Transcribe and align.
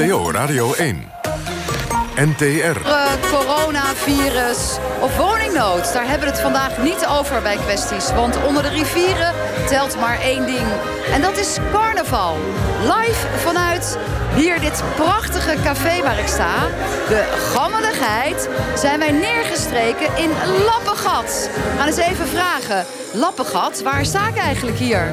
NPO 0.00 0.30
Radio 0.30 0.74
1. 0.74 1.10
NTR. 2.16 2.44
Uh, 2.44 3.06
coronavirus 3.30 4.78
of 5.00 5.16
woningnood. 5.16 5.92
Daar 5.92 6.08
hebben 6.08 6.28
we 6.28 6.32
het 6.32 6.40
vandaag 6.40 6.78
niet 6.78 7.06
over 7.06 7.42
bij 7.42 7.56
kwesties. 7.56 8.12
Want 8.12 8.44
onder 8.46 8.62
de 8.62 8.68
rivieren 8.68 9.34
telt 9.68 10.00
maar 10.00 10.20
één 10.20 10.46
ding. 10.46 10.66
En 11.12 11.20
dat 11.20 11.38
is 11.38 11.58
carnaval. 11.72 12.36
Live 12.82 13.26
vanuit 13.36 13.98
hier 14.34 14.60
dit 14.60 14.82
prachtige 14.96 15.56
café 15.64 16.02
waar 16.02 16.18
ik 16.18 16.28
sta. 16.28 16.66
De 17.08 17.50
gammeligheid 17.54 18.48
zijn 18.76 18.98
wij 18.98 19.10
neergestreken 19.10 20.16
in 20.16 20.30
Lappengat. 20.64 21.50
Gaan 21.76 21.86
eens 21.86 21.96
even 21.96 22.26
vragen. 22.26 22.86
Lappengat, 23.12 23.82
waar 23.82 24.04
sta 24.04 24.28
ik 24.28 24.36
eigenlijk 24.36 24.76
hier? 24.76 25.12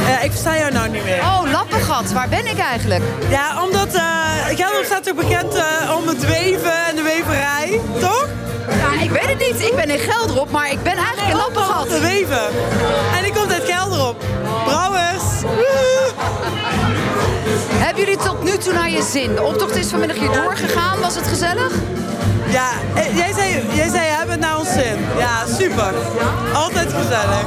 Uh, 0.00 0.24
ik 0.24 0.30
versta 0.30 0.56
jou 0.56 0.72
nou 0.72 0.88
niet 0.88 1.04
meer. 1.04 1.20
Oh, 1.20 1.40
Lappengat, 1.52 2.12
waar 2.12 2.28
ben 2.28 2.46
ik 2.46 2.58
eigenlijk? 2.58 3.02
Ja, 3.28 3.62
omdat 3.62 3.94
uh, 3.94 4.84
staat 4.84 5.04
toch 5.04 5.14
bekend 5.14 5.54
uh, 5.56 5.96
om 5.96 6.08
het 6.08 6.26
weven 6.26 6.86
en 6.88 6.96
de 6.96 7.02
weverij, 7.02 7.80
toch? 8.00 8.28
Ja, 8.68 9.02
ik 9.02 9.10
weet 9.10 9.26
het 9.26 9.38
niet. 9.38 9.60
Ik 9.60 9.76
ben 9.76 9.90
in 9.90 9.98
Gelderop, 9.98 10.50
maar 10.50 10.70
ik 10.70 10.82
ben 10.82 10.92
eigenlijk 10.92 11.20
nee, 11.20 11.30
in 11.30 11.36
Lappengat. 11.36 11.98
Weven. 12.00 12.46
En 13.18 13.24
ik 13.24 13.32
kom 13.32 13.50
uit 13.50 13.64
Gelderop. 13.64 14.24
Brouwers. 14.64 15.24
Hebben 17.68 18.04
jullie 18.04 18.18
tot 18.18 18.42
nu 18.42 18.58
toe 18.58 18.72
naar 18.72 18.90
je 18.90 19.02
zin? 19.02 19.34
De 19.34 19.42
optocht 19.42 19.76
is 19.76 19.88
vanmiddag 19.88 20.16
hier 20.18 20.32
doorgegaan. 20.32 21.00
Was 21.00 21.14
het 21.14 21.26
gezellig? 21.26 21.72
Ja, 22.50 22.70
jij 23.14 23.32
zei, 23.32 23.66
jij 23.72 23.88
zei 23.88 24.06
hebben 24.08 24.30
het 24.30 24.40
naar 24.40 24.58
ons 24.58 24.72
zin. 24.72 24.96
Ja, 25.18 25.46
super. 25.58 25.94
Altijd 26.54 26.92
gezellig. 26.92 27.44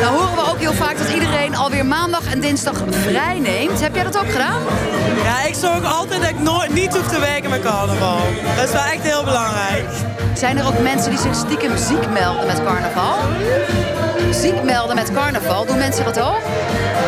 Nou 0.00 0.16
horen 0.16 0.34
we 0.34 0.50
ook 0.50 0.58
heel 0.58 0.72
vaak 0.72 0.98
dat 0.98 1.08
iedereen 1.08 1.56
alweer 1.56 1.86
maandag 1.86 2.32
en 2.32 2.40
dinsdag 2.40 2.82
vrij 2.90 3.38
neemt. 3.38 3.80
Heb 3.80 3.94
jij 3.94 4.04
dat 4.04 4.18
ook 4.18 4.30
gedaan? 4.30 4.62
Ja, 5.24 5.42
ik 5.42 5.54
zorg 5.54 5.84
altijd 5.84 6.20
dat 6.20 6.30
ik 6.30 6.40
nooit, 6.40 6.74
niet 6.74 6.96
hoef 6.96 7.08
te 7.08 7.20
werken 7.20 7.50
met 7.50 7.62
carnaval. 7.62 8.18
Dat 8.56 8.64
is 8.64 8.72
wel 8.72 8.82
echt 8.82 9.02
heel 9.02 9.24
belangrijk. 9.24 9.84
Zijn 10.34 10.58
er 10.58 10.66
ook 10.66 10.78
mensen 10.78 11.10
die 11.10 11.20
zich 11.20 11.34
stiekem 11.34 11.76
ziek 11.76 12.10
melden 12.10 12.46
met 12.46 12.64
carnaval? 12.64 13.16
Ziek 14.30 14.62
melden 14.62 14.96
met 14.96 15.12
carnaval, 15.12 15.66
doen 15.66 15.78
mensen 15.78 16.04
dat 16.04 16.20
ook? 16.20 16.40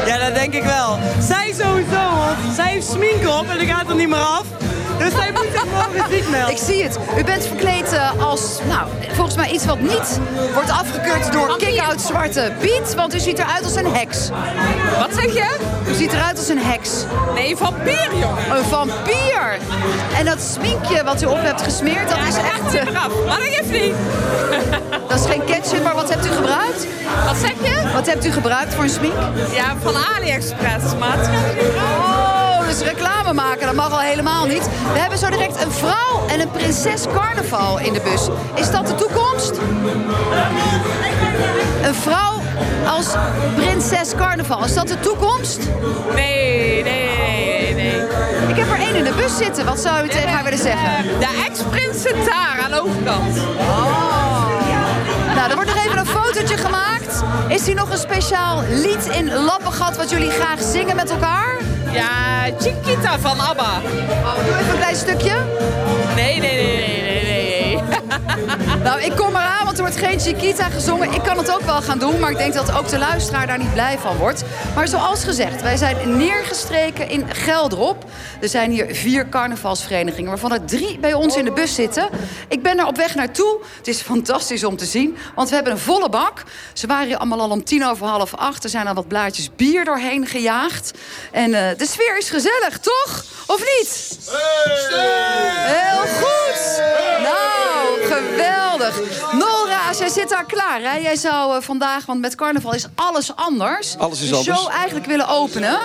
Ja, 0.07 0.19
dat 0.19 0.35
denk 0.35 0.55
ik 0.55 0.63
wel. 0.63 0.99
Zij 1.21 1.55
sowieso, 1.59 2.17
want 2.17 2.55
zij 2.55 2.71
heeft 2.71 2.87
smink 2.91 3.29
op 3.29 3.49
en 3.49 3.57
dan 3.59 3.67
gaat 3.67 3.89
er 3.89 3.95
niet 3.95 4.09
meer 4.09 4.19
af. 4.19 4.45
Dus 5.01 5.13
zij 5.13 5.33
moet 5.33 5.47
zich 5.53 5.65
morgen 5.65 6.11
ziek 6.11 6.29
melden. 6.37 6.51
Ik 6.51 6.59
zie 6.59 6.83
het. 6.83 6.99
U 7.19 7.25
bent 7.25 7.47
verkleed 7.47 7.93
uh, 7.93 8.27
als, 8.27 8.59
nou, 8.69 8.89
volgens 9.13 9.37
mij 9.37 9.51
iets 9.51 9.65
wat 9.67 9.81
niet 9.81 10.21
wordt 10.55 10.71
afgekeurd 10.71 11.33
door 11.33 11.57
kick-out 11.57 12.01
Zwarte 12.01 12.53
Piet. 12.59 12.95
Want 12.95 13.15
u 13.15 13.19
ziet 13.19 13.39
eruit 13.39 13.65
als 13.65 13.75
een 13.75 13.95
heks. 13.95 14.29
Wat 14.99 15.15
zeg 15.15 15.35
je? 15.35 15.57
U 15.89 15.95
ziet 15.95 16.13
eruit 16.13 16.39
als 16.39 16.49
een 16.49 16.59
heks. 16.59 16.91
Nee, 17.35 17.51
een 17.51 17.57
vampier, 17.57 18.09
jongen. 18.13 18.57
Een 18.57 18.65
vampier. 18.65 19.59
En 20.17 20.25
dat 20.25 20.41
sminkje 20.41 21.05
wat 21.05 21.23
u 21.23 21.27
op 21.27 21.41
hebt 21.41 21.63
gesmeerd, 21.63 22.09
dat 22.09 22.19
ja, 22.19 22.27
is 22.27 22.37
echt... 22.37 22.75
Uh... 22.75 22.95
Maar 23.27 23.39
dat 23.39 23.49
geeft 23.49 23.71
niet. 23.71 23.95
dat 25.09 25.21
is 25.21 25.27
geen 25.27 25.45
ketchup, 25.45 25.83
maar 25.83 25.95
wat 25.95 26.11
hebt 26.11 26.27
u 26.27 26.29
gebruikt? 26.29 26.87
Wat 27.27 27.37
zeg 27.37 27.53
je? 27.63 27.91
Wat 27.93 28.07
hebt 28.07 28.27
u 28.27 28.31
gebruikt 28.31 28.75
voor 28.75 28.85
een 28.85 28.91
smink? 28.91 29.15
Ja, 29.53 29.77
van 29.83 29.95
AliExpress, 30.17 30.97
maar 30.99 31.19
het 31.19 31.29
Oh, 31.77 32.30
dus 32.71 32.89
reclame 32.89 33.33
maken, 33.33 33.67
dat 33.67 33.75
mag 33.75 33.93
al 33.93 34.01
helemaal 34.01 34.47
niet. 34.47 34.69
We 34.93 34.99
hebben 34.99 35.19
zo 35.19 35.31
direct 35.31 35.63
een 35.65 35.71
vrouw 35.71 36.27
en 36.29 36.41
een 36.41 36.51
prinses 36.51 37.05
carnaval 37.13 37.79
in 37.79 37.93
de 37.93 38.01
bus. 38.01 38.29
Is 38.55 38.71
dat 38.71 38.87
de 38.87 38.95
toekomst? 38.95 39.59
Een 41.83 41.95
vrouw 41.95 42.41
als 42.87 43.07
prinses 43.57 44.15
carnaval. 44.15 44.65
Is 44.65 44.75
dat 44.75 44.89
de 44.89 45.01
toekomst? 45.01 45.59
Nee, 46.15 46.83
nee, 46.83 47.19
nee, 47.19 47.75
nee. 47.75 48.03
Ik 48.49 48.57
heb 48.57 48.71
er 48.71 48.79
één 48.79 48.95
in 48.95 49.05
de 49.05 49.13
bus 49.17 49.37
zitten. 49.37 49.65
Wat 49.65 49.81
zou 49.81 50.05
u 50.05 50.09
tegen 50.09 50.29
haar 50.29 50.45
willen 50.45 50.59
zeggen? 50.59 51.19
De 51.19 51.45
ex-prinses 51.47 52.25
daar 52.25 52.61
aan 52.65 52.71
de 52.71 52.81
overkant. 52.83 53.39
Oh. 53.59 54.21
Nou, 55.35 55.51
er 55.51 55.55
wordt 55.55 55.75
nog 55.75 55.85
even 55.85 55.99
een 55.99 56.07
fotootje 56.07 56.57
gemaakt. 56.57 57.23
Is 57.49 57.67
hier 57.67 57.75
nog 57.75 57.91
een 57.91 57.99
speciaal 57.99 58.63
lied 58.69 59.07
in 59.07 59.33
Lappengat 59.33 59.97
wat 59.97 60.11
jullie 60.11 60.31
graag 60.31 60.63
zingen 60.63 60.97
met 60.97 61.11
elkaar? 61.11 61.60
Ja, 61.93 62.51
Chiquita 62.59 63.19
van 63.19 63.41
ABBA. 63.41 63.81
Oh, 64.25 64.35
doe 64.35 64.55
even 64.59 64.71
een 64.71 64.77
klein 64.77 64.97
stukje. 64.97 65.35
Nee, 66.15 66.41
nee, 66.41 66.55
nee, 66.55 66.67
nee, 66.67 66.77
nee, 66.77 66.87
nee. 66.87 67.00
Nou, 68.83 69.01
ik 69.01 69.17
kom 69.17 69.29
eraan, 69.29 69.65
want 69.65 69.77
er 69.79 69.83
wordt 69.83 69.99
geen 69.99 70.21
Chiquita 70.21 70.69
gezongen. 70.69 71.13
Ik 71.13 71.23
kan 71.23 71.39
het 71.39 71.53
ook 71.53 71.61
wel 71.61 71.83
gaan 71.83 71.99
doen, 71.99 72.19
maar 72.19 72.31
ik 72.31 72.37
denk 72.37 72.55
dat 72.55 72.73
ook 72.73 72.89
de 72.89 72.99
luisteraar 72.99 73.47
daar 73.47 73.59
niet 73.59 73.73
blij 73.73 73.99
van 73.99 74.17
wordt. 74.17 74.43
Maar 74.75 74.89
zoals 74.89 75.25
gezegd, 75.25 75.63
wij 75.63 75.77
zijn 75.77 76.17
neergestreken 76.17 77.09
in 77.09 77.35
Gelderop. 77.35 78.05
Er 78.41 78.49
zijn 78.49 78.71
hier 78.71 78.95
vier 78.95 79.29
carnavalsverenigingen, 79.29 80.31
waarvan 80.31 80.53
er 80.53 80.65
drie 80.65 80.99
bij 80.99 81.15
ons 81.15 81.37
in 81.37 81.45
de 81.45 81.53
bus 81.53 81.75
zitten. 81.75 82.09
Ik 82.49 82.63
ben 82.63 82.79
er 82.79 82.87
op 82.87 82.97
weg 82.97 83.15
naartoe. 83.15 83.59
Het 83.77 83.89
is 83.89 84.01
fantastisch 84.01 84.65
om 84.65 84.77
te 84.77 84.85
zien, 84.85 85.17
want 85.35 85.49
we 85.49 85.55
hebben 85.55 85.73
een 85.73 85.79
volle 85.79 86.09
bak. 86.09 86.43
Ze 86.73 86.87
waren 86.87 87.07
hier 87.07 87.17
allemaal 87.17 87.41
al 87.41 87.51
om 87.51 87.65
tien 87.65 87.87
over 87.87 88.07
half 88.07 88.35
acht. 88.35 88.65
Er 88.65 88.71
zijn 88.71 88.87
al 88.87 88.95
wat 88.95 89.09
blaadjes 89.09 89.51
bier 89.57 89.85
doorheen 89.85 90.27
gejaagd. 90.27 90.91
En 91.33 91.51
uh, 91.51 91.69
de 91.77 91.87
sfeer 91.87 92.19
is 92.19 92.31
gezellig, 92.31 92.79
toch? 92.79 93.25
Of 93.47 93.59
niet? 93.59 94.19
Heel 95.65 96.01
goed! 96.01 96.83
Nou, 97.23 98.09
geweldig. 98.21 99.01
Nora, 99.33 99.81
jij 99.99 100.09
zit 100.09 100.29
daar 100.29 100.45
klaar, 100.45 100.81
hè? 100.81 100.97
Jij 100.97 101.17
zou 101.17 101.57
uh, 101.57 101.63
vandaag, 101.63 102.07
want 102.07 102.21
met 102.21 102.35
carnaval 102.35 102.75
is 102.75 102.87
alles 102.95 103.37
anders. 103.37 103.99
Alles 103.99 104.21
is 104.21 104.29
de 104.29 104.37
anders. 104.37 104.59
show 104.59 104.71
eigenlijk 104.73 105.07
willen 105.07 105.29
openen. 105.29 105.79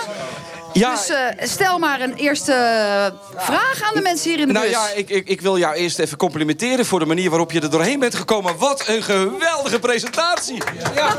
Ja. 0.72 0.90
Dus 0.90 1.10
uh, 1.10 1.16
stel 1.38 1.78
maar 1.78 2.00
een 2.00 2.14
eerste 2.14 2.52
vraag 3.36 3.82
aan 3.82 3.94
de 3.94 4.00
mensen 4.00 4.30
hier 4.30 4.40
in 4.40 4.46
de 4.46 4.52
nou 4.52 4.66
bus. 4.66 4.74
ja, 4.74 4.88
ik, 4.94 5.10
ik, 5.10 5.28
ik, 5.28 5.40
wil 5.40 5.58
jou 5.58 5.74
eerst 5.74 5.98
even 5.98 6.16
complimenteren... 6.16 6.86
voor 6.86 6.98
de 6.98 7.06
manier 7.06 7.30
waarop 7.30 7.52
je 7.52 7.60
er 7.60 7.70
doorheen 7.70 7.98
bent 7.98 8.14
gekomen. 8.14 8.58
Wat 8.58 8.84
een 8.86 9.02
geweldige 9.02 9.78
presentatie. 9.78 10.62
Ja. 10.94 11.16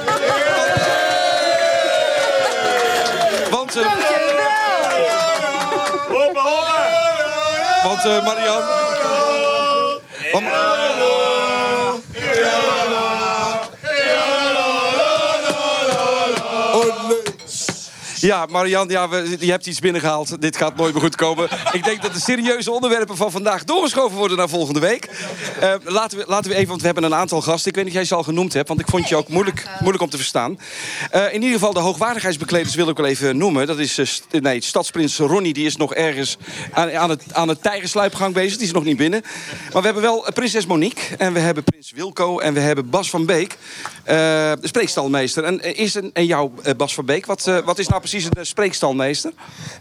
Want... 3.49 3.77
Uh, 3.77 3.85
Want 7.83 8.05
uh, 8.05 8.25
Marian... 8.25 8.61
Ja, 18.27 18.45
Marian, 18.45 18.87
ja, 18.89 19.07
je 19.39 19.51
hebt 19.51 19.65
iets 19.65 19.79
binnengehaald. 19.79 20.41
Dit 20.41 20.57
gaat 20.57 20.75
nooit 20.75 20.93
meer 20.93 21.01
goed 21.01 21.15
komen. 21.15 21.49
Ik 21.71 21.83
denk 21.83 22.01
dat 22.01 22.13
de 22.13 22.19
serieuze 22.19 22.71
onderwerpen 22.71 23.17
van 23.17 23.31
vandaag 23.31 23.63
doorgeschoven 23.63 24.17
worden 24.17 24.37
naar 24.37 24.49
volgende 24.49 24.79
week. 24.79 25.09
Uh, 25.61 25.73
laten, 25.83 26.17
we, 26.17 26.23
laten 26.27 26.49
we 26.49 26.55
even, 26.55 26.67
want 26.67 26.79
we 26.79 26.85
hebben 26.85 27.03
een 27.03 27.15
aantal 27.15 27.41
gasten. 27.41 27.69
Ik 27.69 27.75
weet 27.75 27.83
niet 27.83 27.93
of 27.93 27.99
jij 27.99 28.07
ze 28.07 28.15
al 28.15 28.23
genoemd 28.23 28.53
hebt, 28.53 28.67
want 28.67 28.79
ik 28.79 28.87
vond 28.87 29.09
je 29.09 29.15
ook 29.15 29.27
moeilijk, 29.27 29.65
moeilijk 29.79 30.03
om 30.03 30.09
te 30.09 30.17
verstaan. 30.17 30.59
Uh, 31.15 31.33
in 31.33 31.41
ieder 31.41 31.59
geval, 31.59 31.73
de 31.73 31.79
hoogwaardigheidsbekleders 31.79 32.75
wil 32.75 32.89
ik 32.89 32.97
wel 32.97 33.05
even 33.05 33.37
noemen. 33.37 33.67
Dat 33.67 33.79
is 33.79 33.99
st 34.03 34.25
nee, 34.29 34.61
stadsprins 34.61 35.17
Ronnie, 35.17 35.53
die 35.53 35.65
is 35.65 35.77
nog 35.77 35.93
ergens 35.93 36.37
aan, 36.71 36.91
aan 36.91 37.09
het, 37.09 37.23
aan 37.31 37.47
het 37.47 37.61
tijgersluipgang 37.61 38.33
bezig. 38.33 38.57
Die 38.57 38.67
is 38.67 38.73
nog 38.73 38.83
niet 38.83 38.97
binnen. 38.97 39.21
Maar 39.73 39.81
we 39.81 39.85
hebben 39.85 40.03
wel 40.03 40.25
prinses 40.33 40.65
Monique 40.65 41.15
en 41.17 41.33
we 41.33 41.39
hebben 41.39 41.63
prins 41.63 41.91
Wilco 41.95 42.39
en 42.39 42.53
we 42.53 42.59
hebben 42.59 42.89
Bas 42.89 43.09
van 43.09 43.25
Beek. 43.25 43.57
de 44.05 44.57
spreekstalmeester. 44.61 45.43
En, 45.43 45.75
is 45.75 45.93
een, 45.93 46.09
en 46.13 46.25
jou, 46.25 46.51
Bas 46.77 46.93
van 46.93 47.05
Beek, 47.05 47.25
wat, 47.25 47.61
wat 47.65 47.79
is 47.79 47.87
nou 47.87 48.01
precies 48.09 48.29
een 48.33 48.45
spreekstalmeester? 48.45 49.31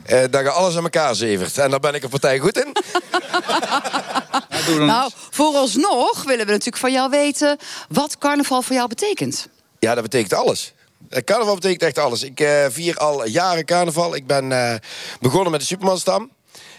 Uh, 0.07 0.21
dat 0.31 0.43
je 0.43 0.51
alles 0.51 0.77
aan 0.77 0.83
elkaar 0.83 1.15
zevert. 1.15 1.59
En 1.59 1.71
daar 1.71 1.81
ben 1.81 1.95
ik 1.95 2.03
een 2.03 2.09
partij 2.11 2.39
goed 2.39 2.59
in. 2.59 2.73
nou, 4.87 5.11
vooralsnog 5.31 6.25
willen 6.25 6.47
we 6.47 6.53
natuurlijk 6.53 6.77
van 6.77 6.93
jou 6.93 7.11
weten... 7.11 7.59
wat 7.89 8.19
carnaval 8.19 8.63
voor 8.63 8.75
jou 8.75 8.89
betekent. 8.89 9.49
Ja, 9.79 9.95
dat 9.95 10.03
betekent 10.03 10.35
alles. 10.35 10.75
Carnaval 11.25 11.55
betekent 11.55 11.83
echt 11.83 11.99
alles. 11.99 12.23
Ik 12.23 12.41
uh, 12.41 12.65
vier 12.69 12.97
al 12.97 13.27
jaren 13.27 13.65
carnaval. 13.65 14.15
Ik 14.15 14.27
ben 14.27 14.51
uh, 14.51 14.75
begonnen 15.21 15.51
met 15.51 15.61
de 15.61 15.67
Supermanstam. 15.67 16.31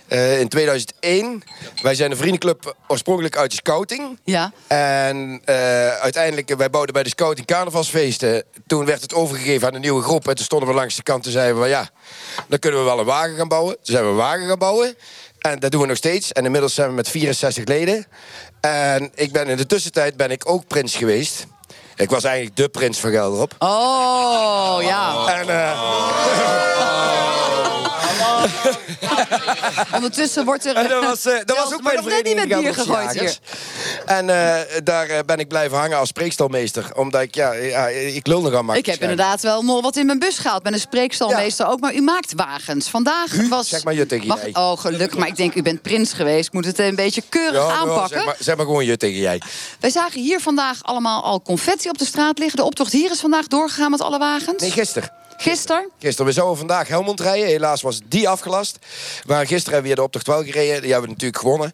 Uh, 0.09 0.39
in 0.39 0.47
2001. 0.47 1.43
Wij 1.81 1.95
zijn 1.95 2.11
een 2.11 2.17
vriendenclub 2.17 2.75
oorspronkelijk 2.87 3.37
uit 3.37 3.49
de 3.49 3.55
scouting. 3.55 4.19
Ja. 4.23 4.51
En 4.67 5.41
uh, 5.45 5.87
uiteindelijk, 5.87 6.55
wij 6.55 6.69
bouwden 6.69 6.93
bij 6.93 7.03
de 7.03 7.09
scouting 7.09 7.47
carnavalsfeesten. 7.47 8.43
Toen 8.67 8.85
werd 8.85 9.01
het 9.01 9.13
overgegeven 9.13 9.67
aan 9.67 9.73
een 9.73 9.81
nieuwe 9.81 10.01
groep. 10.01 10.27
En 10.27 10.35
toen 10.35 10.45
stonden 10.45 10.69
we 10.69 10.75
langs 10.75 10.95
de 10.95 11.03
kant 11.03 11.25
en 11.25 11.31
zeiden 11.31 11.61
we... 11.61 11.67
ja, 11.67 11.89
dan 12.47 12.59
kunnen 12.59 12.79
we 12.79 12.85
wel 12.85 12.99
een 12.99 13.05
wagen 13.05 13.35
gaan 13.35 13.47
bouwen. 13.47 13.75
Toen 13.75 13.85
zijn 13.95 14.03
we 14.03 14.09
een 14.09 14.15
wagen 14.15 14.47
gaan 14.47 14.57
bouwen. 14.57 14.95
En 15.39 15.59
dat 15.59 15.71
doen 15.71 15.81
we 15.81 15.87
nog 15.87 15.97
steeds. 15.97 16.31
En 16.31 16.45
inmiddels 16.45 16.73
zijn 16.73 16.89
we 16.89 16.95
met 16.95 17.09
64 17.09 17.65
leden. 17.65 18.05
En 18.61 19.11
ik 19.15 19.31
ben 19.31 19.47
in 19.47 19.57
de 19.57 19.65
tussentijd 19.65 20.17
ben 20.17 20.31
ik 20.31 20.49
ook 20.49 20.67
prins 20.67 20.95
geweest. 20.95 21.45
Ik 21.95 22.09
was 22.09 22.23
eigenlijk 22.23 22.55
de 22.55 22.69
prins 22.69 22.99
van 22.99 23.11
Gelderop. 23.11 23.55
Oh, 23.59 24.77
ja. 24.81 25.27
En... 25.27 25.47
Uh, 25.47 27.11
Ondertussen 29.95 30.45
wordt 30.45 30.65
er... 30.65 30.75
En 30.75 30.87
dat 30.87 31.03
was, 31.03 31.25
eh, 31.25 31.33
dat 31.45 31.57
was 31.57 31.73
ook 31.73 31.81
mijn 31.81 32.05
net 32.05 32.23
niet 32.23 32.63
met 32.63 32.75
gegooid 32.75 33.19
hier. 33.19 33.37
En 34.05 34.29
eh, 34.29 34.81
daar 34.83 35.09
eh, 35.09 35.19
ben 35.25 35.37
ik 35.37 35.47
blijven 35.47 35.77
hangen 35.77 35.97
als 35.97 36.09
spreekstalmeester. 36.09 36.89
Omdat 36.95 37.21
ik, 37.21 37.35
ja, 37.35 37.53
ja 37.53 37.87
ik 37.87 38.27
lul 38.27 38.41
nog 38.41 38.53
aan 38.53 38.75
Ik 38.75 38.85
heb 38.85 39.01
inderdaad 39.01 39.41
wel 39.41 39.63
nog 39.63 39.81
wat 39.81 39.95
in 39.95 40.05
mijn 40.05 40.19
bus 40.19 40.37
gehaald. 40.37 40.63
Ben 40.63 40.73
een 40.73 40.79
spreekstalmeester 40.79 41.67
ook. 41.67 41.79
Maar 41.79 41.93
u 41.93 42.01
maakt 42.01 42.33
wagens. 42.35 42.89
Vandaag 42.89 43.33
U? 43.33 43.47
was... 43.47 43.69
Zeg 43.69 43.83
maar 43.83 43.93
je 43.93 44.05
tegen 44.05 44.27
Mag- 44.27 44.41
jij. 44.41 44.55
Oh, 44.55 44.77
gelukkig. 44.77 45.17
Maar 45.17 45.27
ik 45.27 45.35
denk, 45.35 45.55
u 45.55 45.61
bent 45.61 45.81
prins 45.81 46.13
geweest. 46.13 46.47
Ik 46.47 46.53
moet 46.53 46.65
het 46.65 46.79
een 46.79 46.95
beetje 46.95 47.23
keurig 47.29 47.67
ja, 47.67 47.75
aanpakken. 47.75 48.17
zeg, 48.17 48.25
maar, 48.25 48.35
zeg 48.39 48.55
maar 48.55 48.65
gewoon 48.65 48.85
je 48.85 48.97
tegen 48.97 49.19
jij. 49.19 49.41
Wij 49.79 49.89
zagen 49.89 50.21
hier 50.21 50.39
vandaag 50.39 50.83
allemaal 50.83 51.23
al 51.23 51.41
confetti 51.41 51.89
op 51.89 51.97
de 51.97 52.05
straat 52.05 52.37
liggen. 52.37 52.57
De 52.57 52.63
optocht 52.63 52.91
hier 52.91 53.11
is 53.11 53.19
vandaag 53.19 53.47
doorgegaan 53.47 53.91
met 53.91 54.01
alle 54.01 54.17
wagens. 54.17 54.61
Nee, 54.61 54.71
gisteren. 54.71 55.11
Gisteren. 55.37 55.89
Gisteren, 55.99 56.25
we 56.25 56.31
zouden 56.31 56.57
vandaag 56.57 56.87
Helmond 56.87 57.19
rijden. 57.19 57.47
Helaas 57.47 57.81
was 57.81 57.99
die 58.05 58.29
afgelast. 58.29 58.77
Maar 59.25 59.47
gisteren 59.47 59.73
hebben 59.73 59.89
we 59.89 59.95
de 59.95 60.03
optocht 60.03 60.27
wel 60.27 60.43
gereden. 60.43 60.81
Die 60.81 60.91
hebben 60.91 61.09
we 61.09 61.15
natuurlijk 61.15 61.41
gewonnen. 61.41 61.71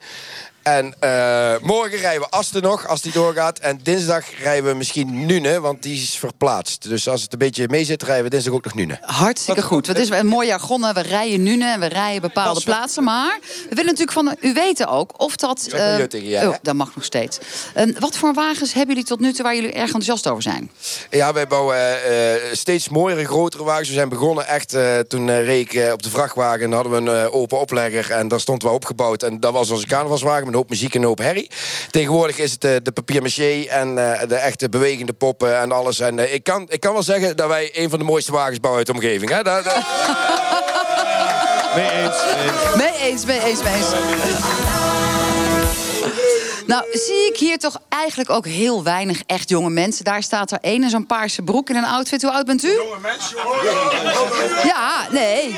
En 0.64 0.94
eh, 1.00 1.54
morgen 1.62 1.98
rijden 1.98 2.22
we 2.22 2.30
Asten 2.30 2.62
nog, 2.62 2.88
als 2.88 3.02
die 3.02 3.12
doorgaat. 3.12 3.60
En 3.60 3.80
dinsdag 3.84 4.26
rijden 4.44 4.70
we 4.70 4.76
misschien 4.76 5.26
Nune, 5.26 5.60
want 5.60 5.84
die 5.84 6.02
is 6.02 6.18
verplaatst. 6.18 6.90
Dus 6.90 7.08
als 7.08 7.22
het 7.22 7.34
een 7.34 7.40
beetje 7.40 7.68
mee 7.70 7.86
zit, 7.86 8.04
rijden 8.04 8.24
we 8.24 8.30
dinsdag 8.30 8.54
ook 8.54 8.64
nog 8.64 8.74
Nune. 8.74 8.98
Hartstikke 9.02 9.62
goed. 9.62 9.88
Het 9.88 9.98
is 9.98 10.10
een 10.10 10.28
mooi 10.28 10.48
jargon. 10.48 10.94
We 10.94 11.02
rijden 11.02 11.44
nu 11.44 11.62
en 11.62 11.80
we 11.80 11.86
rijden 11.86 12.22
bepaalde 12.22 12.62
plaatsen. 12.62 13.04
Maar 13.04 13.40
we 13.42 13.76
willen 13.76 13.86
natuurlijk 13.96 14.12
van 14.12 14.36
u 14.42 14.54
weten 14.54 14.88
ook 14.88 15.22
of 15.22 15.36
dat... 15.36 15.68
Maar 15.72 16.00
eh, 16.00 16.30
jij, 16.30 16.48
oh, 16.48 16.56
dat 16.62 16.76
mag 16.76 16.96
nog 16.96 17.04
steeds. 17.04 17.40
En 17.74 17.96
wat 18.00 18.18
voor 18.18 18.34
wagens 18.34 18.74
hebben 18.74 18.96
jullie 18.96 19.10
tot 19.10 19.20
nu 19.20 19.34
toe 19.34 19.44
waar 19.44 19.56
jullie 19.56 19.72
erg 19.72 19.86
enthousiast 19.86 20.28
over 20.28 20.44
zijn? 20.44 20.72
Ja, 21.10 21.34
wij 21.34 21.48
bouwen 21.48 22.04
eh, 22.04 22.52
steeds 22.52 22.90
mooiere, 22.90 23.26
grotere 23.26 23.64
wagens. 23.64 23.88
We 23.88 23.94
zijn 23.94 24.10
begonnen 24.10 24.48
echt, 24.48 24.76
toen 25.08 25.30
ik 25.30 25.74
eh, 25.74 25.92
op 25.92 26.04
de 26.04 26.10
vrachtwagen... 26.10 26.62
en 26.62 26.72
hadden 26.72 26.92
we 26.92 27.12
een 27.12 27.32
open 27.32 27.60
oplegger 27.60 28.12
en 28.12 28.28
daar 28.28 28.40
stond 28.40 28.64
wel 28.64 28.74
opgebouwd. 28.74 29.24
En 29.24 29.40
dat 29.40 29.54
was 29.54 29.70
onze 29.70 29.88
carnavalswagen 29.88 30.53
een 30.54 30.60
hoop 30.60 30.70
muziek 30.70 30.96
en 30.96 31.02
een 31.02 31.08
hoop 31.08 31.18
herrie. 31.18 31.50
Tegenwoordig 31.92 32.38
is 32.38 32.52
het 32.52 32.64
eh, 32.64 32.72
de 32.84 32.92
papier-maché 32.92 33.64
en 33.70 33.98
eh, 34.20 34.28
de 34.28 34.36
echte 34.36 34.70
bewegende 34.70 35.14
poppen 35.14 35.60
en 35.60 35.72
alles. 35.72 36.00
En 36.00 36.20
eh, 36.20 36.34
ik, 36.34 36.44
kan, 36.44 36.66
ik 36.70 36.80
kan 36.80 36.94
wel 36.94 37.04
zeggen 37.04 37.36
dat 37.36 37.48
wij 37.48 37.70
een 37.74 37.90
van 37.90 38.00
de 38.00 38.06
mooiste 38.06 38.32
wagens 38.32 38.60
bouwen 38.60 38.86
uit 38.86 38.96
de 38.96 39.02
omgeving. 39.02 39.32
Hè? 39.32 39.44
Dat, 39.44 39.64
dat- 39.64 39.76
Mee 41.76 41.90
eens. 41.92 42.16
mee 42.36 42.44
eens. 42.46 42.76
Mee 42.76 43.10
eens, 43.12 43.26
mee 43.26 43.40
eens, 43.44 43.64
mee 43.64 43.74
eens. 43.74 45.03
Nou, 46.66 46.86
zie 46.92 47.28
ik 47.32 47.38
hier 47.38 47.58
toch 47.58 47.82
eigenlijk 47.90 48.30
ook 48.30 48.46
heel 48.46 48.84
weinig 48.84 49.22
echt 49.26 49.50
jonge 49.50 49.70
mensen. 49.70 50.04
Daar 50.06 50.24
staat 50.24 50.52
er 50.52 50.58
één 50.62 50.84
in 50.84 50.90
zo'n 50.90 51.06
paarse 51.06 51.42
broek 51.42 51.70
in 51.70 51.76
een 51.76 51.86
outfit. 51.86 52.22
Hoe 52.22 52.32
oud 52.32 52.46
bent 52.46 52.64
u? 52.64 52.72
Jonge 52.72 53.00
mensen. 53.02 53.38
Ja, 54.64 55.08
nee. 55.12 55.56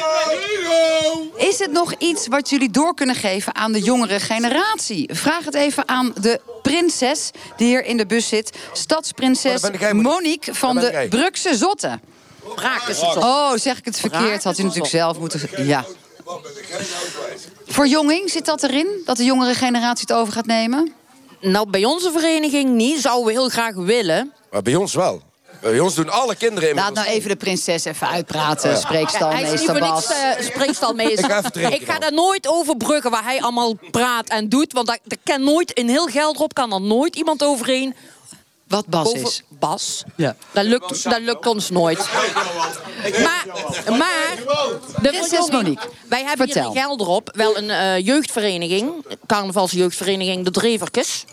Is 1.35 1.59
het 1.59 1.71
nog 1.71 1.93
iets 1.97 2.27
wat 2.27 2.49
jullie 2.49 2.71
door 2.71 2.93
kunnen 2.93 3.15
geven 3.15 3.55
aan 3.55 3.71
de 3.71 3.81
jongere 3.81 4.19
generatie? 4.19 5.09
Vraag 5.13 5.45
het 5.45 5.55
even 5.55 5.87
aan 5.87 6.13
de 6.21 6.41
prinses 6.61 7.31
die 7.57 7.67
hier 7.67 7.85
in 7.85 7.97
de 7.97 8.05
bus 8.05 8.27
zit. 8.27 8.57
Stadsprinses 8.73 9.61
Monique. 9.91 10.53
Van 10.53 10.75
de. 10.75 11.07
Brukse 11.09 11.55
Zotten. 11.55 12.01
Oh, 13.15 13.51
zeg 13.55 13.77
ik 13.77 13.85
het 13.85 13.99
verkeerd? 13.99 14.43
Had 14.43 14.57
u 14.57 14.63
natuurlijk 14.63 14.89
zelf 14.89 15.19
moeten... 15.19 15.65
Ja. 15.65 15.85
Verjonging, 17.75 18.29
zit 18.29 18.45
dat 18.45 18.63
erin? 18.63 19.01
Dat 19.05 19.17
de 19.17 19.23
jongere 19.23 19.53
generatie 19.53 20.05
het 20.07 20.17
over 20.17 20.33
gaat 20.33 20.45
nemen? 20.45 20.93
Nou, 21.41 21.69
bij 21.69 21.85
onze 21.85 22.11
vereniging 22.11 22.69
niet. 22.69 23.01
Zouden 23.01 23.25
we 23.25 23.31
heel 23.31 23.49
graag 23.49 23.75
willen. 23.75 24.33
maar 24.51 24.61
bij 24.61 24.75
ons 24.75 24.93
wel. 24.93 25.21
Bij 25.61 25.79
ons 25.79 25.95
doen 25.95 26.09
alle 26.09 26.35
kinderen... 26.35 26.69
in 26.69 26.75
Laat 26.75 26.93
nou 26.93 27.07
even 27.07 27.29
de 27.29 27.35
prinses 27.35 27.85
even 27.85 28.07
uitpraten, 28.07 28.71
is 28.71 28.81
spreekstalmeester 28.81 29.59
voor 29.59 29.79
Bas. 29.79 30.07
niks 30.07 30.21
eh, 30.21 30.45
spreekstalmeester. 30.45 31.37
Ik 31.37 31.61
ga 31.61 31.69
Ik 31.69 31.85
ga 31.85 31.99
daar 31.99 32.13
nooit 32.13 32.47
over 32.47 32.77
bruggen 32.77 33.11
waar 33.11 33.23
hij 33.23 33.41
allemaal 33.41 33.73
praat 33.91 34.29
en 34.29 34.49
doet. 34.49 34.73
Want 34.73 34.87
daar, 34.87 34.99
daar 35.03 35.19
kan 35.23 35.43
nooit, 35.43 35.71
in 35.71 35.89
heel 35.89 36.05
Geldrop 36.07 36.53
kan 36.53 36.73
er 36.73 36.81
nooit 36.81 37.15
iemand 37.15 37.43
overheen. 37.43 37.95
Wat 38.67 38.85
Bas 38.87 39.07
Over 39.07 39.21
is. 39.21 39.43
Bas. 39.49 40.03
Ja. 40.15 40.35
Dat 40.51 40.65
lukt, 40.65 41.03
dat 41.03 41.21
lukt 41.21 41.45
ons 41.47 41.69
nooit. 41.69 41.97
Maar, 43.23 43.45
maar 43.97 44.35
de 44.35 44.91
Prinses 45.01 45.27
verjonging- 45.27 45.51
Monique, 45.51 45.89
wij 46.09 46.23
hebben 46.23 46.45
vertel. 46.47 46.71
hier 46.71 46.81
in 46.81 46.87
Geldrop 46.87 47.29
wel 47.35 47.57
een 47.57 47.69
eh, 47.69 48.05
jeugdvereniging. 48.05 49.05
Carnavalsjeugdvereniging 49.27 50.43
De 50.45 50.51
Dreverkes. 50.51 51.25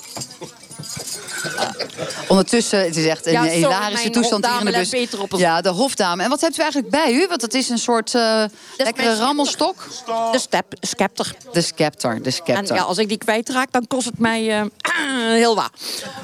Ondertussen, 2.28 2.78
het 2.84 2.96
is 2.96 3.06
echt 3.06 3.26
een 3.26 3.32
Ja, 3.32 3.42
sorry, 3.42 3.56
hilarische 3.56 4.10
toestand 4.10 4.46
hier 4.46 4.58
in 4.58 4.64
de 4.82 4.88
bus. 4.90 5.20
op. 5.20 5.32
Ja, 5.38 5.60
de 5.60 5.68
hofdame. 5.68 6.22
En 6.22 6.28
wat 6.28 6.40
hebt 6.40 6.58
u 6.58 6.60
eigenlijk 6.62 6.90
bij 6.92 7.12
u? 7.12 7.26
Want 7.28 7.42
het 7.42 7.54
is 7.54 7.68
een 7.68 7.78
soort 7.78 8.14
eh, 8.14 8.44
lekkere 8.76 9.16
rammelstok. 9.16 9.88
De 10.32 10.38
step, 10.38 10.64
scepter. 10.80 11.34
De 11.52 11.60
scepter, 11.60 12.18
de 12.18 12.24
En 12.24 12.32
scepter. 12.32 12.74
ja, 12.76 12.82
als 12.82 12.98
ik 12.98 13.08
die 13.08 13.18
kwijtraak, 13.18 13.72
dan 13.72 13.86
kost 13.86 14.04
het 14.06 14.18
mij 14.18 14.60
eh, 14.60 14.64
heel 15.42 15.54
wat. 15.54 15.70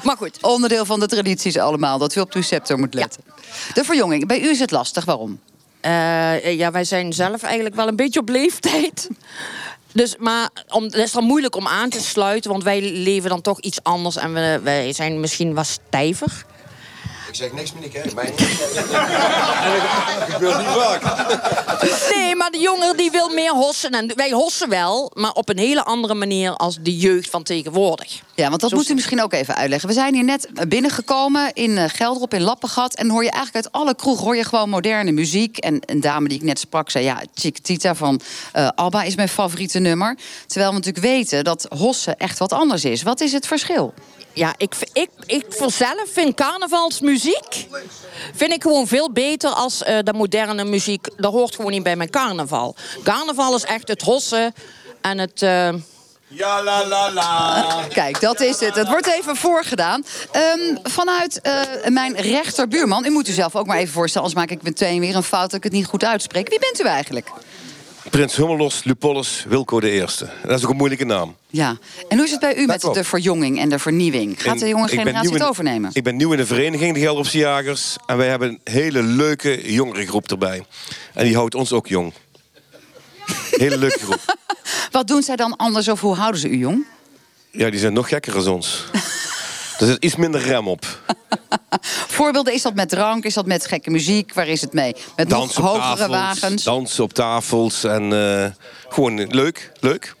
Maar 0.03 0.17
goed. 0.17 0.37
Onderdeel 0.41 0.85
van 0.85 0.99
de 0.99 1.07
tradities 1.07 1.57
allemaal, 1.57 1.97
dat 1.97 2.15
u 2.15 2.19
op 2.19 2.33
uw 2.33 2.41
scepter 2.41 2.79
moet 2.79 2.93
letten. 2.93 3.23
De 3.73 3.83
verjonging, 3.83 4.27
bij 4.27 4.41
u 4.41 4.49
is 4.49 4.59
het 4.59 4.71
lastig. 4.71 5.05
Waarom? 5.05 5.39
Eh, 5.81 6.57
ja, 6.57 6.71
wij 6.71 6.83
zijn 6.83 7.13
zelf 7.13 7.43
eigenlijk 7.43 7.75
wel 7.75 7.87
een 7.87 7.95
beetje 7.95 8.19
op 8.19 8.29
leeftijd. 8.29 9.07
Dus, 9.93 10.15
maar 10.17 10.49
om, 10.69 10.83
het 10.83 10.95
is 10.95 11.11
dan 11.11 11.23
moeilijk 11.23 11.55
om 11.55 11.67
aan 11.67 11.89
te 11.89 12.01
sluiten, 12.01 12.51
want 12.51 12.63
wij 12.63 12.81
leven 12.81 13.29
dan 13.29 13.41
toch 13.41 13.59
iets 13.59 13.83
anders 13.83 14.15
en 14.15 14.33
we, 14.33 14.59
wij 14.63 14.93
zijn 14.93 15.19
misschien 15.19 15.53
wat 15.53 15.67
stijver. 15.67 16.45
Ik 17.29 17.35
zeg 17.35 17.51
niks, 17.53 17.73
Monique. 17.73 17.99
Hè? 17.99 18.13
Mij 18.13 18.33
Nee, 22.15 22.35
maar 22.35 22.51
de 22.51 22.59
jongeren 22.59 22.97
die 22.97 23.11
wil 23.11 23.29
meer 23.29 23.51
hossen. 23.53 23.91
En 23.91 24.11
wij 24.15 24.31
hossen 24.31 24.69
wel, 24.69 25.11
maar 25.13 25.31
op 25.31 25.49
een 25.49 25.57
hele 25.57 25.83
andere 25.83 26.13
manier 26.13 26.51
als 26.55 26.77
de 26.81 26.97
jeugd 26.97 27.29
van 27.29 27.43
tegenwoordig. 27.43 28.21
Ja, 28.35 28.49
want 28.49 28.61
dat 28.61 28.69
Zo 28.69 28.75
moet 28.75 28.85
u 28.85 28.89
is- 28.89 28.95
misschien 28.95 29.21
ook 29.21 29.33
even 29.33 29.55
uitleggen. 29.55 29.87
We 29.89 29.93
zijn 29.95 30.13
hier 30.13 30.23
net 30.23 30.49
binnengekomen 30.67 31.53
in 31.53 31.77
eh, 31.77 31.83
Gelderop, 31.87 32.33
in 32.33 32.41
Lappengat. 32.41 32.95
En 32.95 33.09
hoor 33.09 33.23
je 33.23 33.31
eigenlijk 33.31 33.65
uit 33.65 33.73
alle 33.75 33.95
kroeg 33.95 34.19
hoor 34.19 34.35
je 34.35 34.43
gewoon 34.43 34.69
moderne 34.69 35.11
muziek. 35.11 35.57
En 35.57 35.79
een 35.85 36.01
dame 36.01 36.27
die 36.27 36.37
ik 36.37 36.43
net 36.43 36.59
sprak 36.59 36.89
zei... 36.89 37.03
ja, 37.05 37.21
Chiquitita 37.33 37.95
van 37.95 38.21
eh, 38.53 38.67
ABBA 38.75 39.03
is 39.03 39.15
mijn 39.15 39.29
favoriete 39.29 39.79
nummer. 39.79 40.17
Terwijl 40.47 40.69
we 40.71 40.77
natuurlijk 40.77 41.05
weten 41.05 41.43
dat 41.43 41.67
hossen 41.77 42.17
echt 42.17 42.37
wat 42.39 42.53
anders 42.53 42.85
is. 42.85 43.03
Wat 43.03 43.21
is 43.21 43.31
het 43.31 43.47
verschil? 43.47 43.93
Ja, 44.33 44.53
ik, 44.57 44.75
ik, 44.93 45.09
ik 45.25 45.45
voor 45.49 45.71
zelf 45.71 46.03
vind 46.11 46.35
carnavalsmuziek 46.35 47.67
vind 48.35 48.51
ik 48.51 48.61
gewoon 48.61 48.87
veel 48.87 49.11
beter 49.11 49.49
als 49.49 49.83
eh, 49.83 49.97
de 50.03 50.13
moderne 50.13 50.63
muziek. 50.63 51.07
Dat 51.17 51.33
hoort 51.33 51.55
gewoon 51.55 51.71
niet 51.71 51.83
bij 51.83 51.95
mijn 51.95 52.09
carnaval. 52.09 52.75
Carnaval 53.03 53.55
is 53.55 53.63
echt 53.63 53.87
het 53.87 54.01
hossen 54.01 54.53
en 55.01 55.17
het... 55.17 55.41
eh, 55.41 55.69
Ja, 56.27 56.63
la, 56.63 56.85
la, 56.87 57.11
la. 57.11 57.65
Kijk, 57.93 58.21
dat 58.21 58.39
is 58.41 58.59
het. 58.59 58.75
Het 58.75 58.87
wordt 58.87 59.07
even 59.07 59.35
voorgedaan. 59.35 60.05
Ehm, 60.31 60.75
vanuit 60.83 61.41
eh, 61.41 61.61
mijn 61.87 62.15
rechterbuurman... 62.15 63.05
u 63.05 63.09
moet 63.09 63.27
u 63.27 63.31
zelf 63.31 63.55
ook 63.55 63.65
maar 63.65 63.77
even 63.77 63.93
voorstellen... 63.93 64.27
anders 64.27 64.47
maak 64.47 64.57
ik 64.57 64.63
meteen 64.63 64.99
weer 64.99 65.15
een 65.15 65.23
fout 65.23 65.49
dat 65.49 65.53
ik 65.57 65.63
het 65.63 65.71
niet 65.73 65.85
goed 65.85 66.03
uitspreek. 66.03 66.49
Wie 66.49 66.59
bent 66.59 66.81
u 66.81 66.83
eigenlijk? 66.83 67.31
Prins 68.09 68.35
Hummelos 68.35 68.83
Lupollus 68.83 69.45
Wilco 69.47 69.79
de 69.79 69.89
Eerste. 69.89 70.29
Dat 70.43 70.57
is 70.57 70.63
ook 70.63 70.69
een 70.69 70.77
moeilijke 70.77 71.05
naam. 71.05 71.35
Ja. 71.49 71.77
En 72.07 72.17
hoe 72.17 72.25
is 72.25 72.31
het 72.31 72.39
bij 72.39 72.55
u 72.55 72.65
met 72.65 72.81
de 72.81 73.03
verjonging 73.03 73.59
en 73.59 73.69
de 73.69 73.79
vernieuwing? 73.79 74.41
Gaat 74.41 74.59
de 74.59 74.67
jonge 74.67 74.87
generatie 74.87 75.33
het 75.33 75.43
overnemen? 75.43 75.89
Ik 75.93 76.03
ben 76.03 76.15
nieuw 76.15 76.31
in 76.31 76.37
de 76.37 76.45
vereniging, 76.45 76.93
de 76.93 76.99
Gelderopse 76.99 77.37
Jagers. 77.37 77.95
En 78.05 78.17
wij 78.17 78.27
hebben 78.27 78.49
een 78.49 78.59
hele 78.63 79.03
leuke 79.03 79.73
jongerengroep 79.73 80.31
erbij. 80.31 80.65
En 81.13 81.25
die 81.25 81.35
houdt 81.35 81.55
ons 81.55 81.73
ook 81.73 81.87
jong. 81.87 82.13
Hele 83.51 83.77
leuke 83.77 83.99
groep. 83.99 84.37
Wat 84.91 85.07
doen 85.07 85.21
zij 85.21 85.35
dan 85.35 85.55
anders 85.55 85.87
of 85.87 86.01
hoe 86.01 86.15
houden 86.15 86.39
ze 86.39 86.49
u 86.49 86.57
jong? 86.57 86.85
Ja, 87.51 87.69
die 87.69 87.79
zijn 87.79 87.93
nog 87.93 88.09
gekker 88.09 88.35
als 88.35 88.47
ons. 88.47 88.85
Er 89.79 89.85
zit 89.85 90.03
iets 90.03 90.15
minder 90.15 90.41
rem 90.41 90.67
op. 90.67 90.85
Voorbeelden, 92.17 92.53
is 92.53 92.61
dat 92.61 92.75
met 92.75 92.89
drank? 92.89 93.23
Is 93.23 93.33
dat 93.33 93.45
met 93.45 93.65
gekke 93.65 93.89
muziek? 93.89 94.33
Waar 94.33 94.47
is 94.47 94.61
het 94.61 94.73
mee? 94.73 94.95
Met 95.15 95.27
nog 95.27 95.39
Dansen 95.39 95.63
hogere 95.63 95.81
tafels. 95.81 96.09
wagens? 96.09 96.63
Dansen 96.63 97.03
op 97.03 97.13
tafels. 97.13 97.83
En 97.83 98.13
eh, 98.13 98.45
gewoon 98.89 99.27
leuk, 99.27 99.71
leuk. 99.79 100.15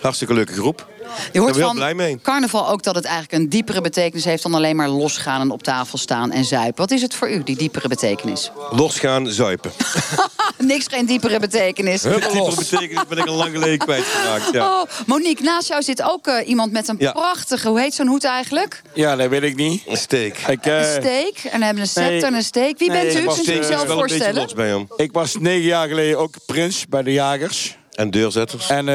Hartstikke 0.00 0.34
leuke 0.34 0.52
groep. 0.52 0.88
Je 1.32 1.38
hoort 1.40 1.52
van 1.52 1.62
heel 1.62 1.72
blij 1.74 1.94
mee. 1.94 2.18
carnaval 2.22 2.68
ook 2.68 2.82
dat 2.82 2.94
het 2.94 3.04
eigenlijk 3.04 3.42
een 3.42 3.48
diepere 3.48 3.80
betekenis 3.80 4.24
heeft... 4.24 4.42
dan 4.42 4.54
alleen 4.54 4.76
maar 4.76 4.88
losgaan 4.88 5.40
en 5.40 5.50
op 5.50 5.62
tafel 5.62 5.98
staan 5.98 6.30
en 6.32 6.44
zuipen. 6.44 6.76
Wat 6.76 6.90
is 6.90 7.02
het 7.02 7.14
voor 7.14 7.30
u, 7.30 7.42
die 7.42 7.56
diepere 7.56 7.88
betekenis? 7.88 8.50
Losgaan, 8.70 9.26
zuipen. 9.26 9.70
Niks 10.58 10.86
geen 10.88 11.06
diepere 11.06 11.38
betekenis. 11.40 12.02
Die 12.02 12.12
type 12.18 12.52
betekenis 12.56 13.06
ben 13.08 13.18
ik 13.18 13.26
al 13.26 13.34
lang 13.34 13.50
geleden 13.52 13.78
kwijtgeraakt. 13.78 14.52
Ja. 14.52 14.80
Oh, 14.80 14.88
Monique, 15.06 15.44
naast 15.44 15.68
jou 15.68 15.82
zit 15.82 16.02
ook 16.02 16.26
eh, 16.26 16.48
iemand 16.48 16.72
met 16.72 16.88
een 16.88 16.96
Ja. 16.98 17.12
prachtige... 17.12 17.68
hoe 17.68 17.80
heet 17.80 17.94
zo'n 17.94 18.06
hoed 18.06 18.24
eigenlijk? 18.24 18.82
Ja, 18.94 19.16
dat 19.16 19.28
weet 19.28 19.42
ik 19.42 19.56
niet. 19.56 19.82
Een 19.86 19.96
steek. 19.96 20.38
Ik, 20.48 20.66
eh, 20.66 20.78
Een 20.94 21.02
steek. 21.02 21.38
En 21.50 21.58
we 21.58 21.64
hebben 21.64 21.82
een 21.82 21.88
scepter 21.88 22.12
nee. 22.12 22.22
en 22.24 22.34
een 22.34 22.42
steek. 22.44 22.78
Wie 22.78 22.90
Nee, 22.90 23.02
bent 23.06 23.16
u? 23.18 23.24
Kunt 23.24 23.26
u 23.26 23.38
eh, 23.38 23.42
Steek 23.42 23.60
is 23.60 23.66
zelf 23.66 23.82
wel 23.82 23.96
een 23.96 24.02
beetje 24.02 24.08
voorstellen? 24.14 24.42
los 24.42 24.54
bij 24.54 24.68
hem. 24.68 24.88
ik 24.96 25.12
was 25.12 25.36
negen 25.38 25.62
jaar 25.66 25.88
geleden 25.88 26.18
ook 26.18 26.34
prins 26.46 26.86
bij 26.88 27.02
de 27.02 27.12
jagers. 27.12 27.78
En 27.90 28.10
deurzetters. 28.10 28.68
En 28.68 28.78
eh, 28.88 28.94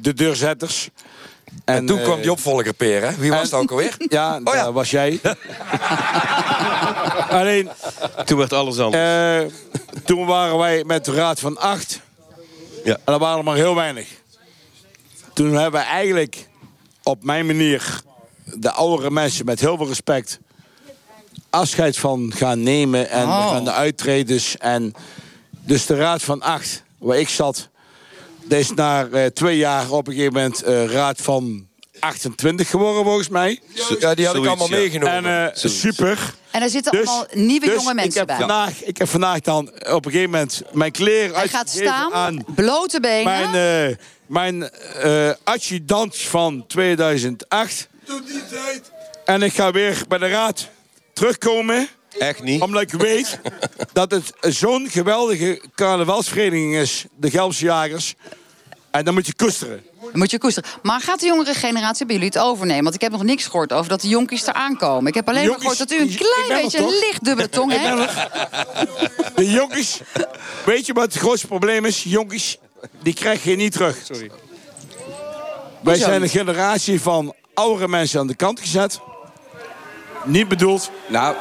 de 0.00 0.12
deurzetters. 0.14 0.88
En 1.64 1.86
toen 1.86 1.98
eh, 1.98 2.04
kwam 2.04 2.20
die 2.20 2.30
opvolger, 2.30 2.72
Peer, 2.74 3.02
hè? 3.02 3.14
Wie 3.14 3.30
was 3.30 3.42
het 3.42 3.52
ook 3.54 3.70
alweer? 3.70 3.96
Ja, 4.08 4.40
Oh 4.44 4.54
ja. 4.54 4.64
dat 4.64 4.72
was 4.74 4.90
jij. 4.90 5.20
Alleen, 7.30 7.68
Toen 8.24 8.38
werd 8.38 8.52
alles 8.52 8.78
anders. 8.78 9.02
eh, 9.42 9.52
toen 10.04 10.26
waren 10.26 10.58
wij 10.58 10.84
met 10.84 11.04
de 11.04 11.12
Raad 11.12 11.40
van 11.40 11.58
Acht. 11.58 12.00
Ja. 12.84 12.92
En 12.94 13.00
dat 13.04 13.20
waren 13.20 13.38
er 13.38 13.44
maar 13.44 13.56
heel 13.56 13.74
weinig. 13.74 14.08
Toen 15.32 15.52
hebben 15.52 15.80
we 15.80 15.86
eigenlijk 15.86 16.48
op 17.02 17.24
mijn 17.24 17.46
manier 17.46 18.00
de 18.44 18.70
oudere 18.70 19.10
mensen 19.10 19.44
met 19.44 19.60
heel 19.60 19.76
veel 19.76 19.86
respect 19.88 20.38
afscheid 21.50 21.96
van 21.98 22.32
gaan 22.36 22.62
nemen. 22.62 23.10
En 23.10 23.26
Oh. 23.26 23.48
van 23.52 23.64
de 23.64 23.72
uittreders. 23.72 24.56
En 24.56 24.92
dus 25.50 25.86
de 25.86 25.96
Raad 25.96 26.22
van 26.22 26.42
Acht, 26.42 26.82
waar 26.98 27.18
ik 27.18 27.28
zat, 27.28 27.56
dat 27.56 27.68
is 28.48 28.72
na 28.74 29.06
eh, 29.06 29.26
twee 29.26 29.56
jaar 29.56 29.90
op 29.90 30.06
een 30.06 30.12
gegeven 30.12 30.32
moment 30.32 30.62
eh, 30.62 30.84
Raad 30.84 31.20
van 31.20 31.66
28 31.98 32.70
geworden 32.70 33.04
volgens 33.04 33.28
mij. 33.28 33.60
Ja, 33.98 34.14
die 34.14 34.26
had 34.26 34.36
ik 34.36 34.46
allemaal 34.46 34.68
meegenomen. 34.68 35.24
En 35.24 35.52
eh, 35.52 35.70
super. 35.70 36.34
En 36.50 36.62
er 36.62 36.68
zitten 36.70 36.92
Dus- 36.92 37.06
allemaal 37.06 37.26
nieuwe 37.32 37.66
dus 37.66 37.74
jonge 37.74 37.94
mensen 37.94 38.10
ik 38.10 38.16
heb 38.16 38.26
bij. 38.26 38.36
Vandaag, 38.36 38.84
ik 38.84 38.98
heb 38.98 39.08
vandaag 39.08 39.40
dan 39.40 39.68
op 39.90 40.04
een 40.04 40.10
gegeven 40.10 40.30
moment 40.30 40.62
mijn 40.72 40.92
kleren 40.92 41.34
Hij 41.34 41.48
gaat 41.48 41.70
staan, 41.70 42.12
aan 42.12 42.44
blote 42.54 43.00
benen. 43.00 43.50
mijn, 43.50 43.90
eh 43.90 43.96
mijn 44.26 44.70
eh 44.70 45.30
adjudant 45.44 46.16
van 46.16 46.64
2008. 46.66 47.88
En 49.24 49.42
ik 49.42 49.52
ga 49.54 49.70
weer 49.70 50.02
bij 50.08 50.18
de 50.18 50.28
raad 50.28 50.68
terugkomen. 51.12 51.88
Echt 52.18 52.42
niet. 52.42 52.62
Omdat 52.62 52.82
ik 52.82 52.92
weet 52.92 53.40
dat 53.92 54.10
het 54.10 54.32
zo'n 54.40 54.88
geweldige 54.90 55.62
carnavalsvereniging 55.74 56.74
is. 56.74 57.04
De 57.16 57.30
Gelbse 57.30 57.64
Jagers. 57.64 58.14
En 58.90 59.04
dan 59.04 59.14
moet 59.14 59.26
je 59.26 59.34
koesteren. 59.34 59.84
Moet 60.12 60.30
je 60.30 60.38
koesteren. 60.38 60.70
Maar 60.82 61.00
gaat 61.00 61.20
de 61.20 61.26
jongere 61.26 61.54
generatie 61.54 62.06
bij 62.06 62.14
jullie 62.14 62.30
het 62.30 62.42
overnemen? 62.42 62.82
Want 62.82 62.94
ik 62.94 63.00
heb 63.00 63.12
nog 63.12 63.22
niks 63.22 63.44
gehoord 63.44 63.72
over 63.72 63.88
dat 63.88 64.00
de 64.00 64.08
jonkies 64.08 64.46
eraan 64.46 64.76
komen. 64.76 65.06
Ik 65.06 65.14
heb 65.14 65.28
alleen 65.28 65.48
maar 65.48 65.58
gehoord 65.58 65.78
dat 65.78 65.90
u 65.90 66.00
een 66.00 66.16
klein 66.16 66.62
beetje 66.62 66.78
een 66.78 66.98
licht 67.00 67.24
dubbele 67.24 67.48
tong 67.48 67.72
hebt. 67.72 68.14
De 69.36 69.50
jonkies. 69.50 70.00
Weet 70.64 70.86
je 70.86 70.92
wat 70.92 71.04
het 71.04 71.16
grootste 71.16 71.46
probleem 71.46 71.84
is? 71.84 72.02
Jonkies, 72.02 72.58
die 73.02 73.14
krijg 73.14 73.44
je 73.44 73.56
niet 73.56 73.72
terug. 73.72 73.96
Sorry. 74.04 74.30
Wij 75.80 75.96
zijn 75.96 76.22
een 76.22 76.28
generatie 76.28 77.00
van 77.00 77.34
oudere 77.54 77.88
mensen 77.88 78.20
aan 78.20 78.26
de 78.26 78.34
kant 78.34 78.60
gezet. 78.60 79.00
Niet 80.24 80.48
bedoeld. 80.48 80.90
Nou, 81.08 81.36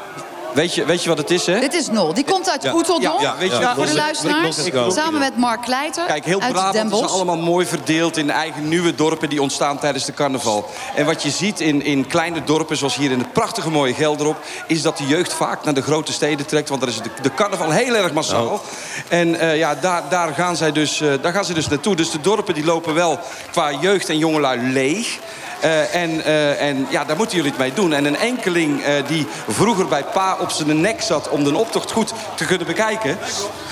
weet 0.54 0.76
je, 0.76 0.86
weet 0.86 1.04
je 1.04 1.10
wat 1.10 1.18
het 1.18 1.32
is, 1.32 1.46
hè? 1.46 1.60
Dit 1.60 1.74
is 1.74 1.90
Nol. 1.90 2.14
Die 2.14 2.24
komt 2.24 2.50
uit 2.50 2.64
Ja. 2.64 2.74
Oeteldonk. 2.74 3.20
Ja, 3.22 3.36
weet 3.38 3.52
je- 3.52 3.72
Voor 3.76 3.86
de 3.86 3.96
luisteraars. 3.96 4.64
Samen 4.94 5.20
met 5.20 5.38
Mark 5.38 5.62
Kleiter 5.62 6.06
Kijk, 6.06 6.26
heel 6.26 6.42
uit 6.42 6.54
Brabant 6.54 6.94
is 6.94 7.12
allemaal 7.12 7.38
mooi 7.38 7.66
verdeeld 7.66 8.18
in 8.18 8.30
eigen 8.30 8.68
nieuwe 8.68 8.96
dorpen 8.96 9.30
die 9.30 9.42
ontstaan 9.42 9.80
tijdens 9.80 10.06
de 10.06 10.14
carnaval. 10.14 10.70
En 10.96 11.06
wat 11.06 11.24
je 11.24 11.30
ziet 11.30 11.60
in, 11.60 11.84
in 11.84 12.08
kleine 12.08 12.44
dorpen, 12.44 12.78
zoals 12.78 12.96
hier 12.96 13.12
in 13.12 13.20
het 13.20 13.34
prachtige 13.34 13.70
mooie 13.70 13.94
Gelderop, 13.94 14.38
is 14.68 14.82
dat 14.82 14.98
de 14.98 15.08
jeugd 15.08 15.34
vaak 15.34 15.64
naar 15.64 15.74
de 15.74 15.82
grote 15.82 16.12
steden 16.14 16.46
trekt. 16.46 16.70
Want 16.70 16.82
daar 16.82 16.90
is 16.90 17.02
de, 17.02 17.10
de 17.22 17.34
carnaval 17.34 17.72
heel 17.72 17.96
erg 17.96 18.14
massaal. 18.14 18.62
En 19.08 19.40
eh, 19.40 19.58
ja, 19.58 19.76
daar, 19.76 20.04
daar, 20.10 20.34
gaan 20.34 20.56
zij 20.56 20.72
dus, 20.72 21.02
eh, 21.02 21.10
daar 21.22 21.34
gaan 21.34 21.46
ze 21.46 21.54
dus 21.54 21.68
naartoe. 21.68 21.96
Dus 21.96 22.12
de 22.12 22.22
dorpen 22.22 22.54
die 22.54 22.66
lopen 22.66 22.94
wel 22.94 23.20
qua 23.52 23.72
jeugd 23.72 24.10
en 24.10 24.18
jongelui 24.18 24.72
leeg. 24.72 25.20
Eh, 25.64 25.96
en, 25.96 26.24
eh, 26.26 26.62
en 26.62 26.88
ja, 26.90 27.04
daar 27.06 27.18
moeten 27.18 27.36
jullie 27.36 27.52
het 27.52 27.60
mee 27.60 27.74
doen. 27.74 27.94
En 27.94 28.06
een 28.06 28.18
enkeling 28.18 28.84
eh, 28.84 28.94
die 29.08 29.28
vroeger 29.48 29.88
bij 29.88 30.04
pa 30.14 30.38
op 30.40 30.50
zijn 30.50 30.82
nek 30.82 31.02
zat... 31.02 31.30
om 31.30 31.44
de 31.44 31.58
optocht 31.58 31.92
goed 31.92 32.14
te 32.36 32.46
kunnen 32.46 32.68
bekijken... 32.68 33.18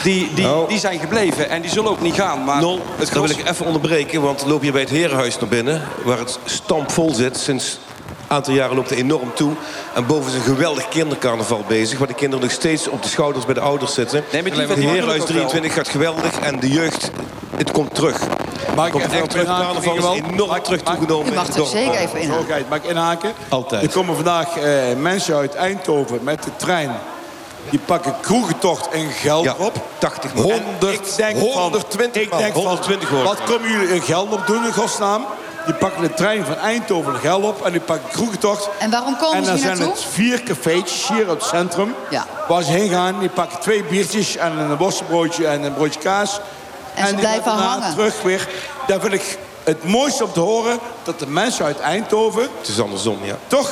die, 0.03 0.33
die, 0.33 0.45
Nou. 0.45 0.67
die 0.67 0.79
zijn 0.79 1.00
gebleven. 1.00 1.50
En 1.50 1.62
die 1.62 1.71
zullen 1.71 1.91
ook 1.91 2.01
niet 2.01 2.15
gaan. 2.15 2.43
Maar 2.43 2.62
Nol, 2.62 2.79
het 2.98 3.13
dan 3.13 3.24
wil 3.24 3.33
gros- 3.33 3.43
ik 3.43 3.50
even 3.50 3.65
onderbreken, 3.65 4.21
want 4.21 4.45
loop 4.45 4.63
je 4.63 4.71
bij 4.71 4.81
het 4.81 4.89
herenhuis 4.89 5.39
naar 5.39 5.50
binnen... 5.50 5.81
waar 6.03 6.17
het 6.17 6.39
stampvol 6.45 7.13
zit. 7.13 7.38
Sinds 7.38 7.79
een 8.07 8.36
aantal 8.36 8.53
jaren 8.53 8.75
loopt 8.75 8.89
het 8.89 9.00
enorm 9.00 9.33
toe. 9.33 9.51
En 9.93 10.05
boven 10.05 10.31
is 10.31 10.38
een 10.38 10.55
geweldig 10.55 10.88
kindercarnaval 10.88 11.63
bezig... 11.67 11.98
waar 11.98 12.07
de 12.07 12.13
kinderen 12.13 12.45
nog 12.45 12.53
steeds 12.53 12.88
op 12.88 13.03
de 13.03 13.10
schouders 13.10 13.45
bij 13.45 13.53
de 13.53 13.60
ouders 13.60 13.93
zitten. 13.93 14.24
Nee, 14.31 14.41
maar 14.41 14.51
die 14.51 14.88
herenhuis 14.88 15.21
ook 15.21 15.27
wel. 15.27 15.48
23 15.48 15.74
gaat 15.74 15.89
geweldig 15.89 16.39
en 16.39 16.60
de 16.60 16.69
jeugd, 16.69 17.12
het 17.55 17.71
komt 17.71 17.95
terug. 17.95 18.19
Mag 18.75 18.85
ik 18.85 18.91
Komt 18.91 19.03
even 19.03 19.15
echt 19.15 19.23
op 19.23 19.29
terug. 19.29 19.45
inhaken, 19.45 19.65
Carnaval 19.65 20.13
is 20.15 20.19
enorm 20.33 20.49
Mag- 20.49 20.59
terug 20.61 20.81
toegenomen. 20.81 21.31
U 21.33 21.35
mag 21.35 21.47
in 21.47 21.61
er 21.61 21.65
zeker 21.67 21.93
even 21.99 22.19
in. 22.21 22.27
Zorgheid, 22.31 22.69
mag 22.69 22.77
ik 22.77 22.83
inhaken? 22.89 23.33
Altijd. 23.49 23.83
Er 23.83 23.89
komen 23.89 24.15
vandaag 24.15 24.57
eh, 24.57 24.73
mensen 24.97 25.35
uit 25.35 25.55
Eindhoven 25.55 26.19
met 26.23 26.43
de 26.43 26.49
trein. 26.55 26.91
Die 27.69 27.79
pakken 27.79 28.15
kroegentocht 28.21 28.93
in 28.93 29.09
Gelderop. 29.11 29.75
Ja, 29.75 29.81
80 29.97 30.33
man. 30.33 30.49
En 30.51 30.55
ik 30.91 31.15
denk 31.17 31.37
van, 31.37 31.47
120 31.61 32.21
ik 32.21 32.29
man. 32.29 32.39
denk 32.39 32.53
van, 32.53 32.61
120 32.61 33.09
hoor 33.09 33.19
ik. 33.19 33.25
Wat 33.25 33.43
komen 33.43 33.71
jullie 33.71 33.87
in 33.95 34.01
Gelderop 34.01 34.47
doen 34.47 34.65
in 34.65 34.73
godsnaam? 34.73 35.25
Die 35.65 35.73
pakken 35.75 36.01
de 36.01 36.13
trein 36.13 36.45
van 36.45 36.55
Eindhoven 36.57 37.11
naar 37.11 37.21
Gelderop 37.21 37.65
en 37.65 37.71
die 37.71 37.81
pakken 37.81 38.09
kroegentocht. 38.11 38.69
En 38.79 38.91
waarom 38.91 39.17
komen 39.17 39.37
En 39.37 39.43
ze 39.43 39.49
dan 39.49 39.55
hier 39.55 39.65
zijn 39.65 39.77
naartoe? 39.77 39.95
het 39.95 40.05
vier 40.13 40.43
cafeetjes 40.43 41.07
hier 41.07 41.29
op 41.29 41.39
het 41.39 41.43
centrum. 41.47 41.95
Ja. 42.09 42.25
Waar 42.47 42.63
ze 42.63 42.71
heen 42.71 42.89
gaan. 42.89 43.19
Die 43.19 43.29
pakken 43.29 43.59
twee 43.59 43.83
biertjes 43.83 44.35
en 44.37 44.57
een 44.57 44.77
worstenbroodje 44.77 45.47
en 45.47 45.63
een 45.63 45.73
broodje 45.73 45.99
kaas. 45.99 46.39
En 47.01 47.08
ze 47.08 47.15
blijven 47.15 47.51
hangen. 47.51 47.91
terug 47.93 48.22
weer. 48.22 48.48
Daar 48.88 49.00
vind 49.00 49.13
ik 49.13 49.38
het 49.63 49.84
mooiste 49.84 50.24
om 50.24 50.31
te 50.31 50.39
horen 50.39 50.79
dat 51.03 51.20
de 51.20 51.27
mensen 51.27 51.65
uit 51.65 51.79
Eindhoven 51.79 52.41
Het 52.60 52.67
is 52.67 52.81
andersom, 52.81 53.17
ja. 53.24 53.36
toch 53.48 53.70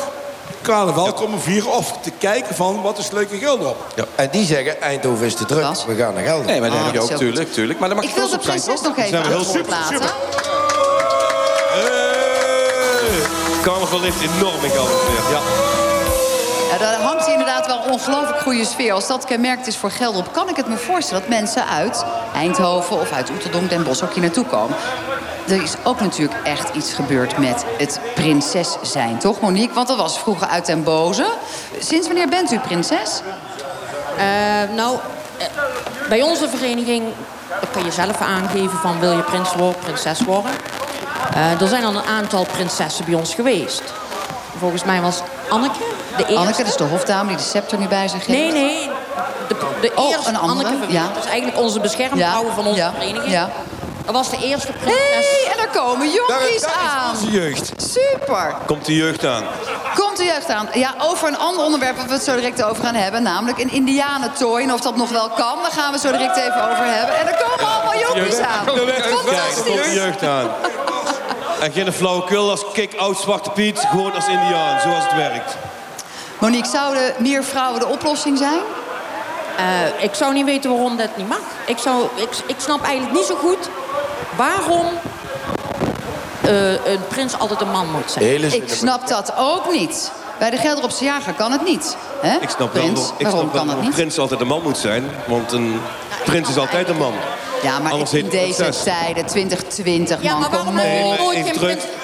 carnaval 0.62 1.14
komen 1.14 1.42
vieren 1.42 1.72
of 1.72 1.94
te 2.02 2.12
kijken 2.18 2.56
van 2.56 2.82
wat 2.82 2.98
is 2.98 3.12
leuk 3.12 3.30
in 3.30 3.40
Gelderop. 3.40 3.86
En 4.16 4.30
die 4.32 4.46
zeggen, 4.46 4.82
Eindhoven 4.82 5.26
is 5.26 5.36
te 5.36 5.46
druk, 5.46 5.66
we 5.88 5.96
gaan 5.96 6.14
naar 6.14 6.24
Gelder. 6.24 6.46
Nee, 6.46 6.60
maar 6.60 6.70
dat 6.70 6.78
Ah, 6.80 6.86
heb 6.86 6.94
je 6.94 7.00
ook, 7.00 7.10
is 7.10 7.20
heel 7.20 7.50
tuurlijk. 7.52 7.80
Maar 7.80 7.90
daar 7.90 7.98
mag 7.98 8.08
Ik 8.08 8.16
wil 8.16 8.30
de 8.30 8.36
op 8.36 8.42
zijn, 8.42 8.62
prinses 8.62 8.82
nog 8.88 8.98
even 8.98 9.10
zijn 9.10 9.22
we 9.24 9.28
heel 9.30 9.38
het 9.38 9.48
super, 9.48 9.64
platen. 9.66 10.00
Carnaval 13.64 14.00
leeft 14.00 14.22
enorm 14.22 14.64
in 14.64 14.70
Gelderop. 14.70 15.02
Ja. 15.32 15.69
Ja, 16.70 16.78
daar 16.78 17.02
hangt 17.02 17.28
inderdaad 17.28 17.66
wel 17.66 17.84
een 17.84 17.92
ongelooflijk 17.92 18.40
goede 18.40 18.66
sfeer. 18.66 18.94
Als 18.94 19.08
dat 19.08 19.26
kenmerkt 19.26 19.68
is 19.68 19.78
voor 19.78 19.92
Gelderop, 19.92 20.34
kan 20.34 20.50
ik 20.50 20.56
het 20.56 20.68
me 20.68 20.78
voorstellen... 20.78 21.22
dat 21.22 21.30
mensen 21.30 21.68
uit 21.68 22.06
Eindhoven 22.34 23.00
of 23.00 23.12
uit 23.12 23.30
Oeteldonk, 23.30 23.70
Den 23.70 23.84
Bosch 23.84 24.14
hier 24.14 24.22
naartoe 24.22 24.46
komen. 24.46 24.78
Er 25.48 25.64
is 25.64 25.74
ook 25.84 26.00
natuurlijk 26.00 26.40
echt 26.44 26.76
iets 26.76 26.94
gebeurd 26.94 27.38
met 27.38 27.66
het 27.78 28.00
prinses 28.16 28.78
zijn, 28.82 29.18
toch 29.18 29.42
Monique? 29.42 29.74
Want 29.74 29.88
dat 29.88 29.98
was 29.98 30.20
vroeger 30.20 30.48
uit 30.48 30.66
den 30.66 30.84
boze. 30.84 31.26
Sinds 31.80 32.08
wanneer 32.08 32.28
bent 32.28 32.52
u 32.52 32.60
prinses? 32.60 33.22
Eh, 34.18 34.76
nou, 34.76 34.98
eh, 35.38 35.46
bij 36.10 36.22
onze 36.22 36.50
vereniging 36.50 37.04
kan 37.72 37.84
je 37.84 37.92
zelf 37.92 38.22
aangeven 38.22 38.78
van 38.78 39.00
wil 39.00 39.12
je 39.12 39.22
prins 39.22 39.54
worden, 39.54 39.80
prinses 39.80 40.22
worden. 40.22 40.52
Eh, 41.34 41.62
er 41.62 41.68
zijn 41.68 41.84
al 41.84 41.96
een 41.96 42.04
aantal 42.04 42.46
prinsessen 42.46 43.06
bij 43.06 43.14
ons 43.14 43.34
geweest. 43.34 43.84
Volgens 44.58 44.84
mij 44.84 45.02
was 45.02 45.22
Anneke 45.50 45.84
de 46.20 46.24
eerste. 46.26 46.40
Anneke, 46.40 46.58
dat 46.58 46.68
is 46.72 46.78
de 46.78 46.84
hofdame 46.84 47.28
die 47.28 47.38
de 47.38 47.44
scepter 47.44 47.78
nu 47.78 47.88
bij 47.88 48.08
zich 48.08 48.26
heeft. 48.26 48.54
Nee, 48.54 48.62
nee. 48.64 48.90
De, 49.48 49.56
de 49.82 49.92
Oh, 49.96 50.10
eerste 50.10 50.30
een 50.30 50.38
andere, 50.38 50.68
Anneke 50.68 50.78
Verweer. 50.84 51.02
ja. 51.02 51.08
Dat 51.14 51.24
is 51.24 51.30
eigenlijk 51.30 51.60
onze 51.60 51.80
beschermvrouw 51.80 52.46
Ja, 52.46 52.54
van 52.56 52.66
onze 52.66 52.80
ja, 52.80 52.92
vereniging. 52.98 53.32
ja. 53.34 53.50
Dat 54.06 54.18
was 54.18 54.30
de 54.30 54.38
eerste 54.48 54.72
prinses. 54.72 55.26
Hé, 55.46 55.52
en 55.52 55.58
daar 55.58 55.82
komen 55.84 56.10
jonkies 56.12 56.62
Daar- 56.62 56.72
daar 56.72 56.84
is 56.86 57.02
aan. 57.04 57.10
onze 57.10 57.32
jeugd. 57.32 57.72
Super. 57.92 58.56
Komt 58.66 58.86
de 58.86 58.96
jeugd 58.96 59.26
aan. 59.26 59.44
Komt 59.96 60.18
de 60.18 60.24
jeugd 60.24 60.50
aan. 60.50 60.70
Ja, 60.74 60.94
over 61.02 61.28
een 61.28 61.38
ander 61.38 61.64
onderwerp 61.66 61.96
waar 61.98 62.08
we 62.08 62.14
het 62.14 62.24
zo 62.24 62.36
direct 62.36 62.64
over 62.64 62.84
gaan 62.84 62.96
hebben. 62.96 63.24
Namelijk 63.24 63.60
een 63.60 63.72
indianentooi. 63.72 64.64
En 64.64 64.74
of 64.74 64.82
dat 64.82 64.96
nog 64.96 65.10
wel 65.10 65.30
kan, 65.30 65.58
daar 65.62 65.72
gaan 65.72 65.92
we 65.92 66.00
zo 66.00 66.12
direct 66.12 66.38
even 66.38 66.70
over 66.72 66.86
hebben. 66.86 67.18
En 67.18 67.28
er 67.28 67.44
komen 67.44 67.74
allemaal 67.76 68.00
jonkies 68.00 68.38
aan. 68.40 68.66
Kijk, 68.66 68.98
daar 68.98 69.10
komt 69.10 69.24
de 69.26 69.36
Fantastisch. 69.36 69.94
jeugd 69.94 70.24
aan. 70.24 70.48
En 71.62 71.72
geen 71.72 71.94
flauwekul 71.94 72.50
als 72.50 72.64
kick-out 72.74 73.18
Zwarte 73.20 73.50
Piet, 73.50 73.80
gewoon 73.90 74.14
als 74.16 74.28
Indiaan, 74.28 74.80
zoals 74.82 75.04
het 75.04 75.16
werkt. 75.16 75.58
Monique, 76.40 76.70
zouden 76.70 77.14
meer 77.18 77.44
vrouwen 77.44 77.80
de 77.80 77.88
oplossing 77.88 78.38
zijn? 78.38 78.60
Eh, 79.58 80.04
ik 80.04 80.14
zou 80.14 80.34
niet 80.34 80.46
weten 80.46 80.70
waarom 80.72 80.98
dat 80.98 81.18
niet 81.18 81.28
mag. 81.28 81.40
Ik, 81.66 81.78
zou, 81.78 82.04
ik, 82.16 82.30
ik 82.46 82.56
snap 82.58 82.84
eigenlijk 82.84 83.14
niet 83.18 83.26
zo 83.26 83.36
goed 83.36 83.70
waarom 84.36 84.86
eh, 86.42 86.72
een 86.72 87.08
prins 87.08 87.40
altijd 87.40 87.62
een 87.62 87.72
man 87.72 87.92
moet 87.92 88.12
zijn. 88.12 88.26
Hele 88.26 88.48
Ik 88.48 88.70
snap 88.74 89.08
dat 89.08 89.34
ook 89.38 89.72
niet. 89.72 90.12
Bij 90.40 90.50
de 90.50 90.58
Gelderopse 90.58 91.04
jager 91.04 91.34
kan 91.34 91.52
het 91.52 91.64
niet. 91.64 91.98
Hè? 92.22 92.38
Ik 92.42 92.50
snap 92.50 92.74
wel, 92.74 92.84
Prins, 92.84 93.00
dat- 93.00 93.14
ik 93.18 93.24
waarom 93.28 93.40
snap 93.42 93.54
wel 93.54 93.62
kan 93.62 93.66
dat 93.68 93.68
het 93.68 93.78
een 93.78 93.84
niet? 93.86 93.96
prins 93.96 94.20
altijd 94.20 94.42
een 94.42 94.48
man 94.48 94.62
moet 94.64 94.78
zijn. 94.78 95.10
Want 95.28 95.52
een 95.52 95.82
prins 96.26 96.50
is 96.50 96.58
altijd 96.58 96.90
een 96.90 96.98
man. 96.98 97.14
Ja, 97.64 97.80
maar 97.80 97.92
Anders 97.92 98.14
in 98.14 98.30
deze 98.30 98.70
tijden, 98.84 99.26
2020, 99.26 100.22
Ja, 100.22 100.32
man, 100.32 100.40
maar 100.42 100.50
waarom 100.50 100.76
kom 100.78 100.86
op. 101.12 101.18
nooit 101.20 101.38
even 101.38 101.44
geen 101.50 101.54
terug. 101.60 101.78
prins, 101.78 101.84
waarom 101.84 101.99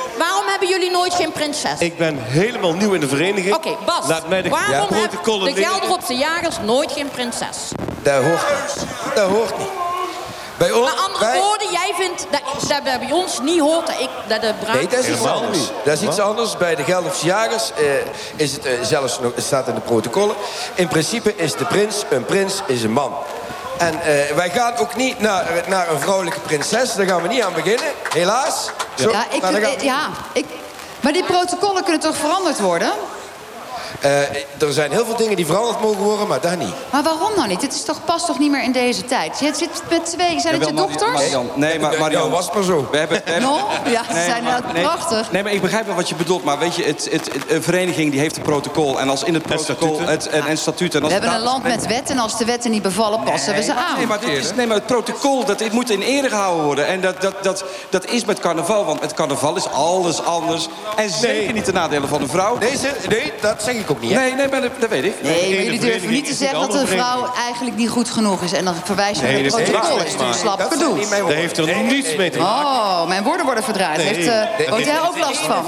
hebben 0.59 0.79
jullie 0.79 0.91
nooit 0.91 1.13
geen 1.13 1.31
prinses? 1.31 1.79
Ik 1.79 1.97
ben 1.97 2.17
helemaal 2.19 2.73
nieuw 2.73 2.93
in 2.93 2.99
de 2.99 3.07
vereniging. 3.07 3.55
Oké, 3.55 3.75
Bas. 3.85 4.07
Laat 4.07 4.27
mij 4.27 4.41
de 4.41 4.49
waarom 4.49 4.87
ja, 4.89 4.95
hebben 4.99 5.53
de. 5.53 5.63
Gelderopse 5.63 6.15
jagers 6.15 6.55
nooit 6.63 6.91
geen 6.91 7.09
prinses? 7.09 7.57
Dat 8.03 8.23
hoort 8.23 8.45
niet. 8.75 8.85
Dat 9.15 9.29
hoort 9.29 9.57
niet. 9.57 9.67
Bij 10.57 10.71
ons, 10.71 10.85
Maar 10.85 11.05
andere 11.05 11.25
wij- 11.25 11.39
woorden, 11.41 11.71
jij 11.71 11.93
vindt 11.97 12.27
dat, 12.31 12.41
dat 12.83 12.83
bij 12.83 13.11
ons 13.11 13.39
niet 13.41 13.59
hoort 13.59 13.87
dat, 13.87 13.99
ik, 13.99 14.09
dat 14.27 14.41
de 14.41 14.53
bruid... 14.59 14.77
Nee, 14.79 14.87
dat 14.87 14.99
is 14.99 15.07
iets 15.07 15.17
Helemaal 15.17 15.41
anders. 15.41 15.57
niet. 15.57 15.71
Dat 15.83 15.93
is 15.93 16.01
iets 16.01 16.19
anders. 16.19 16.57
Bij 16.57 16.75
de 16.75 16.83
Gelderse 16.83 17.25
Jagers 17.25 17.71
eh, 17.73 17.85
is 18.35 18.51
het 18.51 18.65
eh, 18.65 18.73
zelfs 18.81 19.19
nog, 19.19 19.35
het 19.35 19.43
staat 19.43 19.67
in 19.67 19.75
de 19.75 19.81
protocollen. 19.81 20.35
In 20.75 20.87
principe 20.87 21.35
is 21.35 21.53
de 21.53 21.65
prins 21.65 22.03
een 22.09 22.25
prins, 22.25 22.61
is 22.67 22.83
een 22.83 22.91
man. 22.91 23.13
En 23.77 24.01
eh, 24.01 24.35
wij 24.35 24.49
gaan 24.49 24.77
ook 24.77 24.95
niet 24.95 25.19
naar, 25.19 25.63
naar 25.67 25.91
een 25.91 25.99
vrouwelijke 25.99 26.39
prinses. 26.39 26.93
Daar 26.93 27.05
gaan 27.05 27.21
we 27.21 27.27
niet 27.27 27.41
aan 27.41 27.53
beginnen, 27.53 27.87
helaas. 28.13 28.69
Zo, 28.95 29.09
Ja, 29.09 29.25
ik, 29.31 29.41
maar 29.41 29.83
ja 29.83 30.09
ik, 30.33 30.45
maar 30.99 31.13
die 31.13 31.23
protocollen 31.23 31.83
kunnen 31.83 32.01
toch 32.01 32.17
veranderd 32.17 32.59
worden? 32.59 32.91
Eh, 34.01 34.19
er 34.61 34.73
zijn 34.73 34.91
heel 34.91 35.05
veel 35.05 35.15
dingen 35.15 35.35
die 35.35 35.45
veranderd 35.45 35.81
mogen 35.81 36.01
worden, 36.03 36.27
maar 36.27 36.41
daar 36.41 36.57
niet. 36.57 36.73
Maar 36.91 37.03
waarom 37.03 37.31
nou 37.35 37.47
niet? 37.47 37.59
Dit 37.61 37.73
is 37.73 37.83
toch, 37.83 38.03
past 38.05 38.25
toch 38.25 38.39
niet 38.39 38.51
meer 38.51 38.63
in 38.63 38.71
deze 38.71 39.05
tijd? 39.05 39.39
Je 39.39 39.51
zit 39.55 39.69
met 39.89 40.05
twee... 40.05 40.39
Zijn 40.39 40.53
het 40.53 40.67
je 40.67 40.73
Marian- 40.73 40.75
dochters? 40.75 41.11
Marian, 41.13 41.49
nee, 41.55 41.79
maar 41.79 41.99
Marian, 41.99 42.23
Ja, 42.23 42.29
was 42.29 42.45
het 42.45 42.53
maar 42.53 42.63
zo. 42.63 42.87
We 42.91 42.97
hebben, 42.97 43.21
we 43.25 43.31
hebben- 43.31 43.49
No? 43.55 43.67
Ja, 43.91 44.03
ze 44.07 44.13
Nee, 44.13 44.25
zijn 44.25 44.43
nee, 44.73 44.83
prachtig. 44.83 45.31
Nee, 45.31 45.43
maar 45.43 45.51
ik 45.51 45.61
begrijp 45.61 45.85
wel 45.85 45.95
wat 45.95 46.09
je 46.09 46.15
bedoelt. 46.15 46.43
Maar 46.43 46.59
weet 46.59 46.75
je, 46.75 46.83
het, 46.83 47.07
het, 47.11 47.33
het- 47.33 47.51
een 47.51 47.63
vereniging 47.63 48.11
die 48.11 48.19
heeft 48.19 48.37
een 48.37 48.43
protocol. 48.43 48.99
En 48.99 49.09
als 49.09 49.23
in 49.23 49.33
het 49.33 49.43
protocol... 49.43 49.99
Het, 49.99 50.27
en, 50.29 50.45
en 50.45 50.57
statuten. 50.57 51.01
En 51.01 51.05
We 51.07 51.13
hebben 51.13 51.33
een 51.33 51.41
land 51.41 51.63
met 51.63 51.87
wetten 51.87 52.15
en 52.15 52.21
als 52.21 52.37
de 52.37 52.45
wetten 52.45 52.71
niet 52.71 52.81
bevallen, 52.81 53.23
passen 53.23 53.53
we 53.55 53.63
ze 53.63 53.73
aan. 53.73 53.97
Nee, 53.97 54.07
maar, 54.07 54.19
dit 54.19 54.29
is, 54.29 54.53
nee, 54.53 54.67
maar 54.67 54.75
het 54.75 54.85
protocol, 54.85 55.45
dat, 55.45 55.57
dit 55.59 55.71
moet 55.71 55.89
in 55.89 56.01
ere 56.01 56.29
gehouden 56.29 56.65
worden. 56.65 56.87
En 56.87 57.01
dat, 57.01 57.21
dat, 57.21 57.43
dat, 57.43 57.63
dat 57.89 58.05
is 58.05 58.25
met 58.25 58.39
carnaval, 58.39 58.85
want 58.85 59.01
met 59.01 59.13
carnaval 59.13 59.55
is 59.55 59.67
alles 59.67 60.23
anders. 60.23 60.67
En 60.95 61.09
zeker 61.09 61.53
niet 61.53 61.65
ten 61.65 61.73
nadele 61.73 62.07
van 62.07 62.21
een 62.21 62.29
vrouw. 62.29 62.57
Nee, 62.57 62.77
nee, 63.09 63.33
dat 63.41 63.63
zeg 63.63 63.75
ik 63.75 63.84
ook 63.89 64.01
niet. 64.01 64.11
hè. 64.11 64.19
Nee, 64.19 64.33
nee, 64.33 64.47
maar 64.47 64.61
dat, 64.61 64.71
dat 64.79 64.89
weet 64.89 65.03
ik. 65.03 65.13
Nee, 65.21 65.49
maar 65.55 65.63
jullie 65.63 65.79
durven 65.79 66.09
niet 66.09 66.25
te 66.25 66.33
zeggen 66.33 66.59
dat 66.59 66.73
een 66.73 66.79
de 66.79 66.87
vrouw 66.87 67.29
eigenlijk 67.45 67.77
niet 67.77 67.89
goed 67.89 68.09
genoeg 68.09 68.41
is. 68.43 68.51
En 68.51 68.65
dan 68.65 68.75
verwijs 68.83 69.17
je 69.19 69.23
naar 69.23 69.31
het 69.33 69.45
is 69.45 69.53
protocol. 69.53 69.97
Dat 69.97 70.05
is 70.05 70.11
natuurlijk 70.11 70.39
slap 70.39 70.61
gedoe. 70.71 70.99
Daar 71.09 71.35
heeft 71.37 71.57
er 71.57 71.81
niets 71.83 72.15
mee 72.15 72.29
te 72.29 72.39
maken. 72.39 72.65
Oh, 72.65 73.07
mijn 73.07 73.23
woorden 73.23 73.45
worden 73.45 73.63
verdraaid. 73.63 73.97
Nee. 73.97 74.07
Heeft, 74.07 74.27
eh, 74.27 74.33
Nee. 74.57 74.69
Woont 74.69 74.85
jij 74.85 75.01
ook 75.01 75.17
last 75.17 75.37
van? 75.39 75.63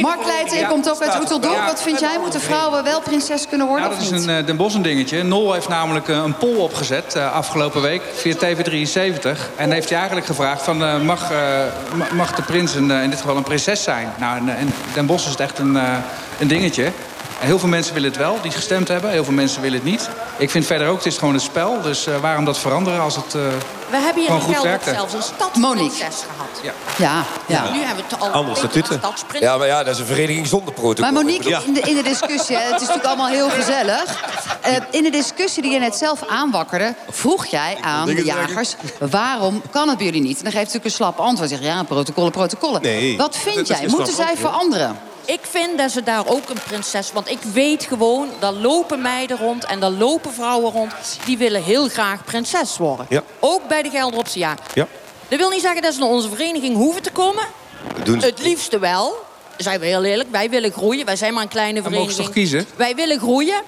Mark 0.00 0.24
Leijten, 0.26 0.58
je 0.58 0.66
komt 0.66 0.90
ook 0.90 1.00
uit 1.02 1.20
Oeteldonk. 1.20 1.56
Wat 1.66 1.82
vind 1.82 2.00
jij? 2.00 2.18
Moeten 2.20 2.40
vrouwen 2.40 2.84
wel 2.84 3.00
prinses 3.00 3.46
kunnen 3.48 3.66
worden 3.66 3.90
dat 3.90 4.00
is 4.00 4.10
een 4.10 4.28
eh, 4.38 4.46
Den 4.46 4.56
Bosch 4.56 4.74
een 4.74 4.82
dingetje. 4.82 5.22
Nol 5.22 5.52
heeft 5.52 5.68
namelijk 5.68 6.08
eh, 6.08 6.16
een 6.16 6.36
poll 6.36 6.56
opgezet 6.56 7.14
eh, 7.14 7.32
afgelopen 7.32 7.82
week 7.82 8.02
via 8.14 8.34
TV73. 8.34 9.38
En 9.56 9.70
heeft 9.72 9.88
hij 9.88 9.98
eigenlijk 9.98 10.26
gevraagd 10.26 10.62
van, 10.62 10.84
eh, 10.84 11.00
mag, 11.00 11.22
eh, 11.30 11.38
ma- 11.94 12.06
mag 12.12 12.34
de 12.34 12.42
prins 12.42 12.74
een, 12.74 12.90
in 12.90 13.10
dit 13.10 13.20
geval 13.20 13.36
een 13.36 13.42
prinses 13.42 13.82
zijn? 13.82 14.12
Nou, 14.18 14.36
in, 14.58 14.72
Den 14.94 15.06
Bosch 15.06 15.24
is 15.24 15.30
het 15.30 15.40
echt 15.40 15.58
een, 15.58 15.76
eh, 15.76 15.82
een 16.38 16.48
dingetje. 16.48 16.90
En 17.40 17.46
Heel 17.46 17.58
veel 17.58 17.68
mensen 17.68 17.94
willen 17.94 18.08
het 18.08 18.18
wel, 18.18 18.38
die 18.42 18.50
gestemd 18.50 18.88
hebben. 18.88 19.10
Heel 19.10 19.24
veel 19.24 19.32
mensen 19.32 19.62
willen 19.62 19.76
het 19.78 19.86
niet. 19.86 20.08
Ik 20.36 20.50
vind 20.50 20.66
verder 20.66 20.88
ook, 20.88 20.96
het 20.96 21.06
is 21.06 21.18
gewoon 21.18 21.34
een 21.34 21.40
spel. 21.40 21.80
Dus 21.82 22.06
eh, 22.06 22.16
waarom 22.20 22.44
dat 22.44 22.58
veranderen 22.58 23.00
als 23.00 23.16
het... 23.16 23.34
eh, 23.34 23.40
We 23.90 23.96
hebben 23.96 24.22
hier 24.22 24.56
in 24.56 24.62
werken. 24.62 24.94
zelfs 24.94 25.12
een 25.14 25.60
Monique. 25.60 25.90
stadsprinses 25.94 26.24
gehad. 26.36 26.48
ja. 26.62 26.72
Ja, 26.96 27.24
ja. 27.46 27.70
Nu 27.72 27.78
hebben 27.78 28.04
we 28.08 28.14
het 28.14 28.20
al 28.22 28.28
Andere 28.28 28.56
statuten. 28.56 29.00
Ja, 29.40 29.56
maar 29.56 29.66
ja, 29.66 29.82
dat 29.84 29.94
is 29.94 30.00
een 30.00 30.06
vereniging 30.06 30.46
zonder 30.46 30.74
protocol. 30.74 31.12
Maar 31.12 31.22
Monique, 31.22 31.62
in 31.66 31.72
de, 31.74 31.80
in 31.80 31.94
de 31.94 32.02
discussie, 32.02 32.56
het 32.56 32.74
is 32.74 32.80
natuurlijk 32.80 33.04
allemaal 33.06 33.26
heel 33.28 33.50
gezellig. 33.50 34.22
Eh, 34.60 34.74
in 34.90 35.02
de 35.02 35.10
discussie 35.10 35.62
die 35.62 35.72
je 35.72 35.78
net 35.78 35.96
zelf 35.96 36.20
aanwakkerde, 36.28 36.94
vroeg 37.10 37.46
jij 37.46 37.78
aan 37.82 38.06
de 38.06 38.24
jagers... 38.24 38.74
waarom 39.10 39.62
kan 39.70 39.88
het 39.88 39.96
bij 39.96 40.06
jullie 40.06 40.22
niet? 40.22 40.36
En 40.38 40.42
dan 40.42 40.52
geeft 40.52 40.64
natuurlijk 40.64 40.84
een 40.84 40.90
slap 40.90 41.18
antwoord. 41.18 41.50
Zeg, 41.50 41.60
ja, 41.62 41.82
protocollen, 41.82 42.30
protocollen. 42.30 42.82
Nee, 42.82 43.16
Wat 43.16 43.36
vind 43.36 43.68
jij? 43.68 43.86
Moeten 43.88 44.14
zij 44.14 44.26
antwoord. 44.28 44.52
veranderen? 44.52 44.98
Ik 45.28 45.40
vind 45.42 45.78
dat 45.78 45.90
ze 45.90 46.02
daar 46.02 46.26
ook 46.26 46.48
een 46.48 46.60
prinses... 46.66 47.12
Want 47.12 47.30
ik 47.30 47.38
weet 47.42 47.84
gewoon, 47.84 48.28
daar 48.40 48.52
lopen 48.52 49.00
meiden 49.02 49.36
rond 49.38 49.64
en 49.64 49.80
daar 49.80 49.90
lopen 49.90 50.32
vrouwen 50.32 50.72
rond... 50.72 50.92
die 51.24 51.38
willen 51.38 51.62
heel 51.62 51.88
graag 51.88 52.24
prinses 52.24 52.76
worden. 52.76 53.06
Ja. 53.08 53.22
Ook 53.40 53.68
bij 53.68 53.82
de 53.82 53.90
Gelderopse 53.90 54.38
jaar. 54.38 54.58
Ja. 54.74 54.86
Dat 55.28 55.38
wil 55.38 55.50
niet 55.50 55.60
zeggen 55.60 55.82
dat 55.82 55.92
ze 55.94 56.00
naar 56.00 56.08
onze 56.08 56.28
vereniging 56.28 56.76
hoeven 56.76 57.02
te 57.02 57.10
komen. 57.10 57.44
Dat 57.96 58.06
doen 58.06 58.20
ze. 58.20 58.26
Het 58.26 58.42
liefste 58.42 58.78
wel. 58.78 59.16
Zijn 59.56 59.80
we 59.80 59.86
heel 59.86 60.04
eerlijk. 60.04 60.30
Wij 60.30 60.50
willen 60.50 60.72
groeien. 60.72 61.04
Wij 61.06 61.16
zijn 61.16 61.34
maar 61.34 61.42
een 61.42 61.48
kleine 61.48 61.82
Dan 61.82 61.92
mogen 61.92 62.12
ze 62.12 62.22
vereniging. 62.22 62.48
toch 62.48 62.60
kiezen? 62.62 62.76
Wij 62.76 62.94
willen 62.94 63.18
groeien. 63.18 63.62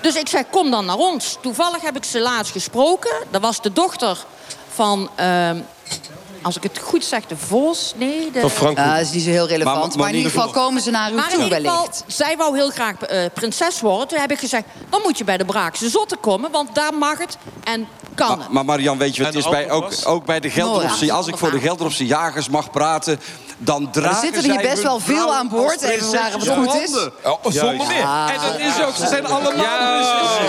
Dus 0.00 0.14
ik 0.14 0.28
zeg, 0.28 0.44
kom 0.50 0.70
dan 0.70 0.84
naar 0.84 0.98
ons. 0.98 1.38
Toevallig 1.40 1.82
heb 1.82 1.96
ik 1.96 2.04
ze 2.04 2.20
laatst 2.20 2.52
gesproken. 2.52 3.12
Dat 3.30 3.40
was 3.40 3.62
de 3.62 3.72
dochter 3.72 4.18
van... 4.74 5.10
ehm, 5.16 5.56
als 6.42 6.56
ik 6.56 6.62
het 6.62 6.78
goed 6.78 7.04
zeg, 7.04 7.26
de 7.26 7.36
Vos. 7.36 7.92
Nee, 7.96 8.30
de... 8.30 8.40
Van 8.40 8.50
Frank. 8.50 8.76
Ja, 8.76 8.92
dat 8.96 9.00
is 9.06 9.12
niet 9.12 9.22
zo 9.22 9.30
heel 9.30 9.46
relevant. 9.48 9.76
Maar- 9.78 9.88
Maar, 9.88 9.96
maar 9.98 10.08
in 10.08 10.14
ieder 10.16 10.30
geval 10.32 10.50
komen 10.50 10.82
ze 10.82 10.90
naar 10.90 11.12
u 11.12 11.14
Maar 11.14 11.24
in 11.28 11.34
toe 11.34 11.42
ieder 11.44 11.58
geval, 11.58 11.74
wellicht. 11.76 12.04
zij 12.06 12.36
wou 12.36 12.56
heel 12.56 12.70
graag 12.70 12.96
eh, 13.02 13.24
prinses 13.34 13.80
worden. 13.80 14.08
Toen 14.08 14.18
heb 14.20 14.30
ik 14.30 14.38
gezegd, 14.38 14.64
dan 14.88 15.00
moet 15.04 15.18
je 15.18 15.24
bij 15.24 15.36
de 15.36 15.44
Braakse 15.44 15.88
Zotten 15.88 16.20
komen. 16.20 16.50
Want 16.50 16.74
daar 16.74 16.94
mag 16.94 17.18
het 17.18 17.36
en 17.64 17.88
kan 18.14 18.28
Maar, 18.28 18.38
het. 18.38 18.48
maar 18.48 18.64
Marian, 18.64 18.98
weet 18.98 19.16
je, 19.16 19.22
wat 19.22 19.34
het 19.34 19.44
is 19.44 19.50
bij, 19.50 19.70
ook, 19.70 19.92
ook 20.04 20.24
bij 20.24 20.40
de 20.40 20.50
Gelderopse... 20.50 21.12
Als 21.12 21.26
ik 21.26 21.36
voor 21.36 21.50
de 21.50 21.60
Gelderopse 21.60 22.06
jagers 22.06 22.48
mag 22.48 22.70
praten... 22.70 23.20
dan 23.64 23.90
dragen 23.90 24.10
Er 24.28 24.34
zitten 24.34 24.50
hier 24.50 24.60
best 24.70 24.82
wel 24.82 25.00
veel 25.00 25.34
aan 25.34 25.48
boord. 25.48 25.82
Even 25.82 26.08
vragen 26.08 26.38
wat 26.38 26.48
goed 26.48 26.74
is. 26.74 27.08
Oh, 27.22 27.38
zonder 27.42 27.86
meer. 27.86 28.04
En 28.04 28.40
dat 28.40 28.58
is 28.58 28.84
ook, 28.84 28.94
ze 28.94 29.06
zijn 29.06 29.26
allemaal. 29.26 29.52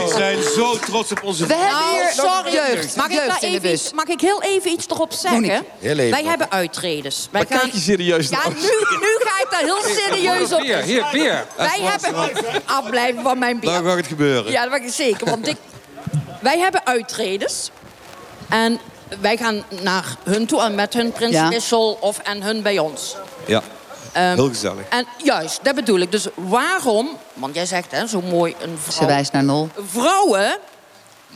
We 0.05 0.13
zijn 0.17 0.37
zo 0.55 0.77
trots 0.77 1.11
op 1.11 1.23
onze 1.23 1.45
We 1.45 1.53
hebben 1.53 1.79
Nou, 1.79 1.93
hier 1.93 2.11
sorry. 2.13 2.51
jeugd, 2.53 2.95
Mag 2.95 3.07
ik, 3.09 3.39
de 3.39 3.47
even 3.47 3.71
iets, 3.71 3.93
mag 3.93 4.05
ik 4.05 4.21
heel 4.21 4.41
even 4.41 4.71
iets 4.71 4.85
erop 4.89 5.11
zeggen? 5.13 5.41
Monique, 5.41 5.65
heel 5.79 5.97
even. 5.97 6.11
Wij 6.11 6.23
hebben 6.29 6.51
uittredens. 6.51 7.27
Wij 7.31 7.45
Maar 7.49 7.59
kijk 7.59 7.73
je 7.73 7.79
serieus 7.79 8.29
Ja, 8.29 8.37
naar 8.37 8.53
nu, 8.53 8.97
nu 8.99 9.17
ga 9.19 9.43
ik 9.43 9.47
daar 9.49 9.61
heel 9.61 9.81
serieus 9.81 10.53
op. 10.53 10.59
Bier, 10.59 10.81
hier, 10.81 11.05
bier. 11.11 11.45
Wij 11.57 11.79
hebben... 11.81 12.31
Afblijven 12.65 13.23
van 13.23 13.39
mijn 13.39 13.59
bier. 13.59 13.71
Dan 13.71 13.85
gaat 13.85 13.95
het 13.95 14.07
gebeuren. 14.07 14.51
Ja, 14.51 14.61
dat 14.61 14.69
mag 14.69 14.79
ik 14.79 14.93
zeker. 14.93 15.29
Want 15.29 15.47
ik, 15.47 15.57
wij 16.41 16.59
hebben 16.59 16.85
uittredens. 16.85 17.71
En 18.49 18.79
wij 19.21 19.37
gaan 19.37 19.63
naar 19.81 20.05
hun 20.23 20.45
toe 20.45 20.61
en 20.61 20.75
met 20.75 20.93
hun 20.93 21.11
Prins 21.11 21.33
Ja. 21.33 21.49
Wissel 21.49 21.97
of 21.99 22.17
en 22.19 22.41
hun 22.43 22.61
bij 22.61 22.79
ons. 22.79 23.15
Ja, 23.45 23.61
Ehm, 24.11 24.33
heel 24.35 24.47
gezellig. 24.47 24.87
En 24.89 25.05
juist, 25.23 25.59
dat 25.63 25.75
bedoel 25.75 25.99
ik. 25.99 26.11
Dus 26.11 26.27
waarom, 26.35 27.09
want 27.33 27.55
jij 27.55 27.65
zegt 27.65 27.91
hè, 27.91 28.07
zo 28.07 28.21
mooi 28.21 28.55
een 28.61 28.77
Ze 28.85 28.91
vrouw. 28.91 29.07
wijst 29.07 29.31
naar 29.31 29.43
nul. 29.43 29.69
Vrouwen 29.91 30.57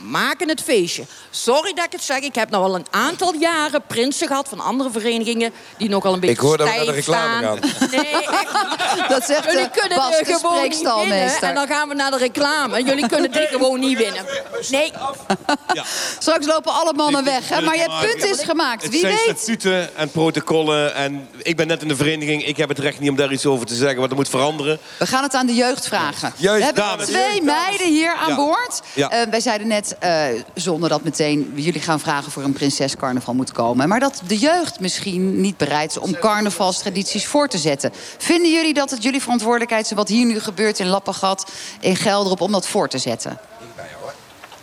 maken 0.02 0.48
het 0.48 0.62
feestje. 0.62 1.04
Sorry 1.30 1.72
dat 1.72 1.84
ik 1.84 1.92
het 1.92 2.02
zeg, 2.02 2.18
ik 2.18 2.34
heb 2.34 2.50
nou 2.50 2.64
al 2.64 2.74
een 2.74 2.86
aantal 2.90 3.34
jaren 3.34 3.82
prinsen 3.86 4.26
gehad 4.26 4.48
van 4.48 4.60
andere 4.60 4.90
verenigingen 4.90 5.52
die 5.78 5.88
nog 5.88 6.04
al 6.04 6.12
een 6.12 6.20
beetje 6.20 6.34
Ik 6.34 6.40
hoor 6.40 6.56
dat 6.56 6.68
we 6.68 6.74
naar 6.76 6.84
de 6.94 7.02
stijf 7.02 7.06
reclame 7.06 7.58
staan. 7.76 7.90
Nee, 7.90 8.10
echt. 8.12 9.08
Dat 9.08 9.24
zegt 9.24 9.44
Jullie 9.44 9.62
de 9.62 9.70
kunnen 9.80 9.98
Bas, 9.98 10.18
er 10.18 10.24
de 10.24 10.32
gewoon 10.34 10.62
niet 10.62 10.74
winnen. 10.76 10.92
spreekstalmeester. 10.92 11.48
En 11.48 11.54
dan 11.54 11.66
gaan 11.66 11.88
we 11.88 11.94
naar 11.94 12.10
de 12.10 12.16
reclame. 12.16 12.82
Jullie 12.84 13.08
kunnen 13.08 13.32
dit 13.32 13.48
gewoon 13.48 13.80
niet 13.80 13.98
winnen. 13.98 14.24
Nee, 14.70 14.92
Straks 16.18 16.46
lopen 16.46 16.72
alle 16.72 16.92
mannen 16.92 17.24
weg. 17.24 17.48
Hè? 17.48 17.60
Maar 17.62 17.76
je 17.76 17.90
punt 18.00 18.24
is 18.24 18.44
gemaakt. 18.44 18.82
Het 18.82 18.90
Wie 18.90 19.00
zijn 19.00 19.12
weet. 19.26 19.38
statuten 19.38 19.96
en 19.96 20.10
protocollen. 20.10 20.94
En 20.94 21.28
ik 21.42 21.56
ben 21.56 21.66
net 21.66 21.82
in 21.82 21.88
de 21.88 21.96
vereniging. 21.96 22.46
Ik 22.46 22.56
heb 22.56 22.68
het 22.68 22.78
recht 22.78 23.00
niet 23.00 23.10
om 23.10 23.16
daar 23.16 23.32
iets 23.32 23.46
over 23.46 23.66
te 23.66 23.74
zeggen. 23.74 23.96
Want 23.96 24.08
dat 24.08 24.18
moet 24.18 24.28
veranderen. 24.28 24.78
We 24.98 25.06
gaan 25.06 25.22
het 25.22 25.34
aan 25.34 25.46
de 25.46 25.54
jeugd 25.54 25.86
vragen. 25.88 26.32
Juist, 26.36 26.58
we 26.58 26.64
hebben 26.64 26.82
dames. 26.84 27.06
twee 27.06 27.42
meiden 27.42 27.86
hier 27.86 28.14
aan 28.14 28.28
Ja. 28.28 28.36
boord. 28.36 28.80
Ja. 28.94 29.10
Eh, 29.10 29.30
wij 29.30 29.40
zeiden 29.40 29.66
net, 29.66 29.87
eh, 29.98 30.24
zonder 30.54 30.88
dat 30.88 31.04
meteen 31.04 31.52
jullie 31.54 31.80
gaan 31.80 32.00
vragen 32.00 32.32
voor 32.32 32.42
een 32.42 32.52
prinsescarnaval 32.52 33.34
moet 33.34 33.52
komen. 33.52 33.88
Maar 33.88 34.00
dat 34.00 34.22
de 34.26 34.38
jeugd 34.38 34.80
misschien 34.80 35.40
niet 35.40 35.56
bereid 35.56 35.90
is 35.90 35.98
om 35.98 36.18
carnavalstradities 36.18 37.26
voor 37.26 37.48
te 37.48 37.58
zetten. 37.58 37.92
Vinden 38.18 38.52
jullie 38.52 38.74
dat 38.74 38.90
het 38.90 39.02
jullie 39.02 39.22
verantwoordelijkheid 39.22 39.84
is 39.84 39.92
wat 39.92 40.08
hier 40.08 40.26
nu 40.26 40.40
gebeurt 40.40 40.78
in 40.78 40.86
Lappengat, 40.86 41.50
in 41.80 41.96
Gelderop, 41.96 42.40
om 42.40 42.52
dat 42.52 42.66
voor 42.66 42.88
te 42.88 42.98
zetten? 42.98 43.38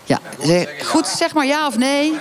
Ja, 0.06 0.20
goed, 0.84 1.08
zeg 1.08 1.34
maar 1.34 1.46
ja 1.46 1.68
of 1.68 1.78
nee. 1.78 2.14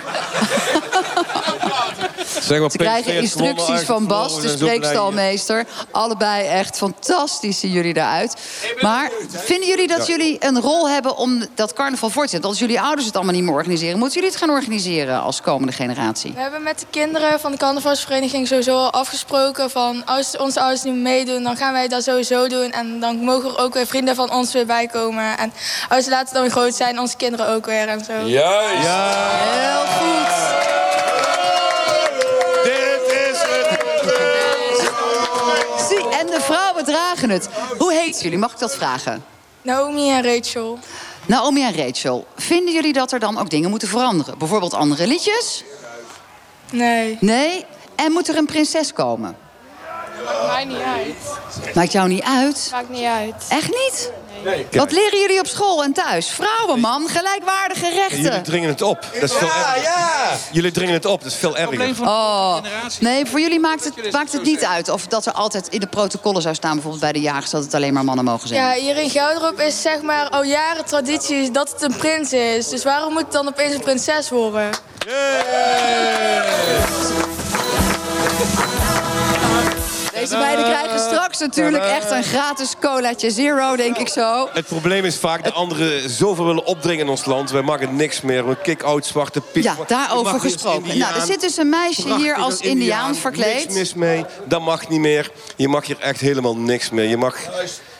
Zeg 2.41 2.59
maar, 2.59 2.71
Ze 2.71 2.77
krijgen 2.77 3.15
instructies 3.15 3.81
van 3.81 4.07
Bas, 4.07 4.41
de 4.41 4.49
spreekstalmeester. 4.49 5.65
Allebei 5.91 6.47
echt 6.47 6.77
fantastisch 6.77 7.59
zien 7.59 7.71
jullie 7.71 7.93
daaruit. 7.93 8.35
Maar 8.81 9.11
vinden 9.27 9.67
jullie 9.67 9.87
dat 9.87 10.07
jullie 10.07 10.35
een 10.39 10.61
rol 10.61 10.89
hebben 10.89 11.17
om 11.17 11.45
dat 11.55 11.73
carnaval 11.73 12.09
voor 12.09 12.23
te 12.23 12.29
zetten? 12.29 12.49
Als 12.49 12.59
jullie 12.59 12.81
ouders 12.81 13.05
het 13.05 13.15
allemaal 13.15 13.33
niet 13.33 13.43
meer 13.43 13.53
organiseren, 13.53 13.97
moeten 13.97 14.15
jullie 14.15 14.29
het 14.29 14.39
gaan 14.39 14.49
organiseren 14.49 15.21
als 15.21 15.41
komende 15.41 15.73
generatie? 15.73 16.31
We 16.33 16.41
hebben 16.41 16.63
met 16.63 16.79
de 16.79 16.85
kinderen 16.89 17.39
van 17.39 17.51
de 17.51 17.57
carnavalsvereniging 17.57 18.47
sowieso 18.47 18.77
al 18.77 18.91
afgesproken 18.91 19.69
van 19.69 20.05
als 20.05 20.37
onze 20.37 20.59
ouders 20.59 20.83
niet 20.83 20.95
meedoen, 20.95 21.43
dan 21.43 21.57
gaan 21.57 21.73
wij 21.73 21.87
dat 21.87 22.03
sowieso 22.03 22.47
doen. 22.47 22.71
En 22.71 22.99
dan 22.99 23.17
mogen 23.17 23.49
er 23.49 23.57
ook 23.57 23.73
weer 23.73 23.87
vrienden 23.87 24.15
van 24.15 24.31
ons 24.31 24.53
weer 24.53 24.65
bij 24.65 24.87
komen. 24.87 25.37
En 25.37 25.53
als 25.89 26.03
ze 26.03 26.09
later 26.09 26.33
dan 26.33 26.41
weer 26.41 26.51
groot 26.51 26.75
zijn, 26.75 26.99
onze 26.99 27.15
kinderen 27.17 27.47
ook 27.47 27.65
weer 27.65 27.74
en 27.77 28.05
zo. 28.05 28.13
Juist. 28.13 28.87
Heel 28.87 29.85
goed. 29.85 30.35
Dit 32.63 33.01
is 33.31 33.39
het. 33.41 33.79
Zie, 35.87 36.09
en 36.19 36.25
de 36.27 36.39
vrouwen 36.41 36.85
dragen 36.85 37.29
het. 37.29 37.49
Hoe 37.77 37.93
heet 37.93 38.21
jullie? 38.21 38.37
Mag 38.37 38.51
ik 38.51 38.59
dat 38.59 38.75
vragen? 38.75 39.23
Naomi 39.61 40.09
en 40.11 40.23
Rachel. 40.23 40.79
Naomi 41.25 41.63
en 41.63 41.75
Rachel, 41.75 42.27
vinden 42.35 42.73
jullie 42.73 42.93
dat 42.93 43.11
er 43.11 43.19
dan 43.19 43.37
ook 43.39 43.49
dingen 43.49 43.69
moeten 43.69 43.87
veranderen? 43.87 44.37
Bijvoorbeeld 44.37 44.73
andere 44.73 45.07
liedjes? 45.07 45.63
Nee, 46.71 47.17
Nee? 47.19 47.65
En 47.95 48.11
moet 48.11 48.27
er 48.27 48.37
een 48.37 48.45
prinses 48.45 48.93
komen? 48.93 49.37
Maakt 50.25 50.47
mij 50.53 50.65
niet 50.65 50.77
uit. 50.77 51.75
Maakt 51.75 51.91
jou 51.91 52.07
niet 52.07 52.23
uit? 52.23 52.67
Maakt 52.71 52.89
niet 52.89 53.05
uit. 53.05 53.33
Echt 53.49 53.67
niet? 53.69 54.11
Wat 54.71 54.91
leren 54.91 55.19
jullie 55.19 55.39
op 55.39 55.47
school 55.47 55.83
en 55.83 55.93
thuis? 55.93 56.29
Vrouwen, 56.29 56.79
man, 56.79 57.07
gelijkwaardige 57.09 57.85
Jullie 57.85 57.99
rechten. 58.07 58.43
dringen 58.43 58.69
het 58.69 58.81
op. 58.81 58.99
Dat 59.13 59.23
is 59.23 59.33
veel 59.33 59.47
erger. 59.47 59.81
Ja, 59.81 60.31
Jullie 60.51 60.71
dringen 60.71 60.93
het 60.93 61.05
op. 61.05 61.23
Dat 61.23 61.31
is 61.31 61.37
veel 61.37 61.57
erger. 61.57 61.89
Oh, 62.07 62.55
de 62.55 62.69
generatie. 62.69 63.03
nee, 63.03 63.25
voor 63.25 63.39
jullie 63.39 63.59
maakt 63.59 63.83
het, 63.83 64.11
maakt 64.11 64.31
het 64.31 64.43
niet 64.43 64.65
uit. 64.65 64.89
Of 64.89 65.07
dat 65.07 65.25
er 65.25 65.31
altijd 65.31 65.67
in 65.67 65.79
de 65.79 65.87
protocollen 65.87 66.41
zou 66.41 66.55
staan, 66.55 66.71
bijvoorbeeld 66.73 67.01
bij 67.03 67.11
de 67.11 67.19
jagers, 67.21 67.49
dat 67.49 67.63
het 67.63 67.73
alleen 67.73 67.93
maar 67.93 68.03
mannen 68.03 68.25
mogen 68.25 68.47
zijn. 68.47 68.61
Ja, 68.61 68.73
hier 68.81 68.97
in 68.97 69.09
Gelderop 69.09 69.59
is 69.59 69.81
zeg 69.81 70.01
maar 70.01 70.29
al 70.29 70.43
jaren 70.43 70.85
traditie 70.85 71.51
dat 71.51 71.71
het 71.71 71.81
een 71.81 71.95
prins 71.95 72.33
is. 72.33 72.69
Dus 72.69 72.83
waarom 72.83 73.13
moet 73.13 73.21
het 73.21 73.31
dan 73.31 73.47
opeens 73.47 73.73
een 73.73 73.81
prinses 73.81 74.29
worden? 74.29 74.69
Deze 80.29 80.37
meiden 80.37 80.65
krijgen 80.65 80.99
straks 80.99 81.39
natuurlijk 81.39 81.83
echt 81.83 82.11
een 82.11 82.23
gratis 82.23 82.73
colaatje 82.81 83.31
zero, 83.31 83.75
denk 83.75 83.97
ik 83.97 84.07
zo. 84.07 84.49
Het 84.53 84.65
probleem 84.65 85.05
is 85.05 85.17
vaak 85.17 85.43
dat 85.43 85.53
anderen 85.53 86.09
zoveel 86.09 86.45
willen 86.45 86.65
opdringen 86.65 87.05
in 87.05 87.11
ons 87.11 87.25
land. 87.25 87.51
Wij 87.51 87.61
maken 87.61 87.95
niks 87.95 88.21
meer. 88.21 88.47
We 88.47 88.55
kick-out, 88.61 89.05
zwarte 89.05 89.41
piet. 89.41 89.63
Ja, 89.63 89.75
daarover 89.87 90.39
gesproken. 90.39 90.97
Nou, 90.97 91.15
er 91.15 91.25
zit 91.25 91.41
dus 91.41 91.57
een 91.57 91.69
meisje 91.69 92.15
hier 92.15 92.35
als 92.35 92.59
indiaan 92.59 93.15
verkleed. 93.15 93.55
Niks 93.55 93.73
mis 93.73 93.93
mee. 93.93 94.25
Dat 94.45 94.61
mag 94.61 94.89
niet 94.89 94.99
meer. 94.99 95.31
Je 95.55 95.67
mag 95.67 95.85
hier 95.85 95.99
echt 95.99 96.19
helemaal 96.19 96.57
niks 96.57 96.89
meer. 96.89 97.09
Je 97.09 97.17
mag... 97.17 97.37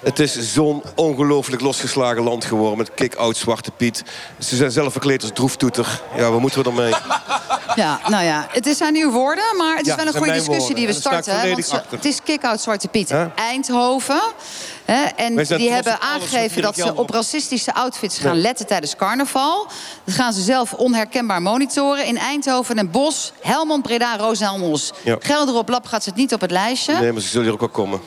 Het 0.04 0.20
is 0.20 0.54
zo'n 0.54 0.84
ongelooflijk 0.96 1.62
losgeslagen 1.62 2.24
land 2.24 2.46
geworden... 2.46 2.78
met 2.78 2.94
kick-out 2.94 3.38
Zwarte 3.38 3.72
Piet. 3.72 4.04
Ze 4.40 4.56
zijn 4.56 4.72
zelf 4.72 4.92
verkleed 4.92 5.22
als 5.22 5.32
droeftoeter. 5.34 6.02
Ja, 6.16 6.32
wat 6.32 6.40
moeten 6.40 6.64
we 6.64 6.70
ermee? 6.70 6.94
Ja, 7.76 8.00
nou 8.08 8.24
ja, 8.24 8.48
het 8.52 8.66
is 8.66 8.82
aan 8.82 8.96
uw 8.96 9.12
woorden, 9.12 9.44
maar 9.58 9.76
het 9.78 9.82
is 9.82 9.88
Ja, 9.88 9.96
wel 9.96 10.06
een 10.06 10.12
zijn 10.12 10.24
goede 10.24 10.40
discussie 10.40 10.76
die 10.76 10.88
we 10.88 10.94
starten. 10.94 11.34
hè, 11.34 11.40
volledig 11.40 11.56
Want 11.56 11.68
ze- 11.68 11.76
achter. 11.82 11.98
het 11.98 12.06
is 12.06 12.20
kick-out 12.24 12.62
Zwarte 12.62 12.88
Piet. 12.88 13.14
Eindhoven. 13.36 14.22
Hè, 14.86 15.04
en 15.04 15.46
zijn 15.46 15.60
die 15.60 15.72
hebben 15.72 16.02
aangegeven 16.02 16.62
dat 16.62 16.76
ze 16.76 16.96
op 16.96 17.10
racistische 17.10 17.74
outfits 17.74 18.18
gaan 18.18 18.42
letten 18.42 18.66
tijdens 18.68 18.96
carnaval. 18.96 19.68
Dat 20.04 20.16
gaan 20.16 20.34
ze 20.34 20.42
zelf 20.42 20.74
onherkenbaar 20.74 21.42
monitoren. 21.42 22.06
In 22.06 22.18
Eindhoven 22.18 22.78
en 22.78 22.92
Bos, 22.92 23.32
Helmond, 23.42 23.84
Breda, 23.84 24.18
Roosendaal-Mos. 24.18 24.92
Ja. 25.04 25.16
Gelderop, 25.20 25.70
Lab 25.70 25.86
gaat 25.86 26.04
ze 26.04 26.10
het 26.10 26.18
niet 26.18 26.34
op 26.34 26.42
het 26.42 26.52
lijstje. 26.52 26.94
Nee, 27.00 27.12
maar 27.12 27.22
ze 27.22 27.28
zullen 27.28 27.44
hier 27.46 27.54
ook 27.54 27.60
wel 27.60 27.70
komen. 27.70 28.00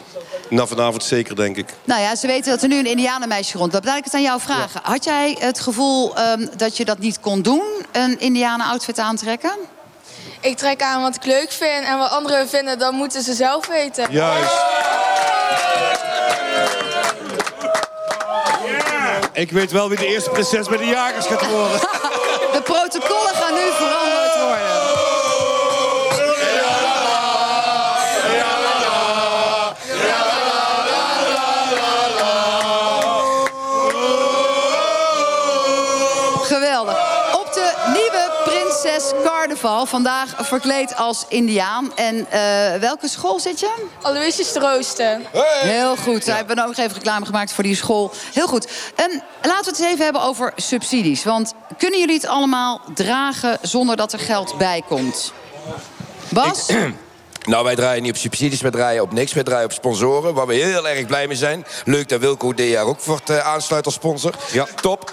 Na 0.51 0.67
vanavond 0.67 1.05
zeker, 1.05 1.37
denk 1.37 1.57
ik. 1.57 1.75
Nou 1.85 2.01
ja, 2.01 2.17
ze 2.17 2.27
weten 2.27 2.51
dat 2.51 2.63
er 2.63 2.69
nu 2.69 2.79
een 2.79 2.87
indianenmeisje 2.87 3.59
rondloopt. 3.59 3.85
Laat 3.85 3.99
ik 3.99 4.05
het 4.05 4.15
aan 4.15 4.23
jou 4.23 4.41
vragen. 4.41 4.81
Had 4.83 5.05
jij 5.05 5.37
het 5.41 5.61
gevoel 5.61 6.17
ehm, 6.17 6.47
dat 6.57 6.77
je 6.77 6.85
dat 6.85 6.99
niet 6.99 7.21
kon 7.21 7.43
doen? 7.43 7.63
Een 7.93 8.21
indianen-outfit 8.21 8.99
aantrekken? 8.99 9.53
Ik 10.41 10.57
trek 10.57 10.83
aan 10.83 11.03
wat 11.03 11.15
ik 11.15 11.25
leuk 11.25 11.53
vind 11.53 11.85
en 11.85 11.99
wat 11.99 12.11
anderen 12.11 12.49
vinden, 12.49 12.79
dat 12.79 12.93
moeten 12.93 13.23
ze 13.23 13.35
zelf 13.35 13.67
weten. 13.67 14.07
Juist. 14.11 14.53
Ik 19.33 19.51
weet 19.51 19.73
wel 19.73 19.89
wie 19.89 19.99
de 19.99 20.07
eerste 20.07 20.31
prinses 20.31 20.69
bij 20.69 20.79
de 20.79 20.85
jagers 20.85 21.27
gaat 21.27 21.51
worden. 21.51 21.81
De 22.53 22.63
protocollen 22.63 23.35
gaan 23.35 23.55
nu 23.55 23.61
veranderd 23.73 24.41
worden. 24.41 24.78
Carnaval. 39.61 39.87
Vandaag 39.87 40.35
verkleed 40.39 40.97
als 40.97 41.25
Indiaan. 41.29 41.97
En 41.97 42.27
eh, 42.31 42.81
welke 42.81 43.09
school 43.09 43.41
zit 43.41 43.61
je? 43.61 43.87
Aloysius 44.03 44.53
de 44.53 44.61
Roosten. 44.61 45.23
Heel 45.61 45.97
goed. 45.97 46.25
Wij 46.25 46.37
hebben 46.37 46.59
ook 46.59 46.67
nog 46.67 46.77
even 46.77 46.95
reclame 46.95 47.27
gemaakt 47.27 47.53
voor 47.53 47.65
die 47.65 47.77
school. 47.77 48.13
Heel 48.33 48.47
goed. 48.47 48.69
En 48.95 49.23
laten 49.43 49.65
we 49.65 49.71
het 49.71 49.79
eens 49.79 49.89
even 49.89 50.05
hebben 50.05 50.23
over 50.23 50.53
subsidies. 50.57 51.25
Want 51.25 51.53
kunnen 51.79 51.99
jullie 51.99 52.15
het 52.15 52.27
allemaal 52.27 52.81
dragen 52.95 53.59
zonder 53.63 53.97
dat 53.97 54.13
er 54.13 54.19
geld 54.19 54.59
bij 54.59 54.83
komt? 54.89 55.33
Bas? 56.29 56.67
Nou, 57.45 57.65
wij 57.65 57.75
draaien 57.75 58.03
niet 58.03 58.13
op 58.13 58.19
subsidies, 58.19 58.61
wij 58.61 58.71
draaien 58.71 59.03
op 59.03 59.13
niks. 59.13 59.33
Wij 59.33 59.43
draaien 59.43 59.65
op 59.65 59.73
sponsoren, 59.73 60.35
waar 60.35 60.47
we 60.47 60.55
heel 60.55 60.89
erg 60.89 61.07
blij 61.07 61.27
mee 61.27 61.37
zijn. 61.37 61.67
Leuk 61.85 62.09
dat 62.09 62.21
Wilco 62.21 62.55
dit 62.55 62.69
jaar 62.69 62.85
ook 62.85 63.05
wordt 63.05 63.31
eh, 63.31 63.39
aansluit 63.39 63.85
als 63.85 63.95
sponsor. 63.95 64.35
Ja. 64.53 64.67
Top. 64.81 65.13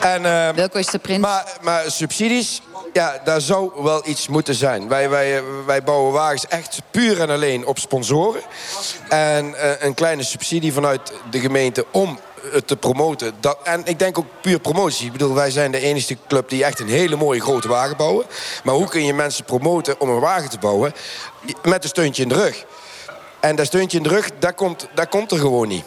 En, 0.00 0.24
eh, 0.24 0.48
Wilco 0.54 0.78
is 0.78 0.86
de 0.86 0.98
prins. 0.98 1.20
Maar, 1.20 1.44
maar 1.60 1.90
subsidies, 1.90 2.62
ja, 2.92 3.20
daar 3.24 3.40
zou 3.40 3.70
wel 3.82 4.08
iets 4.08 4.28
moeten 4.28 4.54
zijn. 4.54 4.88
Wij, 4.88 5.10
wij, 5.10 5.42
wij 5.66 5.82
bouwen 5.82 6.12
wagens 6.12 6.46
echt 6.46 6.78
puur 6.90 7.20
en 7.20 7.30
alleen 7.30 7.66
op 7.66 7.78
sponsoren. 7.78 8.42
En 9.08 9.54
eh, 9.54 9.86
een 9.86 9.94
kleine 9.94 10.22
subsidie 10.22 10.72
vanuit 10.72 11.12
de 11.30 11.40
gemeente 11.40 11.86
om 11.90 12.18
het 12.42 12.66
te 12.66 12.76
promoten. 12.76 13.34
Dat, 13.40 13.58
en 13.62 13.82
ik 13.84 13.98
denk 13.98 14.18
ook 14.18 14.26
puur 14.40 14.60
promotie. 14.60 15.06
Ik 15.06 15.12
bedoel, 15.12 15.34
wij 15.34 15.50
zijn 15.50 15.70
de 15.70 15.80
enige 15.80 16.16
club 16.28 16.48
die 16.48 16.64
echt 16.64 16.80
een 16.80 16.88
hele 16.88 17.16
mooie 17.16 17.40
grote 17.40 17.68
wagen 17.68 17.96
bouwen. 17.96 18.26
Maar 18.64 18.74
hoe 18.74 18.88
kun 18.88 19.04
je 19.04 19.14
mensen 19.14 19.44
promoten 19.44 20.00
om 20.00 20.08
een 20.08 20.20
wagen 20.20 20.50
te 20.50 20.58
bouwen? 20.58 20.92
Met 21.62 21.82
een 21.82 21.88
steuntje 21.88 22.22
in 22.22 22.28
de 22.28 22.34
rug. 22.34 22.64
En 23.40 23.56
dat 23.56 23.66
steuntje 23.66 23.96
in 23.96 24.02
de 24.02 24.08
rug, 24.08 24.30
dat 24.38 24.54
komt, 24.54 24.88
dat 24.94 25.08
komt 25.08 25.32
er 25.32 25.38
gewoon 25.38 25.68
niet. 25.68 25.84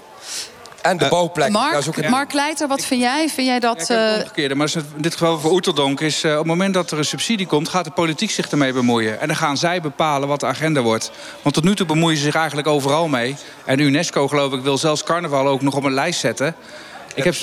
En 0.82 0.98
de 0.98 1.08
bouwplek. 1.08 1.48
is 1.50 1.56
ook 1.56 1.62
Mark, 1.62 1.98
een- 1.98 2.10
Mark 2.10 2.34
Leijter, 2.34 2.68
wat 2.68 2.86
vind 2.86 3.02
jij? 3.02 3.30
Vind 3.30 3.48
jij 3.48 3.60
dat... 3.60 3.88
Ja, 3.88 3.96
eh, 4.06 4.12
het 4.12 4.22
omgekeerde, 4.24 4.56
maar 4.56 4.72
in 4.96 5.02
dit 5.02 5.14
geval 5.14 5.40
voor 5.40 5.52
Oeteldonk 5.52 6.00
is... 6.00 6.24
eh, 6.24 6.32
op 6.32 6.38
het 6.38 6.48
moment 6.48 6.74
dat 6.74 6.92
er 6.92 6.98
een 6.98 7.06
subsidie 7.06 7.48
komt, 7.48 7.70
gaat 7.70 7.86
de 7.86 7.92
politiek 7.92 8.32
zich 8.32 8.50
ermee 8.50 8.74
bemoeien. 8.74 9.20
En 9.20 9.28
dan 9.28 9.36
gaan 9.36 9.58
zij 9.58 9.82
bepalen 9.82 10.28
wat 10.28 10.40
de 10.40 10.46
agenda 10.46 10.82
wordt. 10.82 11.12
Want 11.42 11.56
tot 11.56 11.64
nu 11.64 11.76
toe 11.76 11.86
bemoeien 11.86 12.18
ze 12.18 12.24
zich 12.24 12.36
eigenlijk 12.36 12.68
overal 12.68 13.08
mee. 13.08 13.36
En 13.66 13.80
UNESCO, 13.80 14.28
geloof 14.28 14.54
ik, 14.54 14.62
wil 14.62 14.78
zelfs 14.78 15.04
carnaval 15.04 15.48
ook 15.48 15.62
nog 15.62 15.76
op 15.76 15.84
een 15.84 15.94
lijst 15.94 16.20
zetten. 16.20 16.56
Ik 17.16 17.24
heb, 17.24 17.36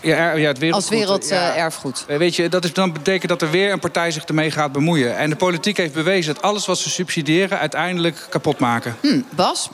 ja, 0.00 0.32
ja, 0.32 0.46
het 0.48 0.58
wereldgoed, 0.58 1.08
als 1.08 1.28
ja. 1.28 1.38
werelderfgoed. 1.38 2.04
Eh, 2.08 2.16
Weet 2.16 2.36
je, 2.36 2.48
dat 2.48 2.64
is, 2.64 2.72
dan 2.72 2.92
betekent 2.92 3.28
dat 3.28 3.42
er 3.42 3.50
weer 3.50 3.72
een 3.72 3.78
partij 3.78 4.10
zich 4.10 4.24
ermee 4.24 4.50
gaat 4.50 4.72
bemoeien. 4.72 5.16
En 5.16 5.30
de 5.30 5.36
politiek 5.36 5.76
heeft 5.76 5.92
bewezen 5.94 6.34
dat 6.34 6.42
alles 6.42 6.66
wat 6.66 6.78
ze 6.78 6.90
subsidiëren... 6.90 7.58
uiteindelijk 7.58 8.26
kapot 8.30 8.58
maken. 8.58 8.96
hm, 9.00 9.20
Bas? 9.30 9.68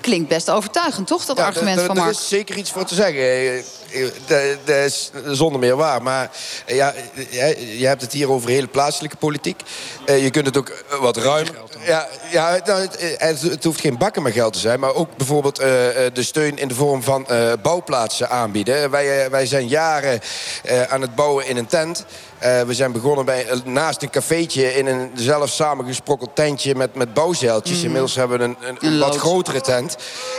Klinkt 0.00 0.28
best 0.28 0.50
overtuigend, 0.50 1.06
toch, 1.06 1.24
dat 1.24 1.36
Ja, 1.36 1.44
argument 1.44 1.80
van 1.80 1.88
Er 1.96 2.02
Mark? 2.02 2.10
is 2.10 2.28
zeker 2.28 2.56
iets 2.56 2.70
voor 2.70 2.84
te 2.84 2.94
zeggen. 2.94 3.64
Dat 4.64 4.76
is 4.76 5.10
zonder 5.26 5.60
meer 5.60 5.76
waar. 5.76 6.02
Maar 6.02 6.30
ja, 6.66 6.94
je 7.78 7.86
hebt 7.86 8.00
het 8.00 8.12
hier 8.12 8.30
over 8.30 8.50
hele 8.50 8.66
plaatselijke 8.66 9.16
politiek. 9.16 9.60
Eh, 10.04 10.22
Je 10.22 10.30
kunt 10.30 10.46
het 10.46 10.56
ook 10.56 10.68
eh, 10.68 10.98
wat 10.98 11.16
ruimer... 11.16 11.54
Ja, 11.86 12.08
ja 12.30 12.60
nou, 12.64 12.80
het, 12.80 12.96
eh, 12.96 13.28
het, 13.50 13.64
hoeft 13.64 13.80
geen 13.80 13.98
bakken 13.98 14.22
met 14.22 14.32
geld 14.32 14.52
te 14.52 14.58
zijn. 14.58 14.80
Maar 14.80 14.94
ook 14.94 15.16
bijvoorbeeld 15.16 15.56
de 15.56 16.22
steun 16.22 16.58
in 16.58 16.68
de 16.68 16.74
vorm 16.74 17.02
van 17.02 17.26
bouwplaatsen 17.62 18.30
aanbieden. 18.30 18.90
Wij, 18.90 19.30
wij 19.30 19.46
zijn 19.46 19.68
jaren 19.68 20.20
aan 20.88 21.00
het 21.00 21.14
bouwen 21.14 21.46
in 21.46 21.56
een 21.56 21.66
tent. 21.66 22.04
We 22.38 22.74
zijn 22.74 22.92
begonnen 22.92 23.24
bij, 23.24 23.46
naast 23.64 24.02
een 24.02 24.10
cafeetje 24.10 24.74
in 24.74 24.86
een 24.86 25.10
zelf 25.14 25.50
samengesprokkeld 25.50 26.30
tentje 26.34 26.74
met, 26.74 26.94
met 26.94 27.14
bouwzeiltjes. 27.14 27.76
Mhm. 27.76 27.84
Inmiddels 27.86 28.14
hebben 28.14 28.38
we 28.38 28.44
een, 28.44 28.56
een, 28.60 28.76
Een 28.80 28.98
wat 28.98 29.16
grotere 29.16 29.60
tent. 29.60 29.96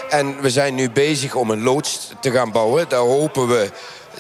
En 0.10 0.42
we 0.42 0.50
zijn 0.50 0.76
nu 0.76 0.90
bezig 0.90 1.36
om 1.36 1.52
een 1.52 1.64
loods 1.64 2.12
te 2.20 2.32
gaan 2.32 2.52
bouwen. 2.52 2.86
Daar 2.90 3.00
hopen 3.00 3.47
we 3.47 3.47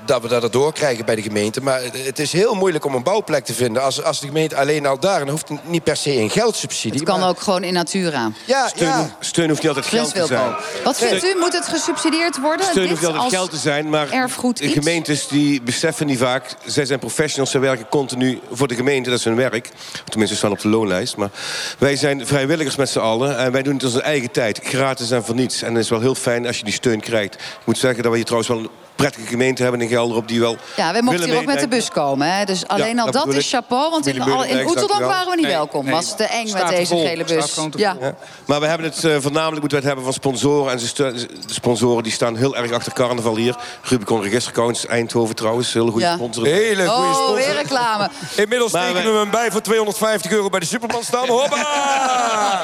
dat 0.06 0.22
we 0.22 0.28
dat 0.28 0.44
erdoor 0.44 0.74
krijgen 0.74 1.06
bij 1.06 1.16
de 1.16 1.22
gemeente. 1.22 1.62
Maar 1.62 1.82
het- 1.84 2.20
is 2.20 2.32
heel 2.32 2.56
moeilijk 2.56 2.86
om 2.86 2.96
een 2.96 3.04
bouwplek 3.04 3.46
te 3.46 3.54
vinden. 3.54 3.84
Als, 3.84 4.04
als 4.04 4.20
de 4.20 4.28
gemeente 4.28 4.56
alleen 4.56 4.86
al 4.86 5.00
daar... 5.00 5.20
dan 5.20 5.30
hoeft 5.30 5.50
het 5.50 5.68
niet 5.70 5.84
per 5.84 5.96
se 5.96 6.12
een 6.16 6.30
geldsubsidie. 6.30 7.00
Het 7.00 7.10
kan 7.10 7.20
maar- 7.20 7.30
ook 7.30 7.40
gewoon 7.40 7.64
in 7.64 7.74
natura. 7.74 8.32
Ja, 8.46 8.68
Steun, 8.68 8.88
ja. 8.88 9.16
steun 9.20 9.50
hoeft 9.50 9.62
niet 9.62 9.68
altijd 9.76 9.90
Prins 9.90 10.12
geld 10.12 10.28
te 10.28 10.34
zijn. 10.36 10.56
Wat 10.84 10.98
vindt 10.98 11.24
u? 11.24 11.36
Moet 11.40 11.54
het 11.54 11.68
gesubsidieerd 11.68 12.40
worden? 12.40 12.66
Steun 12.66 12.82
Dit 12.82 12.90
hoeft 12.90 13.02
niet 13.02 13.12
altijd 13.12 13.34
geld 13.34 13.50
te 13.50 13.58
zijn, 13.58 13.90
maar 13.90 14.12
erfgoed 14.12 14.58
de 14.58 14.64
iets? 14.64 14.74
gemeentes 14.74 15.28
die 15.28 15.62
beseffen 15.62 16.06
niet 16.06 16.18
vaak... 16.20 16.56
zij 16.66 16.86
zijn 16.86 17.00
professionals, 17.00 17.52
zij 17.52 17.60
werken 17.60 17.88
continu 17.90 18.40
voor 18.52 18.68
de 18.68 18.76
gemeente, 18.76 19.10
dat 19.10 19.20
is 19.20 19.26
hun 19.26 19.36
werk. 19.36 19.70
Tenminste, 20.06 20.36
ze 20.36 20.36
staan 20.36 20.52
op 20.52 20.60
de 20.62 20.68
loonlijst. 20.68 21.18
Maar 21.18 21.30
wij 21.78 21.96
zijn 21.96 22.28
vrijwilligers 22.28 22.76
met 22.76 22.90
z'n 22.90 23.00
allen 23.00 23.38
en 23.38 23.52
wij 23.52 23.64
doen 23.64 23.74
het 23.74 23.84
onze 23.84 24.02
eigen 24.02 24.32
tijd. 24.32 24.60
Gratis 24.64 25.12
en 25.12 25.24
voor 25.24 25.36
niets. 25.36 25.62
En 25.62 25.74
het 25.76 25.84
is 25.84 25.90
wel 25.90 26.00
heel 26.02 26.16
fijn 26.16 26.48
als 26.48 26.58
je 26.58 26.64
die 26.64 26.74
steun 26.74 27.00
krijgt. 27.00 27.34
Ik 27.36 27.42
moet 27.66 27.78
zeggen 27.78 28.02
dat 28.02 28.12
we 28.12 28.18
hier 28.18 28.26
trouwens 28.26 28.52
wel 28.54 28.60
een 28.60 28.70
prettige 28.98 29.28
gemeente 29.28 29.62
hebben 29.64 29.82
in 29.82 29.88
Gelderop... 29.88 30.28
die 30.28 30.40
wel 30.40 30.58
Ja, 30.76 30.92
wij 30.92 31.02
mochten 31.02 31.24
hier 31.24 31.38
ook 31.38 31.46
met 31.46 31.60
de 31.60 31.68
bus 31.68 31.90
komen. 31.90 32.32
Hè? 32.34 32.46
Dus 32.46 32.68
alleen 32.68 33.00
al 33.00 33.12
dat 33.12 33.28
is 33.28 33.36
ik. 33.36 33.50
chapeau. 33.50 33.92
Want 33.92 34.08
in, 34.08 34.22
al, 34.22 34.44
in 34.44 34.68
Oeteldonk 34.68 35.02
waren 35.06 35.30
we 35.30 35.36
niet 35.36 35.46
Nee, 35.46 35.54
welkom. 35.56 35.86
nee. 35.86 35.94
Was 35.94 36.16
te 36.16 36.24
eng 36.24 36.52
met 36.52 36.68
deze 36.68 36.86
vol. 36.94 37.06
gele 37.06 37.24
bus. 37.24 37.56
Ja. 37.76 37.96
Ja. 38.00 38.16
Maar 38.46 38.60
we 38.60 38.66
hebben 38.68 38.88
het 38.88 39.04
eh, 39.04 39.16
voornamelijk 39.20 39.60
moeten 39.62 39.70
we 39.70 39.76
het 39.76 39.86
hebben 39.86 40.04
van 40.04 40.14
sponsoren. 40.14 40.72
En 40.72 40.78
de 40.78 41.28
sponsoren 41.54 42.04
die 42.04 42.12
staan 42.12 42.36
heel 42.36 42.56
erg 42.56 42.72
achter 42.72 42.94
carnaval 42.94 43.36
hier. 43.36 43.56
Rubicon 43.82 44.22
Registercounts, 44.22 44.86
Eindhoven 44.86 45.36
trouwens. 45.36 45.74
Hele 45.74 45.92
goede 45.92 46.06
Ja. 46.06 46.16
sponsor. 46.16 46.46
Hele 46.46 46.88
goede 46.88 47.08
Oh, 47.08 47.14
sponsor. 47.14 47.36
weer 47.36 47.54
reclame. 47.54 48.10
Inmiddels 48.36 48.72
Maar 48.72 48.88
tekenen 48.88 49.14
we 49.14 49.20
hem 49.20 49.30
bij 49.32 49.52
voor 49.52 49.62
250 49.62 50.32
euro 50.32 50.50
bij 50.50 50.60
de 50.60 50.66
Superman 50.66 51.04
staan. 51.04 51.28
Hoppa! 51.28 51.66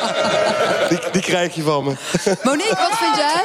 Die, 0.89 0.99
die 1.11 1.21
krijg 1.21 1.55
je 1.55 1.63
van 1.63 1.83
me. 1.83 1.93
Monique, 2.43 2.75
wat 2.75 2.97
vind 2.97 3.15
jij? 3.15 3.43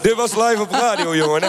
Dit 0.00 0.14
was 0.14 0.34
live 0.34 0.60
op 0.60 0.70
radio, 0.70 1.16
jongen. 1.16 1.42
Hè? 1.42 1.48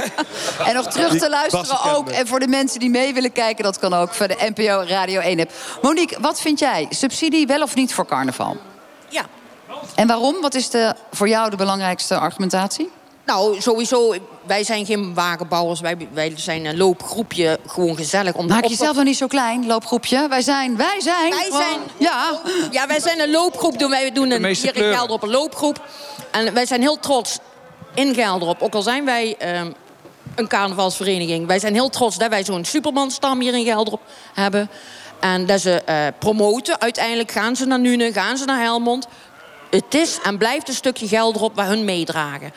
En 0.64 0.74
nog 0.74 0.88
terug 0.88 1.18
te 1.18 1.30
luisteren 1.30 1.96
ook. 1.96 2.10
En 2.10 2.28
voor 2.28 2.40
de 2.40 2.48
mensen 2.48 2.80
die 2.80 2.90
mee 2.90 3.14
willen 3.14 3.32
kijken, 3.32 3.64
dat 3.64 3.80
kan 3.80 3.94
ook 3.94 4.14
voor 4.14 4.28
de 4.28 4.52
NPO 4.56 4.84
Radio 4.88 5.20
1 5.20 5.40
app. 5.40 5.52
Monique, 5.82 6.22
wat 6.22 6.42
vind 6.42 6.60
jij? 6.60 6.86
Subsidie 6.90 7.48
wel 7.48 7.62
of 7.62 7.76
niet 7.76 7.94
voor 7.94 8.06
carnaval? 8.06 8.58
Ja. 9.10 9.26
En 9.96 10.08
waarom? 10.08 10.42
Wat 10.42 10.54
is 10.54 10.70
de, 10.70 10.96
voor 11.12 11.28
jou 11.28 11.50
de 11.50 11.56
belangrijkste 11.56 12.18
argumentatie? 12.18 12.92
Nou, 13.26 13.62
sowieso, 13.62 14.16
wij 14.46 14.64
zijn 14.64 14.86
geen 14.86 15.14
wagenbouwers. 15.14 15.80
Wij, 15.80 15.98
wij 16.14 16.34
zijn 16.36 16.66
een 16.66 16.78
loopgroepje, 16.78 17.60
gewoon 17.68 17.96
gezellig. 17.96 18.34
Om 18.34 18.48
Maak 18.48 18.64
op- 18.64 18.70
jezelf 18.70 18.96
nog 18.96 19.04
niet 19.06 19.18
zo 19.18 19.28
klein, 19.28 19.66
loopgroepje. 19.68 20.28
Wij 20.30 20.42
zijn, 20.42 20.78
wij 20.78 21.00
zijn. 21.00 21.30
Wij 21.30 21.44
gewoon- 21.44 21.62
zijn- 21.62 21.80
Ja. 21.98 22.40
Ja, 22.72 22.88
wij 22.88 23.00
zijn 23.00 23.20
een 23.20 23.32
loopgroep. 23.32 23.80
Doen 23.80 23.90
wij 23.90 24.12
doen 24.12 24.32
een, 24.32 24.46
hier 24.46 24.76
in. 24.76 24.94
Gelderop 24.94 25.24
een 25.24 25.30
loopgroep. 25.30 25.86
En 26.32 26.54
wij 26.54 26.66
zijn 26.66 26.82
heel 26.82 27.00
trots 27.00 27.38
in 27.94 28.14
Gelderop. 28.14 28.62
Ook 28.62 28.74
al 28.76 28.82
zijn 28.82 29.06
wij 29.06 29.36
ehm, 29.38 29.72
een 30.36 30.48
carnavalsvereniging. 30.48 31.48
Wij 31.48 31.60
zijn 31.60 31.74
heel 31.74 31.90
trots 31.90 32.18
dat 32.18 32.30
wij 32.30 32.44
zo'n 32.44 32.66
Superman-stam 32.66 33.42
hier 33.42 33.54
in 33.54 33.66
Gelderop 33.66 34.02
hebben. 34.34 34.70
En 35.20 35.46
dat 35.46 35.62
ze 35.62 35.82
eh, 35.82 35.98
promoten. 36.20 36.82
Uiteindelijk 36.82 37.32
gaan 37.32 37.56
ze 37.56 37.66
naar 37.66 37.80
Nune, 37.80 38.14
gaan 38.14 38.38
ze 38.38 38.46
naar 38.46 38.62
Helmond. 38.62 39.08
het 39.70 39.94
is 39.94 40.20
en 40.24 40.38
blijft 40.38 40.68
een 40.68 40.74
stukje 40.74 41.08
geld 41.08 41.36
erop 41.36 41.56
waar 41.56 41.68
hun 41.68 41.86
meedragen. 41.86 42.54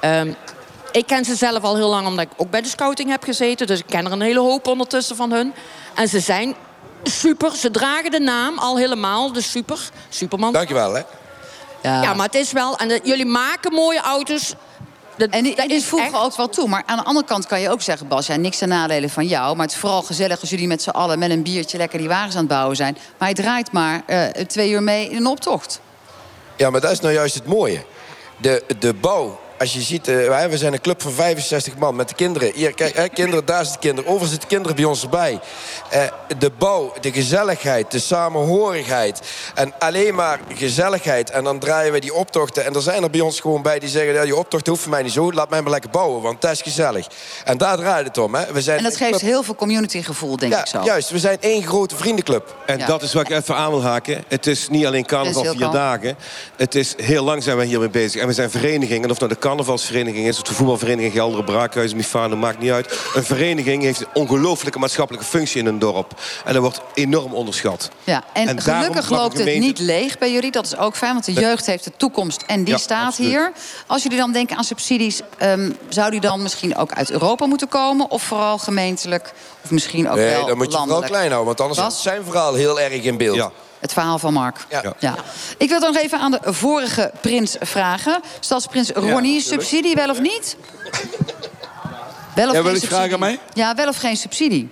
Ehm, 0.00 0.32
ik 0.92 1.06
ken 1.06 1.24
ze 1.24 1.34
zelf 1.34 1.62
al 1.62 1.76
heel 1.76 1.88
lang 1.88 2.06
omdat 2.06 2.24
ik 2.24 2.30
ook 2.36 2.50
bij 2.50 2.60
de 2.62 2.68
scouting 2.68 3.10
heb 3.10 3.22
gezeten. 3.24 3.66
Dus 3.66 3.78
ik 3.78 3.86
ken 3.86 4.06
er 4.06 4.12
een 4.12 4.20
hele 4.20 4.40
hoop 4.40 4.66
ondertussen 4.66 5.16
van 5.16 5.32
hun. 5.32 5.52
En 5.94 6.08
ze 6.08 6.20
zijn 6.20 6.54
super. 7.02 7.56
Ze 7.56 7.70
dragen 7.70 8.10
de 8.10 8.20
naam 8.20 8.58
al 8.58 8.76
helemaal. 8.78 9.32
De 9.32 9.40
super. 9.42 9.78
Superman. 10.08 10.52
Dankjewel, 10.52 10.94
hè. 10.94 11.02
Ja, 11.82 12.14
maar 12.14 12.26
het 12.26 12.34
is 12.34 12.52
wel... 12.52 12.76
En 12.76 12.88
de- 12.88 13.00
jullie 13.02 13.26
maken 13.26 13.72
mooie 13.72 14.00
auto's. 14.00 14.54
Dat, 15.16 15.28
En 15.30 15.42
die, 15.42 15.50
dat 15.54 15.62
en 15.62 15.68
die 15.68 15.76
is 15.76 15.84
voegen 15.84 16.08
echt- 16.12 16.24
ook 16.24 16.36
wel 16.36 16.48
toe. 16.48 16.68
Maar 16.68 16.82
aan 16.86 16.96
de 16.96 17.04
andere 17.04 17.26
kant 17.26 17.46
kan 17.46 17.60
je 17.60 17.70
ook 17.70 17.82
zeggen, 17.82 18.08
Bas... 18.08 18.26
Ja, 18.26 18.36
niks 18.36 18.58
ten 18.58 18.68
nadelen 18.68 19.10
van 19.10 19.26
jou. 19.26 19.56
Maar 19.56 19.64
het 19.66 19.74
is 19.74 19.80
vooral 19.80 20.02
gezellig 20.02 20.40
als 20.40 20.50
jullie 20.50 20.66
met 20.66 20.82
z'n 20.82 20.90
allen... 20.90 21.18
met 21.18 21.30
een 21.30 21.42
biertje 21.42 21.78
lekker 21.78 21.98
die 21.98 22.08
wagens 22.08 22.34
aan 22.34 22.40
het 22.40 22.48
bouwen 22.48 22.76
zijn. 22.76 22.94
Maar 23.18 23.28
hij 23.28 23.34
draait 23.34 23.72
maar 23.72 24.02
eh, 24.06 24.24
twee 24.44 24.70
uur 24.70 24.82
mee 24.82 25.08
in 25.10 25.16
een 25.16 25.26
optocht. 25.26 25.80
Ja, 26.56 26.70
maar 26.70 26.80
dat 26.80 26.90
is 26.90 27.00
nou 27.00 27.14
juist 27.14 27.34
het 27.34 27.46
mooie. 27.46 27.84
De, 28.36 28.64
de 28.78 28.94
bouw. 28.94 29.40
Als 29.58 29.72
je 29.72 29.80
ziet, 29.80 30.06
wij- 30.06 30.50
we 30.50 30.58
zijn 30.58 30.72
een 30.72 30.80
club 30.80 31.02
van 31.02 31.12
65 31.12 31.76
man 31.76 31.96
met 31.96 32.08
de 32.08 32.14
kinderen. 32.14 32.52
Hier, 32.54 32.74
kijk, 32.74 32.96
hè, 32.96 33.08
kinderen, 33.08 33.44
daar 33.44 33.62
zitten 33.64 33.80
kinderen. 33.80 34.10
Over 34.10 34.26
zitten 34.26 34.48
kinderen 34.48 34.76
bij 34.76 34.84
ons 34.84 35.02
erbij. 35.02 35.40
Eh, 35.90 36.02
de 36.38 36.50
bouw, 36.58 36.92
de 37.00 37.12
gezelligheid, 37.12 37.90
de 37.90 37.98
samenhorigheid. 37.98 39.20
En 39.54 39.72
alleen 39.78 40.14
maar 40.14 40.40
gezelligheid. 40.54 41.30
En 41.30 41.44
dan 41.44 41.58
draaien 41.58 41.92
we 41.92 42.00
die 42.00 42.14
optochten. 42.14 42.64
En 42.64 42.74
er 42.74 42.82
zijn 42.82 43.02
er 43.02 43.10
bij 43.10 43.20
ons 43.20 43.40
gewoon 43.40 43.62
bij 43.62 43.78
die 43.78 43.88
zeggen... 43.88 44.12
Ja, 44.14 44.22
die 44.24 44.36
optocht 44.36 44.66
hoeft 44.66 44.80
voor 44.82 44.90
mij 44.90 45.02
niet 45.02 45.12
zo. 45.12 45.32
Laat 45.32 45.50
mij 45.50 45.62
maar 45.62 45.70
lekker 45.70 45.90
bouwen, 45.90 46.22
want 46.22 46.40
dat 46.40 46.50
is 46.50 46.62
gezellig. 46.62 47.06
En 47.44 47.58
daar 47.58 47.76
draait 47.76 48.06
het 48.06 48.18
om. 48.18 48.34
Hè. 48.34 48.52
We 48.52 48.62
zijn 48.62 48.78
En 48.78 48.84
dat 48.84 48.96
geeft 48.96 49.10
club- 49.10 49.20
heel 49.22 49.42
veel 49.42 49.54
communitygevoel, 49.54 50.36
denk 50.36 50.52
ja, 50.52 50.60
ik 50.60 50.66
zo. 50.66 50.80
Juist, 50.84 51.10
we 51.10 51.18
zijn 51.18 51.36
één 51.40 51.62
grote 51.62 51.96
vriendenclub. 51.96 52.56
En 52.66 52.78
Ja. 52.78 52.86
dat 52.86 53.02
is 53.02 53.12
wat 53.12 53.30
ik 53.30 53.36
even 53.36 53.54
aan 53.56 53.70
wil 53.70 53.82
haken. 53.82 54.24
Het 54.28 54.46
is 54.46 54.68
niet 54.68 54.86
alleen 54.86 55.06
carnaval 55.06 55.44
vier 55.44 55.70
dagen. 55.70 56.16
Het 56.56 56.74
is 56.74 56.94
heel 56.96 57.24
lang 57.24 57.42
zijn 57.42 57.56
we 57.56 57.64
hiermee 57.64 57.88
bezig. 57.90 58.20
En 58.20 58.26
we 58.26 58.32
zijn 58.32 58.50
verenigingen. 58.50 59.02
En 59.04 59.10
of 59.10 59.18
nou 59.18 59.32
de 59.32 59.38
carnavalsvereniging 59.48 60.26
is... 60.26 60.36
of 60.36 60.42
de 60.42 60.54
voetbalvereniging 60.54 61.12
Gelderen, 61.12 61.44
Braakhuizen, 61.44 61.96
Mifano, 61.96 62.36
maakt 62.36 62.58
niet 62.58 62.70
uit. 62.70 62.98
Een 63.14 63.24
vereniging 63.24 63.82
heeft 63.82 64.00
een 64.00 64.06
ongelooflijke 64.14 64.78
maatschappelijke 64.78 65.26
functie 65.26 65.60
in 65.60 65.66
een 65.66 65.78
dorp. 65.78 66.20
En 66.44 66.52
dat 66.52 66.62
wordt 66.62 66.80
enorm 66.94 67.32
onderschat. 67.34 67.90
Ja, 68.04 68.24
en, 68.32 68.60
gelukkig 68.60 69.10
loopt 69.10 69.38
het 69.38 69.58
niet 69.58 69.78
leeg 69.78 70.18
bij 70.18 70.32
jullie. 70.32 70.50
Dat 70.50 70.64
is 70.66 70.76
ook 70.76 70.96
fijn, 70.96 71.12
want 71.12 71.24
de 71.24 71.32
jeugd 71.32 71.66
heeft 71.66 71.84
de 71.84 71.92
toekomst 71.96 72.42
en 72.46 72.64
die 72.64 72.74
Ja, 72.74 72.80
staat 72.80 73.06
absoluut. 73.06 73.30
hier. 73.30 73.52
Als 73.86 74.02
jullie 74.02 74.18
dan 74.18 74.32
denken 74.32 74.56
aan 74.56 74.64
subsidies, 74.64 75.20
ehm, 75.38 75.70
zou 75.88 76.10
die 76.10 76.20
dan 76.20 76.42
misschien 76.42 76.76
ook 76.76 76.92
uit 76.92 77.10
Europa 77.10 77.46
moeten 77.46 77.68
komen? 77.68 78.10
Of 78.10 78.22
vooral 78.22 78.58
gemeentelijk? 78.58 79.32
Of 79.64 79.70
misschien 79.70 80.08
ook 80.10 80.16
Nee, 80.16 80.30
wel 80.30 80.46
dan 80.46 80.56
moet 80.56 80.72
je 80.72 80.78
het 80.78 80.86
wel 80.86 80.86
landelijk? 80.86 81.12
klein 81.12 81.32
houden. 81.32 81.56
Want 81.56 81.60
anders 81.60 81.94
is 81.94 82.02
zijn 82.02 82.24
verhaal 82.24 82.54
heel 82.54 82.80
erg 82.80 83.02
in 83.02 83.16
beeld. 83.16 83.36
Ja. 83.36 83.50
Het 83.80 83.92
verhaal 83.92 84.18
van 84.18 84.32
Mark. 84.32 84.66
Ja. 84.70 84.94
Ja. 84.98 85.14
Ik 85.58 85.68
wil 85.68 85.80
dan 85.80 85.92
nog 85.92 86.02
even 86.02 86.18
aan 86.18 86.30
de 86.30 86.40
vorige 86.42 87.12
prins 87.20 87.56
vragen. 87.60 88.20
Stadsprins 88.40 88.90
Ronnie, 88.90 89.40
subsidie 89.40 89.94
wel 89.94 90.10
of 90.10 90.20
niet? 90.20 90.56
Wel 92.34 92.48
of 92.48 92.54
Ja, 92.54 92.62
wil 92.62 92.72
geen 92.72 92.82
ik 92.82 92.88
vragen 92.88 93.12
aan 93.12 93.18
mij? 93.20 93.38
Ja, 93.52 93.74
wel 93.74 93.88
of 93.88 93.96
geen 93.96 94.16
subsidie? 94.16 94.70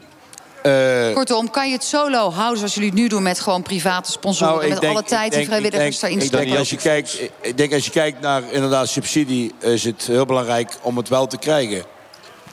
Eh, 0.63 1.15
Kortom, 1.15 1.51
kan 1.51 1.67
je 1.69 1.73
het 1.75 1.85
solo 1.85 2.31
houden 2.31 2.57
zoals 2.59 2.75
jullie 2.75 2.89
het 2.91 2.99
nu 2.99 3.09
doen... 3.09 3.23
met 3.23 3.41
gewoon 3.41 3.63
private 3.63 4.11
sponsoren, 4.11 4.55
nou, 4.57 4.69
met 4.69 4.81
denk- 4.81 4.93
alle 4.93 5.03
tijd 5.05 5.33
denk- 5.33 5.47
vrijwilligers 5.47 6.01
daarin 6.01 6.19
denk- 6.19 6.31
ik 6.31 6.37
denk 6.37 6.43
steken? 6.43 6.59
als 6.59 6.71
je 6.71 6.77
kijkt, 6.77 7.21
Ik 7.41 7.57
denk 7.57 7.73
als 7.73 7.85
je 7.85 7.91
kijkt 7.91 8.21
naar 8.21 8.43
inderdaad 8.51 8.89
subsidie... 8.89 9.55
is 9.61 9.85
het 9.85 10.07
heel 10.07 10.25
belangrijk 10.27 10.77
om 10.83 10.97
het 10.97 11.09
wel 11.09 11.27
te 11.27 11.39
krijgen. 11.39 11.85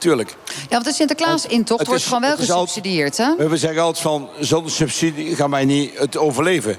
Tuurlijk. 0.04 0.34
Ja, 0.46 0.66
want 0.68 0.84
de 0.84 0.92
Sinterklaas-intocht 0.92 1.86
wordt 1.86 2.00
is- 2.02 2.06
gewoon 2.06 2.22
wel 2.22 2.36
gesubsidieerd, 2.36 3.16
hè? 3.16 3.48
We 3.48 3.56
zeggen 3.56 3.82
altijd 3.82 4.02
van, 4.02 4.28
zonder 4.40 4.72
subsidie 4.72 5.36
gaan 5.36 5.50
wij 5.50 5.64
niet 5.64 5.98
het 5.98 6.16
overleven. 6.16 6.72
Ik 6.72 6.78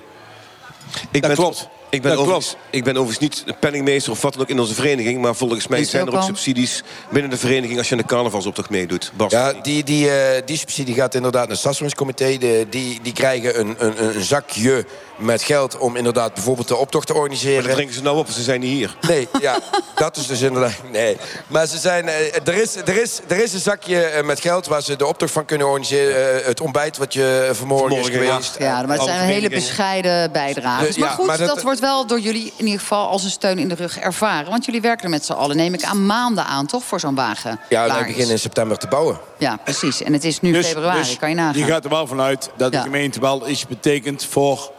Dat 1.11 1.21
ben, 1.21 1.35
klopt. 1.35 1.67
Ik 1.89 2.01
ben, 2.01 2.17
overigens, 2.17 2.55
ik 2.69 2.83
ben 2.83 2.97
overigens 2.97 3.19
niet 3.19 3.43
de 3.45 3.55
penningmeester 3.59 4.11
of 4.11 4.21
wat 4.21 4.33
dan 4.33 4.41
ook 4.41 4.49
in 4.49 4.59
onze 4.59 4.73
vereniging. 4.73 5.21
Maar 5.21 5.35
volgens 5.35 5.67
mij 5.67 5.83
zijn 5.83 6.07
er 6.07 6.15
ook 6.15 6.23
subsidies 6.23 6.83
binnen 7.09 7.31
de 7.31 7.37
vereniging 7.37 7.77
als 7.77 7.87
je 7.89 7.95
aan 7.95 8.01
de 8.01 8.07
carnavalsoptocht 8.07 8.69
meedoet. 8.69 9.11
Bas. 9.15 9.31
Ja, 9.31 9.53
die, 9.61 9.83
die, 9.83 10.09
eh, 10.11 10.41
die 10.45 10.57
subsidie 10.57 10.95
gaat 10.95 11.15
inderdaad 11.15 11.47
naar 11.47 11.57
het 11.57 11.75
stadscomité. 11.75 12.37
De, 12.37 12.67
die, 12.69 12.99
die 13.03 13.13
krijgen 13.13 13.59
een, 13.59 13.75
een, 13.77 14.15
een 14.15 14.23
zakje 14.23 14.85
met 15.17 15.41
geld 15.43 15.77
om 15.77 15.95
inderdaad 15.95 16.33
bijvoorbeeld 16.33 16.67
de 16.67 16.75
optocht 16.75 17.07
te 17.07 17.13
Maar 17.13 17.21
dat 17.21 17.31
organiseren. 17.31 17.73
drinken 17.73 17.95
ze 17.95 18.01
nou 18.01 18.17
op, 18.17 18.29
ze 18.29 18.43
zijn 18.43 18.59
niet 18.59 18.71
hier. 18.71 18.95
Nee, 19.07 19.27
ja, 19.41 19.59
dat 19.95 20.17
is 20.17 20.27
dus 20.27 20.41
inderdaad... 20.41 20.73
Nee, 20.91 21.17
maar 21.47 21.67
ze 21.67 21.77
zijn, 21.77 22.07
eh, 22.07 22.35
er, 22.47 22.53
is, 22.53 22.75
er, 22.75 23.01
is, 23.01 23.19
er 23.27 23.43
is 23.43 23.53
een 23.53 23.59
zakje 23.59 24.03
eh, 24.03 24.23
met 24.23 24.39
geld 24.39 24.67
waar 24.67 24.81
ze 24.81 24.95
de 24.95 25.05
optocht 25.05 25.31
van 25.31 25.45
kunnen 25.45 25.67
organiseren. 25.67 26.43
Het 26.45 26.61
ontbijt 26.61 26.97
wat 26.97 27.13
je 27.13 27.49
vanmorgen, 27.51 27.87
Vanmorgen, 27.89 28.13
is 28.21 28.27
geweest. 28.27 28.55
Ja, 28.59 28.81
maar 28.81 28.95
het 28.97 29.05
zijn 29.07 29.19
hele 29.19 29.49
bescheiden 29.49 30.31
bijdrages. 30.31 30.87
Dus 30.87 30.97
maar 30.97 31.09
ja, 31.09 31.15
goed, 31.15 31.25
maar 31.25 31.37
dat, 31.37 31.47
dat- 31.47 31.61
wordt 31.61 31.74
wel 31.79 32.07
door 32.07 32.19
jullie 32.19 32.53
in 32.57 32.65
ieder 32.65 32.79
geval 32.79 33.07
als 33.07 33.23
een 33.23 33.29
steun 33.29 33.57
in 33.59 33.67
de 33.67 33.75
rug 33.75 33.97
ervaren. 33.99 34.49
Want 34.51 34.65
jullie 34.65 34.81
werken 34.81 35.03
er 35.03 35.09
met 35.09 35.25
z'n 35.25 35.33
allen, 35.33 35.55
neem 35.55 35.73
ik 35.73 35.83
aan, 35.83 36.05
maanden 36.05 36.45
aan, 36.45 36.65
toch? 36.65 36.83
Voor 36.83 36.99
zo'n 36.99 37.15
wagen. 37.15 37.59
Ja, 37.69 37.83
klaar 37.85 37.97
wij 37.97 38.07
beginnen 38.07 38.31
in 38.31 38.39
september 38.39 38.77
te 38.77 38.87
bouwen. 38.87 39.19
Ja, 39.37 39.55
precies. 39.63 40.01
En 40.03 40.13
het 40.13 40.23
is 40.23 40.41
nu 40.41 40.63
februari, 40.63 41.17
kan 41.17 41.29
je 41.29 41.35
nagaan. 41.35 41.53
Dus 41.53 41.61
Je 41.61 41.67
gaat 41.67 41.83
er 41.83 41.89
wel 41.89 42.07
vanuit 42.07 42.49
dat 42.57 42.71
de 42.71 42.77
Ja. 42.77 42.83
gemeente 42.83 43.19
wel 43.19 43.49
iets 43.49 43.67
betekent 43.67 44.25
voor 44.25 44.71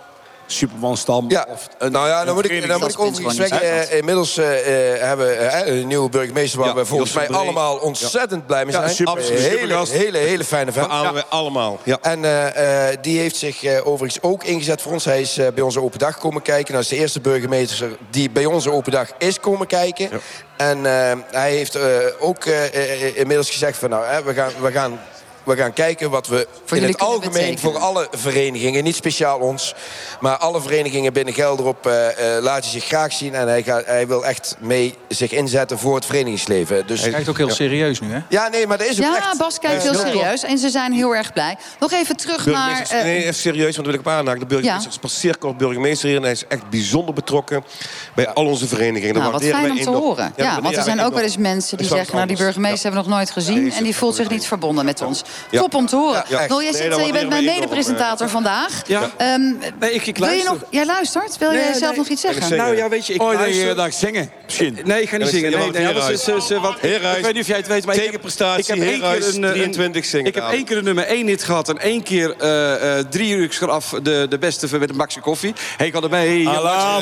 Superman 0.46 0.96
Stam. 0.96 1.24
Ja, 1.30 1.46
Of 1.52 1.68
een, 1.78 1.92
nou 1.92 2.08
ja, 2.08 2.24
dan 2.24 2.34
moet 2.34 2.50
ik, 2.50 2.68
dan 2.68 2.80
moet 2.80 2.90
ik 2.92 3.00
overigens 3.00 3.36
zeggen... 3.36 3.60
Eh, 3.90 3.96
inmiddels 3.98 4.36
eh, 4.36 4.92
eh, 4.94 5.00
hebben 5.00 5.26
we 5.26 5.32
eh, 5.34 5.76
een 5.76 5.86
nieuwe 5.86 6.08
burgemeester... 6.08 6.58
waar 6.58 6.68
Ja, 6.68 6.74
we 6.74 6.84
volgens 6.84 7.10
Jos 7.10 7.18
mij 7.18 7.26
Bree. 7.28 7.38
allemaal 7.40 7.76
ontzettend 7.76 8.46
blij 8.46 8.64
mee 8.64 8.74
Ja, 8.74 8.80
zijn. 8.80 8.94
super, 8.94 9.16
Een 9.16 9.22
super 9.24 9.40
hele, 9.58 9.86
hele, 9.90 10.18
hele 10.18 10.44
fijne 10.44 10.72
vent. 10.72 10.88
Beamen 10.88 11.14
we 11.14 11.24
allemaal. 11.28 11.78
Ja. 11.82 11.98
En 12.02 12.24
eh, 12.24 12.88
eh, 12.90 12.96
die 13.00 13.18
heeft 13.18 13.36
zich 13.36 13.64
eh, 13.64 13.86
overigens 13.86 14.22
ook 14.22 14.44
ingezet 14.44 14.82
voor 14.82 14.92
ons. 14.92 15.04
Hij 15.04 15.20
is 15.20 15.38
eh, 15.38 15.46
bij 15.54 15.62
onze 15.64 15.80
open 15.82 15.98
dag 15.98 16.18
komen 16.18 16.42
kijken. 16.42 16.72
Nou, 16.72 16.82
dat 16.82 16.92
is 16.92 16.98
de 16.98 17.02
eerste 17.04 17.20
burgemeester 17.20 17.88
die 18.10 18.30
bij 18.30 18.44
onze 18.44 18.70
open 18.72 18.92
dag 18.92 19.08
is 19.18 19.40
komen 19.40 19.66
kijken. 19.66 20.08
En 20.56 20.86
eh, 20.86 21.12
hij 21.30 21.50
heeft 21.50 21.74
eh, 21.74 21.82
ook 22.20 22.44
eh, 22.44 22.64
eh, 22.74 23.16
inmiddels 23.16 23.50
gezegd 23.50 23.78
van... 23.78 23.90
nou, 23.90 24.04
hè, 24.06 24.22
we, 24.22 24.34
gaan, 24.34 24.50
we, 24.60 24.72
gaan, 24.72 25.00
we 25.46 25.56
gaan 25.56 25.72
kijken 25.72 26.10
wat 26.10 26.26
we 26.26 26.48
in 26.72 26.82
het 26.82 26.98
algemeen... 26.98 27.58
voor 27.58 27.78
alle 27.78 28.08
verenigingen, 28.10 28.84
niet 28.84 28.96
speciaal 28.96 29.38
ons... 29.38 29.74
maar 30.20 30.36
alle 30.36 30.60
verenigingen 30.60 31.12
binnen 31.12 31.34
Gelderop 31.34 31.86
eh 31.86 32.36
eh, 32.36 32.42
laten 32.42 32.70
zich 32.70 32.84
graag 32.84 33.12
zien. 33.12 33.34
En 33.34 33.48
hij, 33.48 33.62
gaat, 33.62 33.84
hij 33.84 34.06
wil 34.06 34.26
echt 34.26 34.56
mee 34.60 34.94
zich 35.08 35.32
inzetten 35.32 35.78
voor 35.78 35.94
het 35.94 36.06
verenigingsleven. 36.06 36.86
Dus, 36.86 37.00
Hij 37.00 37.10
kijkt 37.10 37.28
ook 37.28 37.36
heel 37.36 37.50
serieus 37.50 38.00
nu, 38.00 38.12
hè? 38.12 38.20
ja, 38.28 38.48
nee, 38.48 38.66
maar 38.66 38.78
dat 38.78 38.86
is 38.86 38.98
ook 38.98 39.04
Ja, 39.04 39.16
echt... 39.16 39.38
Bas 39.38 39.58
kijkt 39.58 39.82
heel 39.82 39.94
serieus. 39.94 40.42
En 40.42 40.58
ze 40.58 40.68
zijn 40.70 40.92
heel 40.92 41.14
erg 41.14 41.32
blij. 41.32 41.56
Nog 41.80 41.92
even 41.92 42.16
terug 42.16 42.46
naar... 42.46 42.66
Burgemeester, 42.66 42.98
eh, 42.98 43.04
nee, 43.04 43.22
even 43.22 43.34
serieus, 43.34 43.62
want 43.62 43.74
daar 43.76 43.84
wil 43.84 43.94
ik 43.94 44.00
op 44.00 44.08
aanhaken. 44.08 44.40
De 44.40 44.46
burgemeester 44.46 44.82
Ja. 44.82 44.88
is 44.88 44.98
pas 44.98 45.20
zeer 45.20 45.38
kort 45.38 45.56
burgemeester 45.56 46.08
hier... 46.08 46.16
en 46.16 46.22
hij 46.22 46.32
is 46.32 46.44
echt 46.48 46.70
bijzonder 46.70 47.14
betrokken 47.14 47.64
bij 48.14 48.28
al 48.28 48.46
onze 48.46 48.66
verenigingen. 48.66 49.14
Daar 49.14 49.22
Nou, 49.22 49.32
wat 49.32 49.44
fijn 49.44 49.70
om 49.70 49.76
te 49.76 49.82
enorm. 49.82 50.02
horen. 50.02 50.32
dat 50.36 50.46
Ja, 50.46 50.60
want 50.60 50.76
er 50.76 50.82
zijn 50.82 51.00
ook 51.00 51.14
wel 51.14 51.22
eens 51.22 51.36
mensen 51.36 51.76
die 51.76 51.86
Dat 51.88 51.96
zeggen... 51.96 52.14
nou, 52.16 52.28
die 52.28 52.36
burgemeester 52.36 52.82
hebben 52.82 53.00
we 53.02 53.08
nog 53.08 53.16
nooit 53.16 53.30
gezien... 53.30 53.62
Nee, 53.62 53.72
en 53.72 53.84
die 53.84 53.96
voelt 53.96 54.14
zich 54.14 54.28
niet 54.30 54.46
verbonden 54.46 54.84
met 54.84 55.02
ons. 55.02 55.22
Ja. 55.50 55.60
Top 55.60 55.74
om 55.74 55.86
te 55.86 55.96
horen. 55.96 56.24
Wil 56.28 56.38
jij 56.38 56.70
Nee, 56.70 56.72
zitten, 56.72 56.90
dat 56.90 57.06
je 57.06 57.12
bent 57.12 57.28
mijn 57.28 57.44
mede-presentator 57.44 58.28
vandaag. 58.28 58.82
Ja. 58.86 59.10
Ehm, 59.16 59.40
Nee, 59.80 59.92
ik, 59.92 60.06
ik 60.06 60.16
wil 60.18 60.26
je 60.28 60.32
luister. 60.32 60.52
nog... 60.52 60.62
Jij 60.70 60.86
luistert? 60.86 61.38
Wil 61.38 61.50
Nee, 61.50 61.58
jij 61.58 61.72
zelf 61.72 61.88
nee. 61.90 61.98
nog 61.98 62.08
iets 62.08 62.20
zeggen? 62.20 62.56
Nou 62.56 62.76
ja, 62.76 62.88
weet 62.88 63.06
je, 63.06 63.14
ik 63.14 63.22
Oh, 63.22 63.30
dat 63.30 63.38
luister... 63.38 63.92
zingen, 63.92 64.30
misschien. 64.44 64.78
Nee, 64.84 65.02
ik 65.02 65.08
ga 65.08 65.16
niet 65.16 65.28
zingen. 65.28 65.50
Nee, 65.72 65.94
is, 66.12 66.28
is, 66.28 66.50
eh, 66.50 66.62
wat, 66.62 66.74
ik, 66.82 67.00
weet 67.22 67.32
niet 67.32 67.42
of 67.42 67.46
jij 67.46 67.56
het 67.56 67.66
weet, 67.66 67.84
maar 67.86 67.94
ik 67.94 68.00
heb- 68.00 68.10
Tegenprestatie, 68.10 68.74
ik 68.74 68.80
heb 68.80 68.88
één 68.88 69.00
keer 69.00 69.34
een, 69.34 69.44
eh, 69.44 69.50
een- 69.50 69.54
23 69.54 70.04
zingen 70.04 70.26
Ik 70.26 70.34
heb 70.34 70.50
één 70.50 70.64
keer 70.64 70.76
een 70.76 70.84
nummer 70.84 71.04
1 71.10 71.26
hit 71.26 71.44
gehad 71.44 71.68
en 71.68 71.78
één 71.78 72.02
keer 72.02 72.34
eh, 72.38 72.98
eh, 72.98 73.04
drie 73.10 73.34
uur 73.34 73.70
af 73.70 73.94
de, 74.02 74.26
de 74.28 74.38
beste 74.38 74.78
met 74.78 74.90
een 74.90 74.96
bakje 74.96 75.20
koffie. 75.20 75.54
Hey, 75.76 75.86
ik 75.86 75.92
had 75.92 76.02
erbij, 76.02 76.48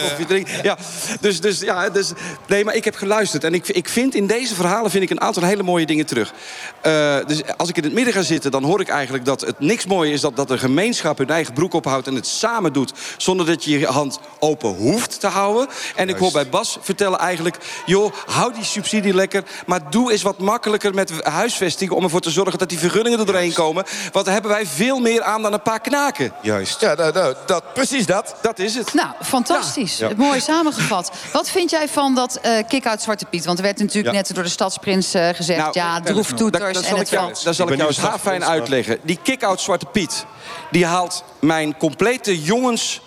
koffie 0.00 0.26
drinken. 0.26 0.52
Ja, 0.62 0.76
dus, 1.20 1.40
dus, 1.40 1.60
ja, 1.60 1.90
dus, 1.90 2.12
nee, 2.46 2.64
maar 2.64 2.74
ik 2.74 2.84
heb 2.84 2.94
geluisterd 2.94 3.44
en 3.44 3.54
ik, 3.54 3.68
ik 3.68 3.88
vind 3.88 4.14
in 4.14 4.26
deze 4.26 4.54
verhalen 4.54 4.90
vind 4.90 5.02
ik 5.02 5.10
een 5.10 5.20
aantal 5.20 5.42
hele 5.42 5.62
mooie 5.62 5.86
dingen 5.86 6.06
terug. 6.06 6.32
Eh, 6.80 7.16
dus 7.26 7.40
als 7.56 7.68
ik 7.68 7.76
in 7.76 7.84
het 7.84 7.92
midden 7.92 8.14
ga 8.14 8.22
zitten, 8.24 8.50
dan 8.50 8.62
hoor 8.64 8.80
ik 8.80 8.88
eigenlijk 8.88 9.24
dat 9.24 9.40
het 9.40 9.60
niks 9.60 9.86
mooier 9.86 10.12
is 10.12 10.20
dat, 10.20 10.36
dat 10.36 10.48
de 10.48 10.58
gemeenschap 10.58 11.18
hun 11.18 11.30
eigen 11.30 11.54
broek 11.54 11.72
ophoudt 11.74 12.06
en 12.06 12.14
het 12.14 12.26
samen 12.26 12.72
doet, 12.72 12.92
zonder 13.16 13.46
dat 13.46 13.64
je 13.64 13.78
je 13.78 13.86
hand 13.86 14.18
open 14.38 14.68
hoeft 14.74 15.20
te 15.20 15.26
houden. 15.26 15.68
En 15.96 16.08
ik 16.08 16.16
hoor 16.16 16.32
bij 16.32 16.48
Bas 16.48 16.78
vertellen 16.80 17.18
eigenlijk, 17.18 17.56
joh, 17.86 18.12
hou 18.26 18.52
die 18.52 18.64
subsidie 18.64 19.14
lekker, 19.14 19.42
maar 19.66 19.90
doe 19.90 20.12
eens 20.12 20.22
wat 20.22 20.38
makkelijker 20.38 20.94
met 20.94 21.12
huisvesting 21.22 21.90
om 21.90 22.02
ervoor 22.04 22.20
te 22.20 22.30
zorgen 22.30 22.58
dat 22.58 22.68
die 22.68 22.78
vergunningen 22.78 23.18
er 23.18 23.26
doorheen 23.26 23.52
komen. 23.52 23.84
Want 24.12 24.24
daar 24.24 24.34
hebben 24.34 24.52
wij 24.52 24.66
veel 24.66 24.98
meer 24.98 25.22
aan 25.22 25.42
dan 25.42 25.52
een 25.52 25.62
paar 25.62 25.80
knaken. 25.80 26.32
Juist. 26.42 26.80
Ja, 26.80 26.94
nou, 26.94 27.12
nou, 27.12 27.34
dat, 27.46 27.72
precies 27.74 28.06
dat. 28.06 28.34
Dat 28.42 28.58
is 28.58 28.74
het. 28.74 28.94
Nou, 28.94 29.08
fantastisch. 29.22 29.96
Ja. 29.98 30.10
Mooi 30.16 30.40
samengevat. 30.40 31.10
Wat 31.32 31.50
vind 31.50 31.70
jij 31.70 31.88
van 31.88 32.14
dat 32.14 32.36
eh 32.42 32.52
kick-out 32.68 33.02
Zwarte 33.02 33.24
Piet? 33.24 33.44
Want 33.44 33.58
er 33.58 33.64
werd 33.64 33.78
natuurlijk 33.78 34.06
Ja. 34.06 34.12
net 34.12 34.34
door 34.34 34.42
de 34.44 34.48
stadsprins 34.50 35.14
eh, 35.14 35.28
gezegd... 35.28 35.58
Nou, 35.58 35.70
ja, 35.72 36.00
droeftoeters 36.00 36.62
dat 36.72 36.82
en 36.82 36.88
zal 36.88 36.98
het 36.98 37.06
ik 37.06 37.12
jou, 37.12 37.24
valt. 37.24 37.44
dat 37.44 37.54
zal 37.54 37.68
Ik 37.68 37.76
jou 37.76 37.88
eens 37.88 37.98
maar- 38.22 38.48
uitleggen. 38.48 38.98
Die 39.02 39.18
kick-out 39.22 39.60
Zwarte 39.60 39.86
Piet... 39.86 40.26
die 40.70 40.86
haalt 40.86 41.24
mijn 41.40 41.76
complete 41.76 42.42
jongens 42.42 43.00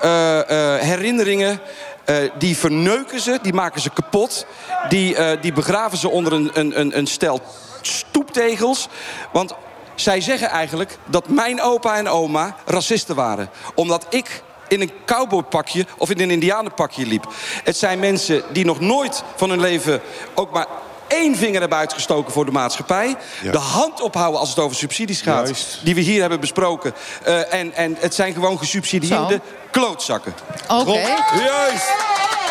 eh, 0.00 0.40
eh, 0.40 0.80
herinneringen... 0.80 1.60
eh, 2.04 2.16
die 2.38 2.56
verneuken 2.56 3.20
ze, 3.20 3.38
die 3.42 3.52
maken 3.52 3.80
ze 3.80 3.90
kapot. 3.90 4.46
Die, 4.88 5.16
die 5.40 5.52
begraven 5.52 5.98
ze 5.98 6.08
onder 6.08 6.32
een, 6.32 6.50
een, 6.54 6.80
een, 6.80 6.98
een 6.98 7.06
stel 7.06 7.40
stoeptegels. 7.80 8.88
Want 9.32 9.54
zij 9.94 10.20
zeggen 10.20 10.48
eigenlijk 10.48 10.98
dat 11.04 11.28
mijn 11.28 11.62
opa 11.62 11.96
en 11.96 12.08
oma 12.08 12.56
racisten 12.64 13.14
waren. 13.14 13.50
Omdat 13.74 14.06
ik 14.10 14.42
in 14.68 14.80
een 14.80 14.92
cowboypakje 15.06 15.86
of 15.98 16.10
in 16.10 16.20
een 16.20 16.30
indianenpakje 16.30 17.06
liep. 17.06 17.26
Het 17.64 17.76
zijn 17.76 17.98
mensen 17.98 18.42
die 18.52 18.64
nog 18.64 18.80
nooit 18.80 19.22
van 19.36 19.50
hun 19.50 19.60
leven 19.60 20.00
ook 20.34 20.52
maar 20.52 20.66
één 21.06 21.36
vinger 21.36 21.60
hebben 21.60 21.78
uitgestoken 21.78 22.32
voor 22.32 22.44
de 22.44 22.50
maatschappij. 22.50 23.16
Ja. 23.42 23.52
De 23.52 23.58
hand 23.58 24.00
ophouden 24.00 24.40
als 24.40 24.48
het 24.48 24.58
over 24.58 24.76
subsidies 24.76 25.20
gaat. 25.20 25.46
Juist. 25.46 25.78
Die 25.82 25.94
we 25.94 26.00
hier 26.00 26.20
hebben 26.20 26.40
besproken. 26.40 26.94
Eh, 27.24 27.54
en, 27.54 27.74
en 27.74 27.96
het 28.00 28.14
zijn 28.14 28.32
gewoon 28.32 28.58
gesubsidieerde 28.58 29.32
Zo. 29.34 29.40
klootzakken. 29.70 30.34
Oké. 30.68 30.90
Juist! 30.90 31.92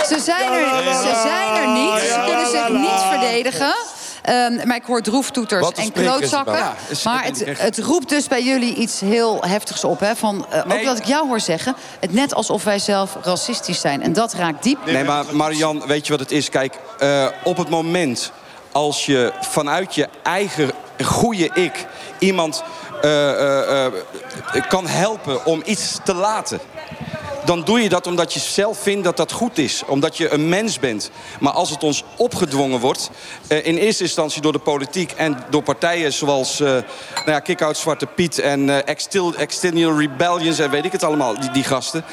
Ze 0.08 0.20
zijn 0.20 0.52
er, 0.52 0.94
ze 0.94 1.20
zijn 1.24 1.62
er 1.62 1.68
niet. 1.68 2.10
Ze 2.10 2.22
kunnen 2.26 2.50
zich 2.50 2.70
niet 2.70 3.02
verdedigen. 3.10 3.76
Ehm, 4.24 4.68
maar 4.68 4.76
ik 4.76 4.84
hoor 4.86 5.02
droeftoeters 5.02 5.70
en 5.70 5.92
klootzakken. 5.92 6.54
Ja, 6.54 6.76
maar 7.04 7.24
dat 7.28 7.39
het, 7.39 7.62
het 7.62 7.78
roept 7.78 8.10
dus 8.10 8.28
bij 8.28 8.44
jullie 8.44 8.76
iets 8.76 9.00
heel 9.00 9.44
heftigs 9.46 9.84
op. 9.84 10.00
Hè? 10.00 10.16
Van, 10.16 10.46
eh, 10.50 10.66
Nee. 10.66 10.80
Ook 10.80 10.86
wat 10.86 10.98
ik 10.98 11.06
jou 11.06 11.28
hoor 11.28 11.39
zeggen. 11.39 11.76
Het 12.00 12.13
net 12.13 12.34
alsof 12.34 12.63
wij 12.63 12.80
zelf 12.80 13.18
racistisch 13.22 13.80
zijn. 13.82 14.02
En 14.02 14.13
dat 14.13 14.34
raakt 14.34 14.63
diep. 14.63 14.86
Nee, 14.86 15.04
maar 15.04 15.26
Marian, 15.32 15.84
weet 15.88 16.06
je 16.06 16.12
wat 16.12 16.20
het 16.22 16.32
is? 16.32 16.50
Kijk, 16.50 16.76
eh, 17.00 17.26
op 17.44 17.58
het 17.58 17.70
moment 17.70 18.32
als 18.74 19.06
je 19.06 19.34
vanuit 19.42 19.96
je 19.96 20.08
eigen 20.24 20.72
goede 21.04 21.50
ik 21.54 21.86
iemand 22.20 22.64
eh, 23.02 23.30
eh, 23.32 23.86
eh, 23.86 23.94
kan 24.68 24.88
helpen 24.88 25.46
om 25.46 25.62
iets 25.66 25.98
te 26.04 26.14
laten. 26.14 26.60
Dan 27.46 27.64
doe 27.64 27.82
je 27.82 27.90
dat 27.90 28.08
omdat 28.08 28.34
je 28.34 28.40
zelf 28.40 28.78
vindt 28.78 29.04
dat 29.04 29.18
dat 29.18 29.32
goed 29.32 29.58
is. 29.58 29.84
Omdat 29.86 30.18
je 30.18 30.34
een 30.34 30.50
mens 30.50 30.80
bent. 30.80 31.12
Maar 31.40 31.54
als 31.54 31.70
het 31.70 31.84
ons 31.84 32.04
opgedwongen 32.18 32.80
wordt... 32.80 33.10
in 33.48 33.78
eerste 33.78 34.04
instantie 34.04 34.42
door 34.42 34.52
de 34.52 34.60
politiek 34.60 35.12
en 35.12 35.44
door 35.50 35.64
partijen 35.64 36.14
zoals... 36.14 36.60
nou 36.60 36.84
ja, 37.26 37.40
Kick-Out 37.40 37.78
Zwarte 37.78 38.06
Piet 38.06 38.40
en 38.40 38.86
Extil, 38.86 39.34
External 39.36 40.00
Rebellions... 40.00 40.60
en 40.60 40.70
weet 40.70 40.86
ik 40.86 40.92
het 40.92 41.04
allemaal, 41.04 41.40
die, 41.40 41.52
die 41.52 41.64
gasten. 41.64 42.06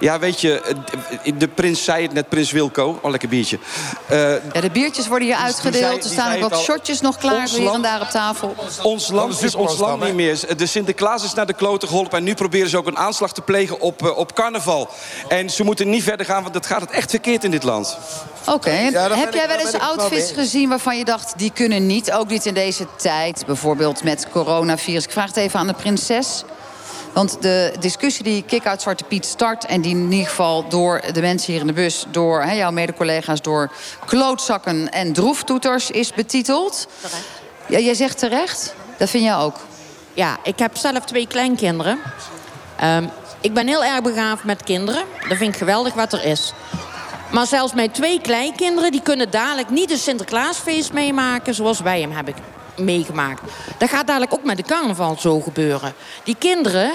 Ja, 0.00 0.18
weet 0.18 0.40
je, 0.40 0.60
eh, 0.60 1.32
de 1.38 1.48
prins 1.48 1.84
zei 1.84 2.02
het 2.02 2.12
net, 2.12 2.28
prins 2.28 2.50
Wilco. 2.52 2.98
Oh, 3.02 3.10
lekker 3.10 3.28
biertje. 3.28 3.58
Eh, 4.06 4.18
Ja, 4.52 4.60
de 4.60 4.70
biertjes 4.72 5.08
worden 5.08 5.28
hier 5.28 5.36
uitgedeeld. 5.36 5.74
zei- 5.84 5.96
er 5.96 6.02
staan 6.02 6.34
ook 6.34 6.40
wat 6.40 6.52
al. 6.52 6.62
shotjes 6.62 7.00
nog 7.00 7.16
klaar. 7.16 7.40
Ons 7.40 7.50
Hier 7.50 7.60
en 7.60 7.66
land- 7.66 7.84
daar 7.84 8.00
op 8.00 8.08
tafel. 8.08 8.54
Ons 8.82 9.08
land 9.08 9.42
is 9.42 9.54
ons 9.54 9.78
land 9.78 10.04
niet 10.04 10.14
meer. 10.14 10.56
De 10.56 10.66
Sinterklaas 10.66 11.24
is 11.24 11.34
naar 11.34 11.46
de 11.46 11.52
kloten 11.52 11.88
geholpen. 11.88 12.18
En 12.18 12.24
nu 12.24 12.34
proberen 12.34 12.68
ze 12.68 12.76
ook 12.76 12.86
een 12.86 12.98
aanslag 12.98 13.32
te 13.32 13.40
plegen 13.40 13.80
op, 13.80 14.02
eh, 14.02 14.16
op 14.16 14.34
carnaval. 14.34 14.88
En 15.28 15.50
ze 15.50 15.64
moeten 15.64 15.90
niet 15.90 16.02
verder 16.02 16.26
gaan, 16.26 16.42
want 16.42 16.54
dat 16.54 16.66
gaat 16.66 16.80
het 16.80 16.90
echt 16.90 17.10
verkeerd 17.10 17.44
in 17.44 17.50
dit 17.50 17.62
land. 17.62 17.98
Oké, 18.46 18.70
heb 18.70 19.34
jij 19.34 19.48
wel 19.48 19.58
eens 19.58 19.78
outfits 19.78 20.32
gezien 20.32 20.68
waarvan 20.68 20.98
je 20.98 21.04
dacht... 21.04 21.32
die 21.36 21.50
kunnen 21.54 21.86
niet, 21.86 22.12
ook 22.12 22.28
niet 22.28 22.46
in 22.46 22.54
deze 22.54 22.86
tijd. 22.96 23.42
Bijvoorbeeld 23.46 24.02
met 24.02 24.26
coronavirus. 24.32 25.04
Ik 25.04 25.10
vraag 25.10 25.26
het 25.26 25.36
even 25.36 25.58
aan 25.60 25.66
de 25.66 25.72
prinses. 25.74 26.44
Want 27.12 27.42
de 27.42 27.72
discussie 27.80 28.24
die 28.24 28.42
Kick-Out 28.42 28.82
Zwarte 28.82 29.04
Piet 29.04 29.26
start... 29.26 29.64
en 29.64 29.80
die 29.80 29.96
in 29.96 30.12
ieder 30.12 30.28
geval 30.28 30.68
door 30.68 31.00
de 31.12 31.20
mensen 31.20 31.52
hier 31.52 31.60
in 31.60 31.66
de 31.66 31.72
bus... 31.72 32.06
door 32.10 32.42
hè, 32.42 32.52
jouw 32.52 32.70
mede-collega's, 32.70 33.42
door 33.42 33.70
klootzakken 34.06 34.90
en 34.90 35.12
droeftoeters 35.12 35.90
is 35.90 36.12
betiteld. 36.12 36.88
Ja, 37.66 37.78
jij 37.78 37.94
zegt 37.94 38.18
terecht, 38.18 38.74
dat 38.96 39.10
vind 39.10 39.24
jij 39.24 39.36
ook. 39.36 39.56
Ja, 40.14 40.38
ik 40.42 40.58
heb 40.58 40.76
zelf 40.76 41.04
twee 41.04 41.26
kleinkinderen. 41.26 41.98
Ehm, 42.76 43.04
ik 43.40 43.54
ben 43.54 43.66
heel 43.66 43.84
erg 43.84 44.02
begaafd 44.02 44.44
met 44.44 44.62
kinderen. 44.62 45.04
Dat 45.28 45.38
vind 45.38 45.52
ik 45.52 45.58
geweldig 45.58 45.94
wat 45.94 46.12
er 46.12 46.24
is. 46.24 46.52
Maar 47.32 47.46
zelfs 47.46 47.74
mijn 47.74 47.90
twee 47.90 48.20
kleinkinderen... 48.20 48.90
die 48.90 49.02
kunnen 49.02 49.30
dadelijk 49.30 49.70
niet 49.70 49.90
een 49.90 49.98
Sinterklaasfeest 49.98 50.92
meemaken... 50.92 51.54
zoals 51.54 51.80
wij 51.80 52.00
hem 52.00 52.10
hebben 52.12 52.59
meegemaakt. 52.80 53.40
Dat 53.78 53.88
gaat 53.88 54.06
dadelijk 54.06 54.32
ook 54.34 54.44
met 54.44 54.56
de 54.56 54.62
carnaval 54.62 55.16
zo 55.18 55.40
gebeuren. 55.40 55.92
Die 56.24 56.36
kinderen... 56.38 56.90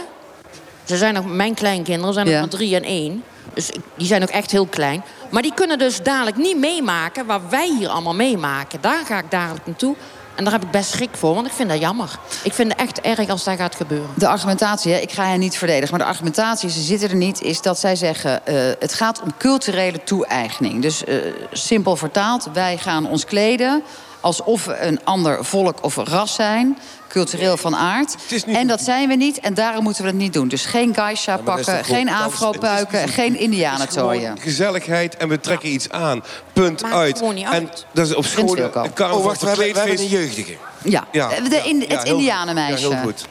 Ze 0.84 0.98
zijn 0.98 1.14
nog, 1.14 1.26
mijn 1.26 1.54
kleinkinderen 1.54 2.14
zijn 2.14 2.26
nog 2.26 2.36
Ja. 2.36 2.40
maar 2.42 2.50
drie 2.50 2.76
en 2.76 2.84
één. 2.84 3.24
Dus 3.54 3.70
die 3.98 4.08
zijn 4.08 4.22
ook 4.24 4.30
echt 4.30 4.52
heel 4.52 4.66
klein. 4.66 5.04
Maar 5.30 5.42
die 5.42 5.54
kunnen 5.54 5.78
dus 5.78 6.02
dadelijk 6.04 6.38
niet 6.38 6.58
meemaken... 6.58 7.26
wat 7.26 7.42
wij 7.50 7.70
hier 7.80 7.90
allemaal 7.90 8.16
meemaken. 8.16 8.82
Daar 8.82 9.06
ga 9.06 9.18
ik 9.18 9.32
dadelijk 9.32 9.66
naartoe. 9.66 9.96
En 10.36 10.44
daar 10.44 10.54
heb 10.54 10.64
ik 10.64 10.72
best 10.72 10.90
schrik 10.90 11.10
voor, 11.12 11.34
want 11.34 11.48
ik 11.48 11.54
vind 11.54 11.70
dat 11.70 11.80
jammer. 11.80 12.10
Ik 12.44 12.54
vind 12.54 12.72
het 12.72 12.82
echt 12.82 13.02
erg 13.02 13.30
als 13.30 13.44
dat 13.44 13.58
gaat 13.58 13.76
gebeuren. 13.76 14.10
De 14.16 14.28
argumentatie, 14.28 14.92
hè, 14.94 15.00
ik 15.00 15.12
ga 15.12 15.26
hen 15.26 15.40
niet 15.40 15.58
verdedigen... 15.58 15.90
maar 15.90 16.00
de 16.00 16.12
argumentatie, 16.12 16.70
ze 16.70 16.82
zitten 16.82 17.10
er 17.10 17.16
niet, 17.16 17.42
is 17.42 17.62
dat 17.62 17.80
zij 17.80 17.96
zeggen... 17.96 18.46
eh, 18.46 18.56
het 18.80 18.94
gaat 18.94 19.22
om 19.22 19.34
culturele 19.38 20.04
toe-eigening. 20.04 20.82
Dus 20.82 21.04
eh, 21.04 21.18
simpel 21.52 21.96
vertaald, 21.96 22.48
wij 22.54 22.78
gaan 22.78 23.08
ons 23.10 23.26
kleden... 23.26 23.84
alsof 24.26 24.66
we 24.66 24.80
een 24.80 25.00
ander 25.04 25.46
volk 25.46 25.78
of 25.82 25.96
ras 25.96 26.34
zijn, 26.34 26.78
cultureel 27.08 27.58
van 27.58 27.76
aard. 27.76 28.16
En 28.46 28.68
dat 28.68 28.82
zijn 28.82 29.08
we 29.08 29.16
niet, 29.16 29.40
en 29.40 29.54
daarom 29.54 29.84
moeten 29.84 30.04
we 30.04 30.10
het 30.10 30.18
niet 30.18 30.34
doen. 30.34 30.48
Dus 30.48 30.66
geen 30.66 30.94
geisha 30.94 31.36
dat 31.36 31.46
pakken, 31.46 31.86
geen 31.86 32.10
afro-puiken... 32.10 33.08
geen 33.10 33.40
indianentooien. 33.40 34.38
gezelligheid 34.40 35.18
en 35.18 35.30
we 35.30 35.40
trekken 35.40 35.70
iets 35.70 35.90
aan. 35.90 36.24
Punt 36.54 36.84
uit. 36.84 37.18
gewoon 37.18 37.36
niet 37.36 37.50
En 37.50 37.70
dat 37.92 38.08
is 38.08 38.16
op 38.16 38.26
school. 38.26 38.58
Oh, 38.58 39.24
wacht, 39.24 39.42
we 39.42 39.48
hebben, 39.48 39.74
we 39.74 39.80
hebben 39.80 40.00
een 40.00 40.08
jeugdige. 40.08 40.58
Ja, 40.84 41.08
Ja, 41.12 41.30
de, 41.30 41.62
in, 41.66 41.80
ja, 41.80 41.88
het 41.88 42.08
indianenmeisje. 42.08 42.90
Ja, 42.90 42.96
heel 42.96 43.04
goed. 43.04 43.26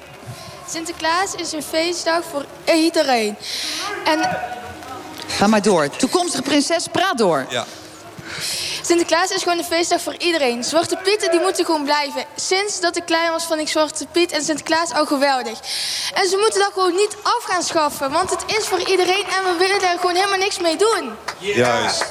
Sinterklaas 0.69 1.35
is 1.35 1.53
een 1.53 1.63
feestdag 1.63 2.23
voor 2.31 2.45
iedereen. 2.65 3.37
En 4.05 4.29
Ga 5.27 5.47
maar 5.47 5.63
door. 5.63 5.89
Toekomstige 5.97 6.43
prinses, 6.43 6.87
praat 6.89 7.19
door. 7.19 7.47
Ja. 7.49 7.65
Sinterklaas 8.83 9.31
is 9.31 9.43
gewoon 9.43 9.59
een 9.59 9.65
feestdag 9.65 10.01
voor 10.01 10.17
iedereen. 10.17 10.65
Zwarte 10.65 10.97
Pieten 11.03 11.31
die 11.31 11.41
moeten 11.41 11.65
gewoon 11.65 11.85
blijven. 11.85 12.25
Sinds 12.37 12.81
dat 12.81 12.97
ik 12.97 13.05
klein 13.05 13.31
was, 13.31 13.47
vond 13.47 13.61
ik 13.61 13.69
Zwarte 13.69 14.07
Piet 14.07 14.33
en 14.33 14.43
Sinterklaas 14.43 14.93
al 14.93 15.07
geweldig. 15.07 15.59
En 16.15 16.29
ze 16.29 16.37
moeten 16.37 16.61
dat 16.61 16.71
gewoon 16.73 16.95
niet 16.95 17.17
af 17.23 17.43
gaan 17.45 17.63
schaffen. 17.63 18.11
Want 18.11 18.31
het 18.31 18.45
is 18.59 18.67
voor 18.67 18.89
iedereen 18.89 19.25
en 19.25 19.45
we 19.45 19.55
willen 19.59 19.81
daar 19.81 19.99
gewoon 19.99 20.15
helemaal 20.15 20.39
niks 20.39 20.59
mee 20.59 20.77
doen. 20.77 21.13
Juist. 21.39 22.05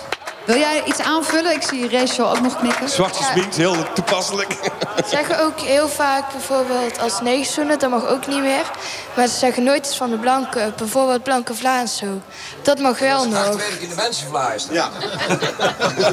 Wil 0.45 0.57
jij 0.57 0.83
iets 0.85 0.99
aanvullen? 0.99 1.53
Ik 1.53 1.61
zie 1.61 1.89
Rachel 1.89 2.29
ook 2.29 2.41
nog 2.41 2.57
knikken. 2.57 2.89
Zwart 2.89 3.17
gesminkt, 3.17 3.55
heel 3.55 3.93
toepasselijk. 3.93 4.51
Ze 4.95 5.03
zeggen 5.09 5.39
ook 5.39 5.59
heel 5.59 5.87
vaak 5.87 6.31
bijvoorbeeld 6.31 6.99
als 6.99 7.21
negerzoenen, 7.21 7.79
dat 7.79 7.89
mag 7.89 8.07
ook 8.07 8.27
niet 8.27 8.41
meer. 8.41 8.71
Maar 9.15 9.27
ze 9.27 9.37
zeggen 9.37 9.63
nooit 9.63 9.85
iets 9.85 9.97
van 9.97 10.09
de 10.09 10.17
blanke, 10.17 10.73
bijvoorbeeld 10.77 11.23
blanke 11.23 11.53
Vlaams 11.53 11.97
zo. 11.97 12.21
Dat 12.61 12.79
mag 12.79 12.99
wel 12.99 13.27
nog. 13.27 13.61
in 13.79 13.89
de 13.89 13.95
mensenvlaas. 13.95 14.67
Ja. 14.71 14.89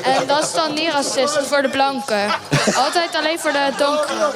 En 0.03 0.27
dat 0.27 0.45
is 0.45 0.53
dan 0.53 0.75
niet 0.75 0.93
racistisch 0.93 1.47
voor 1.47 1.63
de 1.63 1.69
blanken. 1.69 2.31
Altijd 2.75 3.17
alleen 3.17 3.39
voor 3.39 3.53
de 3.53 3.73
donkere. 3.77 4.33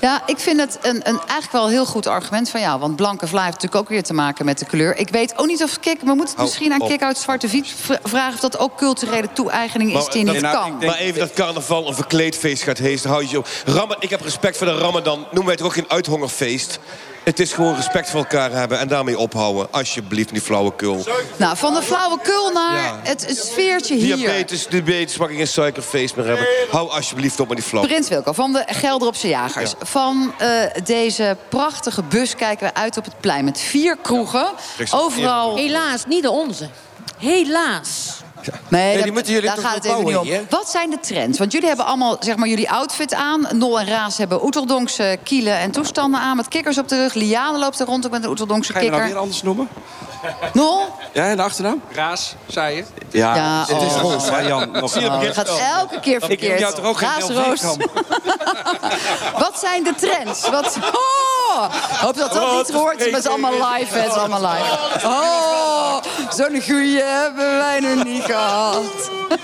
Ja, 0.00 0.22
ik 0.26 0.38
vind 0.38 0.60
het 0.60 0.78
een, 0.82 0.96
een 0.96 1.18
eigenlijk 1.18 1.52
wel 1.52 1.64
een 1.64 1.70
heel 1.70 1.86
goed 1.86 2.06
argument 2.06 2.50
van 2.50 2.60
jou. 2.60 2.80
Want 2.80 2.96
blanke 2.96 3.26
vla 3.26 3.40
heeft 3.44 3.54
natuurlijk 3.54 3.82
ook 3.82 3.88
weer 3.88 4.02
te 4.02 4.12
maken 4.12 4.44
met 4.44 4.58
de 4.58 4.64
kleur. 4.64 4.96
Ik 4.96 5.08
weet 5.08 5.38
ook 5.38 5.46
niet 5.46 5.62
of 5.62 5.80
Kik... 5.80 6.00
We 6.00 6.14
moeten 6.14 6.34
het 6.34 6.44
misschien 6.44 6.72
aan. 6.72 6.78
Kik 6.78 7.02
uit 7.02 7.18
Zwarte 7.18 7.48
Viet 7.48 7.74
vragen... 8.02 8.34
of 8.34 8.40
dat 8.40 8.58
ook 8.58 8.78
culturele 9.20 9.32
toe-eigening 9.32 9.96
is 9.96 10.06
die 10.06 10.24
niet 10.24 10.40
kan. 10.40 10.76
Maar 10.86 10.96
even 10.98 11.18
dat 11.20 11.32
carnaval 11.32 11.88
een 11.88 11.94
verkleedfeest 11.94 12.62
gaat 12.62 12.78
heesten, 12.78 13.10
hou 13.10 13.26
je 13.28 13.38
op. 13.38 13.96
Ik 13.98 14.10
heb 14.10 14.20
respect 14.20 14.56
voor 14.56 14.66
de 14.66 14.78
Ramadan. 14.78 15.18
Noemen 15.18 15.44
wij 15.44 15.52
het 15.54 15.62
ook 15.62 15.72
geen 15.72 15.84
uithongerfeest. 15.88 16.78
Het 17.24 17.40
is 17.40 17.52
gewoon 17.52 17.74
respect 17.74 18.10
voor 18.10 18.20
elkaar 18.20 18.50
hebben 18.52 18.78
en 18.78 18.88
daarmee 18.88 19.18
ophouden. 19.18 19.72
Alsjeblieft, 19.72 20.32
die 20.32 20.40
flauwekul. 20.40 21.04
Nou, 21.36 21.56
van 21.56 21.74
de 21.74 21.82
flauwekul 21.82 22.52
naar 22.52 22.82
Ja. 22.82 23.00
het 23.02 23.26
sfeertje 23.44 23.94
hier. 23.94 24.16
Diabetes, 24.16 24.66
diabetes, 24.66 25.16
mag 25.16 25.28
ik 25.28 25.36
geen 25.36 25.46
suikerfeest 25.48 26.16
meer 26.16 26.26
hebben. 26.26 26.46
Hou 26.70 26.90
alsjeblieft 26.90 27.40
op 27.40 27.48
met 27.48 27.56
die 27.56 27.66
flauw. 27.66 27.82
Prins 27.82 28.08
Wilco 28.08 28.32
van 28.32 28.52
de 28.52 28.64
Gelderopse 28.66 29.28
Jagers. 29.28 29.74
Van 29.82 30.32
eh, 30.38 30.48
deze 30.84 31.36
prachtige 31.48 32.02
bus 32.02 32.34
kijken 32.34 32.66
we 32.66 32.74
uit 32.74 32.96
op 32.96 33.04
het 33.04 33.20
plein. 33.20 33.44
Met 33.44 33.60
vier 33.60 33.96
kroegen. 34.02 34.46
Overal... 34.90 35.56
Helaas, 35.56 36.04
niet 36.06 36.22
de 36.22 36.30
onze. 36.30 36.68
Helaas. 37.18 38.19
Nee, 38.68 38.94
die 38.94 39.04
dat- 39.04 39.12
moeten 39.14 39.32
jullie 39.32 39.46
daar 39.48 39.56
toch 39.56 39.64
gaat 39.64 39.74
het 39.74 39.84
even 39.84 40.04
niet 40.04 40.16
om. 40.16 40.24
hier? 40.24 40.42
Wat 40.50 40.70
zijn 40.70 40.90
de 40.90 40.98
trends? 41.00 41.38
Want 41.38 41.52
jullie 41.52 41.68
hebben 41.68 41.86
allemaal 41.86 42.16
zeg 42.20 42.36
maar, 42.36 42.48
jullie 42.48 42.70
outfit 42.70 43.14
aan. 43.14 43.46
Nol 43.52 43.80
en 43.80 43.86
Raas 43.86 44.18
hebben 44.18 44.44
Oeteldonkse 44.44 45.18
kielen 45.22 45.56
en 45.58 45.70
toestanden 45.70 46.20
aan... 46.20 46.36
met 46.36 46.48
kikkers 46.48 46.78
op 46.78 46.88
de 46.88 46.96
rug. 46.96 47.14
Liane 47.14 47.58
loopt 47.58 47.80
er 47.80 47.86
rond 47.86 48.04
ook 48.06 48.10
met 48.12 48.24
een 48.24 48.30
Oeteldonkse 48.30 48.72
Ga 48.72 48.78
je 48.78 48.84
nou 48.84 48.96
kikker. 48.96 49.14
weer 49.14 49.22
anders 49.22 49.42
noemen? 49.42 49.68
Nol? 50.52 50.86
Ja, 51.12 51.24
en 51.28 51.36
de 51.36 51.42
achternaam? 51.42 51.82
Raas, 51.92 52.34
zei 52.46 52.76
je. 52.76 52.84
Ja, 53.10 53.34
Ja, 53.34 53.64
het 53.74 53.82
is 53.82 53.94
oh. 53.94 54.00
Roos. 54.00 54.30
Marian, 54.30 54.70
nog 54.70 54.96
Oh, 54.96 55.20
het 55.20 55.34
gaat 55.34 55.48
elke 55.78 56.00
keer 56.00 56.16
Ik 56.16 56.24
verkeerd. 56.24 56.50
heb 56.50 56.58
jou 56.60 56.74
toch 56.74 56.84
ook 56.84 56.98
geen 56.98 57.08
Raas, 57.08 57.62
Roos. 57.62 57.76
Wat 59.44 59.58
zijn 59.60 59.82
de 59.84 59.94
trends? 59.94 60.48
Wat... 60.50 60.78
Oh! 60.94 61.70
Hoop 62.00 62.16
dat 62.16 62.32
dat 62.32 62.42
Oh, 62.42 62.56
niet 62.56 62.66
het 62.66 62.76
hoort. 62.76 62.98
is 63.00 63.04
Het 63.14 63.24
is 63.24 63.26
allemaal 63.26 63.52
live. 63.52 63.98
Het 63.98 64.10
is 64.12 64.18
allemaal 64.18 64.40
live. 64.40 65.06
Oh, 65.06 65.96
zo'n 66.30 66.62
goeie 66.68 67.02
hebben 67.02 67.56
wij 67.56 67.80
nog 67.80 68.04
niet 68.04 68.22
gehad. 68.24 68.82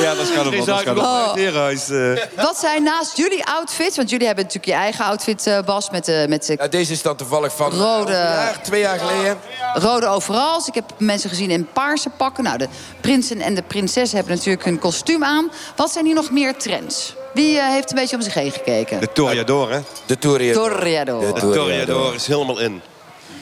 Ja, 0.00 0.14
dat 0.14 0.28
is 0.28 0.32
carnaval. 0.34 0.76
Geen 0.76 0.94
Dat 0.94 1.34
herenhuis. 1.34 1.88
eh. 1.90 2.42
Wat 2.44 2.58
zijn 2.58 2.82
naast 2.82 3.16
jullie 3.16 3.44
outfits... 3.46 3.96
want 3.96 4.10
jullie 4.10 4.26
hebben 4.26 4.44
natuurlijk 4.44 4.72
je 4.72 4.78
eigen 4.80 5.04
outfit, 5.04 5.46
eh, 5.46 5.58
Bas... 5.64 5.90
met 5.90 6.04
de, 6.04 6.26
met 6.28 6.46
de 6.46 6.54
Ja, 6.58 6.68
deze 6.68 6.92
is 6.92 7.02
dan 7.02 7.16
toevallig 7.16 7.56
van 7.56 7.70
Rode- 7.70 8.12
jaar, 8.12 8.62
twee 8.62 8.80
jaar 8.80 8.98
geleden. 8.98 9.33
Rode 9.74 10.06
overals. 10.06 10.68
Ik 10.68 10.74
heb 10.74 10.92
mensen 10.98 11.28
gezien 11.30 11.50
in 11.50 11.68
paarse 11.72 12.10
pakken. 12.10 12.44
Nou, 12.44 12.58
de 12.58 12.68
prinsen 13.00 13.40
en 13.40 13.54
de 13.54 13.62
prinsessen 13.62 14.16
hebben 14.16 14.36
natuurlijk 14.36 14.64
hun 14.64 14.78
kostuum 14.78 15.24
aan. 15.24 15.50
Wat 15.76 15.90
zijn 15.90 16.04
hier 16.04 16.14
nog 16.14 16.30
meer 16.30 16.56
trends? 16.56 17.14
Wie 17.34 17.58
eh, 17.58 17.68
heeft 17.68 17.90
een 17.90 17.96
beetje 17.96 18.16
om 18.16 18.22
zich 18.22 18.34
heen 18.34 18.52
gekeken? 18.52 19.00
De 19.00 19.12
Toreador, 19.12 19.70
hè? 19.72 19.80
De 20.06 20.18
Toreador. 20.18 20.70
Toreador. 20.70 21.20
De 21.20 21.32
De 21.32 21.40
Toreador 21.40 22.14
is 22.14 22.26
helemaal 22.26 22.58
in. 22.58 22.82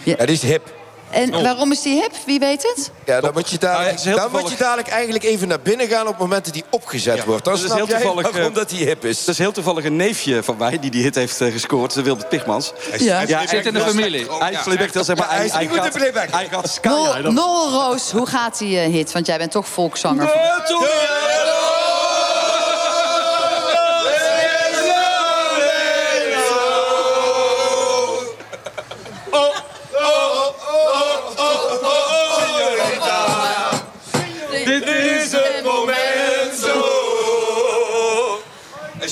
Ja, 0.03 0.17
die 0.17 0.35
is 0.35 0.43
hip. 0.43 0.82
En 1.13 1.43
waarom 1.43 1.73
is 1.73 1.83
die 1.83 1.95
hip? 1.95 2.13
Wie 2.27 2.39
weet 2.39 2.63
het? 2.63 2.91
Ja, 3.05 3.21
dan 3.21 3.33
moet 3.33 3.51
je 3.51 3.59
dadelijk, 3.59 3.95
is 3.95 4.05
heel 4.05 4.17
dan 4.17 4.31
moet 4.31 4.51
je 4.51 4.57
dadelijk 4.57 4.89
eigenlijk 4.89 5.25
even 5.25 5.49
naar 5.49 5.61
binnen 5.61 5.89
gaan... 5.89 6.03
op 6.03 6.07
het 6.09 6.19
moment 6.19 6.45
dat 6.45 6.55
die 6.55 6.65
opgezet 6.71 7.25
wordt. 7.25 7.45
Dan 7.45 7.55
Dat 7.55 7.65
is 7.65 7.73
heel 7.73 7.87
jij 7.87 8.01
toevallig, 8.01 8.31
waarom 8.31 8.51
eh, 8.51 8.55
dat 8.55 8.69
die 8.69 8.87
hip 8.87 9.05
is. 9.05 9.19
Dat 9.19 9.29
is 9.29 9.39
heel 9.39 9.53
toevallig 9.53 9.85
een 9.85 9.97
neefje 9.97 10.43
van 10.43 10.57
mij 10.57 10.79
die 10.79 10.91
die 10.91 11.03
hit 11.03 11.15
heeft 11.15 11.41
eh, 11.41 11.53
gescoord. 11.53 11.95
De 11.95 12.03
Wilde 12.03 12.27
Pigmans. 12.27 12.73
Ja. 12.99 13.25
Hij 13.27 13.47
zit 13.47 13.67
in 13.67 13.75
de 13.75 13.81
familie. 13.81 14.27
Hij 14.39 14.53
is 14.53 14.63
playback, 14.65 14.91
zeg 15.05 15.17
maar. 15.17 15.31
Hij 15.31 15.45
is 15.45 15.53
niet 15.53 15.69
goed 15.69 15.77
in 15.77 15.83
gaat- 15.83 15.93
playback. 15.93 16.31
Hij 16.31 16.49
Roos, 17.71 18.11
hoe 18.11 18.27
gaat 18.27 18.59
die 18.59 18.79
eh, 18.79 18.93
hit? 18.93 19.13
Want 19.13 19.27
jij 19.27 19.39
bent 19.39 19.51
toch 19.51 19.69
volkszanger. 19.69 20.27
Dit 20.27 21.62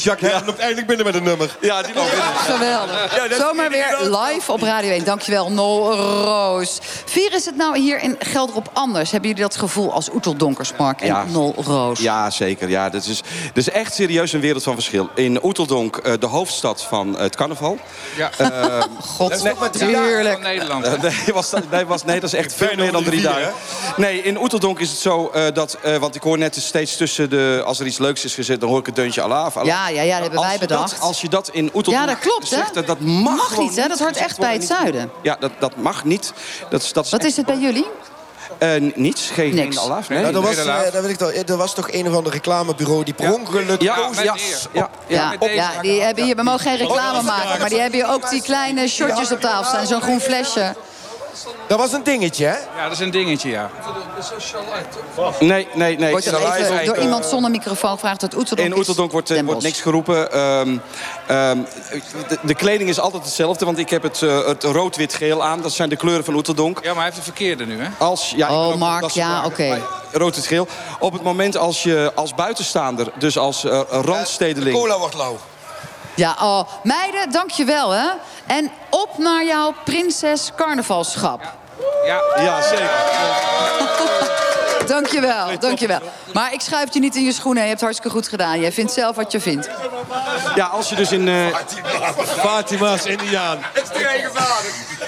Jacques 0.02 0.30
Herpen 0.30 0.46
loopt 0.46 0.58
eindelijk 0.58 0.86
binnen 0.86 1.06
met 1.06 1.14
een 1.14 1.22
nummer. 1.22 1.56
Ja, 1.60 1.82
die 1.82 1.94
loopt 1.94 2.10
binnen. 2.10 2.28
Geweldig. 2.36 3.16
Ja, 3.16 3.28
dat 3.28 3.38
Zomaar 3.40 3.70
weer 3.70 3.96
live 4.00 4.52
op 4.52 4.62
Radio 4.62 4.90
1. 4.90 5.04
Dankjewel, 5.04 5.50
Nol 5.52 5.94
Roos. 5.94 6.78
Vier 7.04 7.34
is 7.34 7.44
het 7.46 7.56
nou 7.56 7.78
hier 7.78 8.00
in 8.02 8.16
Gelderop 8.18 8.70
anders? 8.72 9.10
Hebben 9.10 9.28
jullie 9.30 9.44
dat 9.44 9.56
gevoel 9.56 9.92
als 9.92 10.08
Oeteldonkerspark 10.14 11.00
en 11.00 11.06
Ja. 11.06 11.24
Nol 11.24 11.54
Roos? 11.56 12.00
Ja, 12.00 12.30
zeker. 12.30 12.68
Ja, 12.68 12.88
dat, 12.90 13.04
is, 13.04 13.16
dat 13.46 13.56
is 13.56 13.70
echt 13.70 13.94
serieus 13.94 14.32
een 14.32 14.40
wereld 14.40 14.62
van 14.62 14.74
verschil. 14.74 15.08
In 15.14 15.44
Oeteldonk, 15.44 15.96
eh, 15.96 16.12
de 16.20 16.26
hoofdstad 16.26 16.82
van 16.82 17.18
het 17.18 17.36
carnaval. 17.36 17.78
Ja. 18.16 18.30
Eh, 18.38 18.82
God, 19.16 19.42
nog 19.44 19.58
maar 19.58 19.70
drie 19.70 19.92
dagen. 19.92 20.32
Van 20.32 20.42
Nederland. 20.42 21.02
Nee, 21.02 21.34
was 21.34 21.50
dat, 21.50 21.70
nee, 21.70 21.86
was, 21.86 22.04
nee, 22.04 22.20
dat 22.20 22.32
is 22.32 22.38
echt 22.38 22.54
veel 22.54 22.76
meer 22.76 22.92
dan 22.92 23.04
drie 23.04 23.22
dagen. 23.22 23.52
Nee, 23.96 24.22
in 24.22 24.40
Oeteldonk 24.42 24.78
is 24.80 24.90
het 24.90 24.98
zo 24.98 25.30
eh, 25.34 25.44
dat... 25.52 25.78
eh, 25.82 25.96
want 25.96 26.14
ik 26.14 26.22
hoor 26.22 26.38
net 26.38 26.56
steeds 26.56 26.96
tussen 26.96 27.30
de... 27.30 27.62
Als 27.64 27.80
er 27.80 27.86
iets 27.86 27.98
leuks 27.98 28.24
is 28.24 28.34
gezet, 28.34 28.60
dan 28.60 28.68
hoor 28.68 28.78
ik 28.78 28.86
het 28.86 28.94
deuntje 28.96 29.22
alaaf. 29.22 29.64
Ja, 29.64 29.88
ja, 29.94 30.02
ja, 30.02 30.12
dat 30.12 30.20
hebben 30.20 30.38
Als 30.38 30.46
wij 30.48 30.52
je 30.60 30.66
dat- 30.66 30.68
bedacht. 30.68 31.00
als 31.00 31.20
je 31.20 31.28
dat 31.28 31.48
in 31.52 31.64
Oeteldonk 31.74 31.96
Ja, 31.96 32.06
dat 32.06 32.18
klopt, 32.18 32.50
hè? 32.50 32.56
zegt, 32.56 32.74
dat, 32.74 32.86
dat 32.86 33.00
mag, 33.00 33.58
niet, 33.58 33.76
hè? 33.76 33.88
Dat 33.88 33.98
hoort 33.98 34.16
echt 34.16 34.38
bij 34.38 34.52
het 34.52 34.64
zuiden. 34.64 35.10
Ja, 35.22 35.36
dat, 35.40 35.50
dat 35.58 35.76
mag 35.76 36.04
niet. 36.04 36.32
Dat, 36.70 36.82
is- 36.82 36.92
dat 36.92 37.04
is 37.04 37.10
Wat 37.10 37.24
is 37.24 37.36
het 37.36 37.46
bij 37.46 37.58
jullie? 37.58 37.86
Eh, 38.58 38.68
niets, 38.94 39.30
geen, 39.30 39.54
Niks. 39.54 39.76
geen. 39.78 39.88
Nee. 40.08 40.22
Nou, 40.22 40.34
er, 40.34 40.40
was, 40.40 40.50
Nee, 40.56 40.64
helaas. 40.64 40.84
eh, 40.84 40.92
dat 40.92 41.02
weet 41.02 41.10
ik 41.10 41.16
toch, 41.18 41.32
er 41.32 41.56
was 41.56 41.74
toch 41.74 41.92
een 41.92 42.08
of 42.08 42.14
ander 42.16 42.32
reclamebureau... 42.32 43.04
die 43.04 43.14
per 43.14 43.32
ongeluk 43.34 43.82
Ja, 43.82 43.94
koos- 43.94 44.22
ja, 44.22 44.34
ja, 44.72 44.90
ja, 45.38 45.80
die 45.82 46.00
hebben 46.02 46.24
hier, 46.24 46.36
we 46.36 46.42
mogen 46.42 46.60
geen 46.60 46.76
reclame 46.76 47.22
maken, 47.22 47.60
maar 47.60 47.68
die 47.68 47.80
hebben 47.80 48.00
hier 48.00 48.08
ook 48.12 48.30
die 48.30 48.42
kleine 48.42 48.88
shotjes 48.88 49.32
op 49.32 49.40
tafel 49.40 49.64
staan. 49.64 49.86
Zo'n 49.86 50.02
groen 50.02 50.20
flesje. 50.20 50.74
Dat 51.68 51.78
was 51.78 51.92
een 51.92 52.02
dingetje, 52.02 52.44
hè? 52.46 52.56
Ja, 52.76 52.82
dat 52.82 52.92
is 52.92 52.98
een 52.98 53.10
dingetje, 53.10 53.50
ja. 53.50 53.70
Nee, 55.40 55.68
nee, 55.74 55.98
nee. 55.98 56.10
Wordt 56.10 56.26
Even 56.26 56.78
op, 56.78 56.84
door 56.84 56.94
eh, 56.94 57.02
iemand 57.02 57.24
zonder 57.24 57.50
microfoon 57.50 57.90
gevraagd 57.90 58.20
dat 58.20 58.34
Oeteldonk 58.34 58.68
In 58.68 58.72
is 58.72 58.78
Oeteldonk 58.78 59.12
wordt, 59.12 59.30
eh, 59.30 59.42
wordt 59.42 59.62
niks 59.62 59.80
geroepen. 59.80 60.32
Ehm, 60.32 60.78
ehm, 61.26 61.58
de, 62.28 62.38
de 62.42 62.54
kleding 62.54 62.88
is 62.90 63.00
altijd 63.00 63.24
hetzelfde, 63.24 63.64
want 63.64 63.78
ik 63.78 63.90
heb 63.90 64.02
het, 64.02 64.22
eh, 64.22 64.46
het 64.46 64.62
rood-wit-geel 64.64 65.44
aan. 65.44 65.60
Dat 65.60 65.72
zijn 65.72 65.88
de 65.88 65.96
kleuren 65.96 66.24
van 66.24 66.34
Oeteldonk. 66.34 66.78
Ja, 66.78 66.84
maar 66.86 66.94
hij 66.94 67.04
heeft 67.04 67.16
de 67.16 67.22
verkeerde 67.22 67.66
nu, 67.66 67.80
hè? 67.82 67.88
Als, 67.98 68.32
ja, 68.36 68.50
Oh, 68.52 68.66
ook- 68.66 68.76
Mark, 68.76 69.10
ja, 69.10 69.44
oké. 69.44 69.82
Rood 70.12 70.36
en 70.36 70.42
geel. 70.42 70.68
Op 70.98 71.12
het 71.12 71.22
moment 71.22 71.56
als 71.56 71.82
je 71.82 72.12
als 72.14 72.34
buitenstaander, 72.34 73.12
dus 73.18 73.38
als 73.38 73.64
eh, 73.64 73.80
randstedeling... 73.90 74.76
Cola 74.76 74.98
wordt 74.98 75.14
lauw. 75.14 75.38
Ja, 76.20 76.36
oh, 76.40 76.68
meiden, 76.82 77.30
dankjewel 77.30 77.90
hè. 77.90 78.08
En 78.46 78.70
op 78.90 79.18
naar 79.18 79.44
jouw 79.44 79.74
prinses 79.84 80.50
carnavalschap. 80.56 81.40
Ja. 82.04 82.20
Ja, 82.42 82.62
zeker. 82.62 82.90
Dankjewel, 84.86 85.58
dankjewel. 85.58 86.00
Maar 86.32 86.52
ik 86.52 86.60
schuif 86.60 86.94
je 86.94 87.00
niet 87.00 87.16
in 87.16 87.24
je 87.24 87.32
schoenen. 87.32 87.62
Je 87.62 87.68
hebt 87.68 87.80
hartstikke 87.80 88.16
goed 88.16 88.28
gedaan. 88.28 88.60
Jij 88.60 88.72
vindt 88.72 88.92
zelf 88.92 89.16
wat 89.16 89.32
je 89.32 89.40
vindt. 89.40 89.70
Ja, 90.54 90.66
als 90.66 90.88
je 90.88 90.94
dus 90.94 91.12
in... 91.12 91.28
eh, 91.28 91.46
Fatima's 92.38 93.04
Indiaan. 93.04 93.58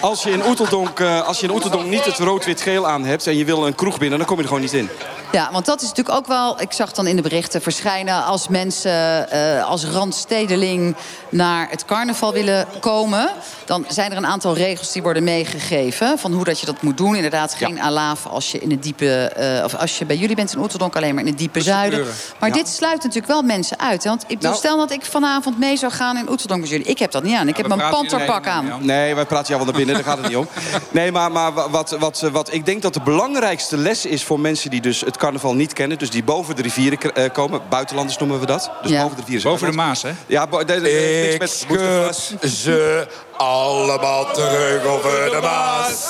Als 0.00 0.22
je 0.22 0.30
in 0.30 0.46
Oeteldonk, 0.46 1.00
eh, 1.00 1.26
als 1.26 1.40
je 1.40 1.46
in 1.46 1.52
Oeteldonk 1.52 1.86
niet 1.86 2.04
het 2.04 2.18
rood-wit-geel 2.18 2.88
aan 2.88 3.04
hebt... 3.04 3.26
en 3.26 3.36
je 3.36 3.44
wil 3.44 3.66
een 3.66 3.74
kroeg 3.74 3.98
binnen, 3.98 4.18
dan 4.18 4.26
kom 4.26 4.36
je 4.36 4.42
er 4.42 4.48
gewoon 4.48 4.62
niet 4.62 4.72
in. 4.72 4.90
Ja, 5.33 5.49
want 5.53 5.66
dat 5.66 5.83
is 5.83 5.89
natuurlijk 5.89 6.16
ook 6.16 6.26
wel... 6.26 6.61
Ik 6.61 6.72
zag 6.72 6.93
dan 6.93 7.07
in 7.07 7.16
de 7.16 7.22
berichten 7.22 7.62
verschijnen... 7.62 8.24
als 8.24 8.49
mensen 8.49 9.30
eh, 9.30 9.64
als 9.64 9.85
randstedeling 9.85 10.97
naar 11.28 11.66
het 11.70 11.85
carnaval 11.85 12.33
willen 12.33 12.66
komen... 12.80 13.30
dan 13.64 13.85
zijn 13.89 14.11
er 14.11 14.16
een 14.16 14.26
aantal 14.26 14.55
regels 14.55 14.93
die 14.93 15.03
worden 15.03 15.24
meegegeven... 15.24 16.18
van 16.18 16.33
hoe 16.33 16.45
dat 16.45 16.61
je 16.61 16.66
dat 16.66 16.83
moet 16.83 16.97
doen. 16.97 17.14
Inderdaad, 17.16 17.55
geen 17.55 17.80
alaaf 17.80 18.26
als 18.26 18.51
je 18.53 18.59
in 18.59 18.70
het 18.70 18.83
diepe... 18.83 19.14
eh, 19.24 19.64
of 19.64 19.74
als 19.74 19.99
je 19.99 20.05
bij 20.07 20.16
jullie 20.16 20.37
bent 20.37 20.53
in 20.53 20.59
Oeteldonk 20.61 20.97
alleen 20.97 21.14
maar 21.14 21.22
in 21.24 21.28
het 21.30 21.39
diepe 21.39 21.61
zuiden. 21.61 21.99
kleuren. 21.99 22.14
Maar 22.39 22.49
Ja. 22.49 22.55
dit 22.55 22.68
sluit 22.68 22.97
natuurlijk 23.03 23.26
wel 23.33 23.43
mensen 23.43 23.78
uit. 23.78 24.03
Hè? 24.05 24.09
Want 24.09 24.24
ik 24.26 24.41
Nou- 24.41 24.55
stel 24.57 24.76
dat 24.76 24.91
ik 24.91 25.05
vanavond 25.05 25.59
mee 25.59 25.76
zou 25.76 25.93
gaan 25.93 26.16
in 26.16 26.30
Oeteldonk 26.30 26.61
met 26.61 26.70
jullie. 26.70 26.87
Ik 26.87 26.99
heb 26.99 27.11
dat 27.11 27.22
niet 27.22 27.37
aan. 27.37 27.49
Ik 27.49 27.57
heb 27.57 27.66
mijn 27.68 27.91
panterpak 27.91 28.47
aan. 28.47 28.66
ja. 28.66 28.76
Nee, 28.80 29.14
wij 29.14 29.26
praten 29.26 29.47
jou 29.55 29.57
wel 29.64 29.66
naar 29.74 29.76
binnen, 29.85 29.95
daar 29.95 30.05
gaat 30.05 30.18
het 30.18 30.28
niet 30.28 30.37
om. 30.37 30.49
Nee, 30.91 31.12
maar, 31.12 31.33
maar 31.33 31.53
wat, 31.70 31.91
wat, 31.91 32.20
wat 32.20 32.53
ik 32.53 32.64
denk 32.66 32.83
dat 32.83 32.95
de 32.95 33.01
belangrijkste 33.01 33.76
les 33.76 34.07
is 34.07 34.24
voor 34.24 34.41
mensen 34.41 34.70
die 34.70 34.80
dus 34.80 35.01
het 35.01 35.16
carnaval 35.22 35.54
niet 35.54 35.72
kennen... 35.72 35.98
dus 35.98 36.10
die 36.10 36.24
boven 36.24 36.56
de 36.56 36.62
rivieren 36.62 36.98
eh, 37.14 37.30
komen, 37.32 37.60
buitenlanders 37.68 38.18
noemen 38.18 38.40
we 38.40 38.46
dat. 38.46 38.70
Dus 38.82 38.90
Ja. 38.90 39.02
boven 39.02 39.16
de 39.16 39.22
rivieren. 39.22 39.50
Boven 39.50 39.70
de 39.70 39.76
Maas, 39.76 40.02
hè? 40.02 40.10
Ja, 40.26 40.46
Ik 40.50 41.38
niks 41.38 41.38
met- 41.38 42.50
ze 42.50 43.06
allemaal 43.36 44.32
terug 44.32 44.84
over 44.84 45.30
de 45.30 45.38
Maas. 45.42 46.06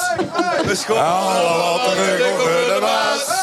Allemaal 0.88 1.78
terug 1.90 2.30
over 2.32 2.74
de 2.74 2.78
Maas. 2.80 3.41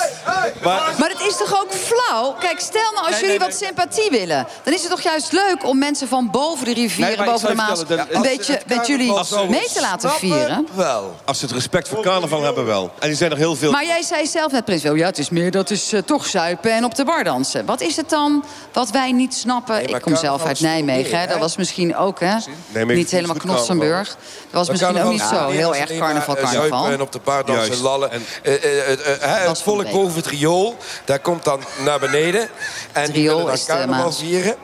Maar 0.63 1.09
het 1.09 1.21
is 1.21 1.37
toch 1.37 1.61
ook 1.61 1.71
flauw? 1.73 2.35
Kijk, 2.39 2.59
stel 2.59 2.91
nou 2.93 2.97
als 2.97 3.09
Nee, 3.09 3.19
jullie 3.21 3.39
nee, 3.39 3.47
wat 3.47 3.57
sympathie 3.57 4.09
willen... 4.09 4.47
dan 4.63 4.73
is 4.73 4.81
het 4.81 4.89
toch 4.89 5.01
juist 5.01 5.31
leuk 5.31 5.65
om 5.65 5.77
mensen 5.77 6.07
van 6.07 6.31
boven 6.31 6.65
de 6.65 6.73
rivieren, 6.73 7.07
Nee, 7.07 7.17
maar 7.17 7.25
boven 7.25 7.49
de 7.49 7.55
Maas... 7.55 7.79
een 7.87 7.99
als 8.13 8.27
beetje 8.27 8.61
met 8.67 8.87
jullie 8.87 9.13
mee 9.49 9.67
te 9.73 9.81
laten 9.81 10.11
vieren. 10.11 10.67
Wel. 10.73 11.15
Als 11.25 11.39
ze 11.39 11.45
het 11.45 11.53
respect 11.53 11.87
voor 11.87 12.01
carnaval 12.03 12.43
hebben 12.43 12.65
wel. 12.65 12.91
En 12.99 13.07
die 13.07 13.17
zijn 13.17 13.31
er 13.31 13.37
heel 13.37 13.55
veel. 13.55 13.71
Maar 13.71 13.85
jij 13.85 14.01
zei 14.01 14.27
zelf 14.27 14.51
net, 14.51 14.65
Prins 14.65 14.83
Wil, 14.83 14.95
ja, 14.95 15.05
het 15.05 15.17
is 15.17 15.29
meer, 15.29 15.51
dat 15.51 15.69
is 15.69 15.93
eh, 15.93 16.01
toch 16.01 16.25
zuipen 16.25 16.71
en 16.71 16.83
op 16.83 16.95
de 16.95 17.05
bar 17.05 17.23
dansen. 17.23 17.65
Wat 17.65 17.81
is 17.81 17.95
het 17.95 18.09
dan 18.09 18.43
wat 18.73 18.89
wij 18.89 19.11
niet 19.11 19.33
snappen? 19.33 19.75
maar 19.75 19.89
ik 19.89 20.01
kom 20.01 20.15
zelf 20.15 20.45
uit 20.45 20.59
Nijmegen, 20.59 21.11
meer, 21.11 21.19
hè? 21.19 21.27
dat 21.27 21.37
was 21.37 21.57
misschien 21.57 21.95
ook, 21.95 22.19
hè? 22.19 22.35
maar 22.73 22.85
niet 22.85 23.11
helemaal 23.11 23.35
Knotsenburg. 23.35 24.07
Dat 24.07 24.17
was 24.51 24.69
misschien 24.69 25.01
ook 25.03 25.11
niet 25.11 25.21
zo 25.21 25.49
heel 25.49 25.75
erg 25.75 25.97
carnaval, 25.97 26.35
carnaval. 26.35 26.87
En 26.87 27.01
op 27.01 27.11
de 27.11 27.19
paard 27.19 27.47
dansen, 27.47 27.81
lallen. 27.81 28.11
En- 28.11 28.25
Eh, 28.43 28.53
eh, 28.53 28.63
eh, 28.63 28.91
eh, 28.91 29.21
hè, 29.21 29.47
Was 29.47 29.57
het 29.57 29.67
van 29.67 29.73
volk 29.73 29.91
boven 29.91 30.18
het 30.19 30.27
riool, 30.27 30.77
daar 31.05 31.19
komt 31.19 31.43
dan 31.43 31.63
naar 31.83 31.99
beneden. 31.99 32.49
En 32.91 33.11
riool 33.11 33.49
is 33.49 33.65
dan 33.65 33.77
de 33.77 33.85
carnaval 33.85 34.11
vieren. 34.11 34.55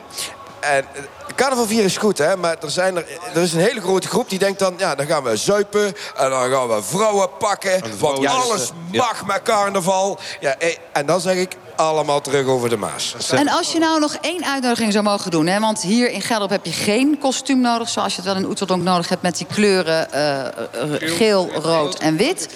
En 0.60 0.84
eh, 0.94 1.02
carnaval 1.34 1.66
vieren 1.66 1.84
is 1.84 1.96
goed, 1.96 2.18
hè? 2.18 2.36
maar 2.36 2.56
er, 2.60 2.70
zijn 2.70 2.96
er, 2.96 3.06
er 3.34 3.42
is 3.42 3.52
een 3.52 3.60
hele 3.60 3.80
grote 3.80 4.08
groep 4.08 4.28
die 4.28 4.38
denkt 4.38 4.58
dan... 4.58 4.74
ja, 4.76 4.94
dan 4.94 5.06
gaan 5.06 5.22
we 5.22 5.36
zuipen 5.36 5.86
en 6.16 6.30
dan 6.30 6.50
gaan 6.50 6.68
we 6.68 6.82
vrouwen 6.82 7.28
pakken. 7.38 7.82
Want 7.98 8.26
alles 8.26 8.70
mag 8.92 9.26
met 9.26 9.42
carnaval. 9.42 10.18
Ja, 10.40 10.58
eh, 10.58 10.76
en 10.92 11.06
dan 11.06 11.20
zeg 11.20 11.36
ik 11.36 11.56
allemaal 11.76 12.20
terug 12.20 12.46
over 12.46 12.68
de 12.68 12.76
Maas. 12.76 13.14
En 13.30 13.48
als 13.48 13.72
je 13.72 13.78
nou 13.78 14.00
nog 14.00 14.16
één 14.20 14.44
uitnodiging 14.44 14.92
zou 14.92 15.04
mogen 15.04 15.30
doen... 15.30 15.46
Hè, 15.46 15.60
want 15.60 15.82
hier 15.82 16.10
in 16.10 16.20
Gelderop 16.22 16.50
heb 16.50 16.64
je 16.64 16.72
geen 16.72 17.18
kostuum 17.18 17.60
nodig... 17.60 17.88
zoals 17.88 18.14
je 18.14 18.20
het 18.22 18.32
wel 18.32 18.42
in 18.42 18.48
Oeteldonk 18.48 18.82
nodig 18.82 19.08
hebt 19.08 19.22
met 19.22 19.36
die 19.36 19.46
kleuren 19.46 20.12
eh, 20.12 20.46
eh, 20.46 20.52
geel, 20.98 21.50
rood 21.54 21.98
en 21.98 22.16
wit. 22.16 22.48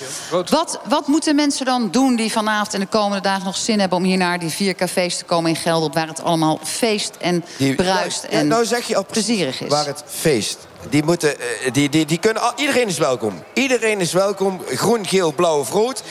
Wat, 0.50 0.80
wat 0.88 1.06
moeten 1.06 1.34
mensen 1.34 1.64
dan 1.64 1.90
doen 1.90 2.16
die 2.16 2.32
vanavond 2.32 2.74
en 2.74 2.80
de 2.80 2.86
komende 2.86 3.20
dagen 3.22 3.44
nog 3.44 3.56
zin 3.56 3.80
hebben... 3.80 3.98
om 3.98 4.04
hier 4.04 4.16
naar 4.16 4.38
die 4.38 4.50
vier 4.50 4.74
cafés 4.74 5.16
te 5.16 5.24
komen 5.24 5.50
in 5.50 5.56
Gelderop... 5.56 5.94
waar 5.94 6.08
het 6.08 6.22
allemaal 6.22 6.58
feest 6.64 7.16
en 7.18 7.44
bruist 7.76 8.22
Ja, 8.22 8.28
en 8.28 8.48
nou 8.48 8.64
zeg 8.64 8.86
je 8.86 8.96
al 8.96 9.06
plezierig 9.10 9.60
is. 9.60 9.68
Waar 9.68 9.86
het 9.86 10.02
feest. 10.06 10.58
Die 10.88 11.04
moeten, 11.04 11.40
eh, 11.40 11.72
die, 11.72 11.88
die, 11.88 12.06
die 12.06 12.18
kunnen, 12.18 12.42
al- 12.42 12.52
iedereen 12.56 12.88
is 12.88 12.98
welkom. 12.98 13.42
Iedereen 13.54 14.00
is 14.00 14.12
welkom. 14.12 14.60
Groen, 14.66 15.06
geel, 15.06 15.32
blauw 15.32 15.58
of 15.58 15.70
rood. 15.70 16.02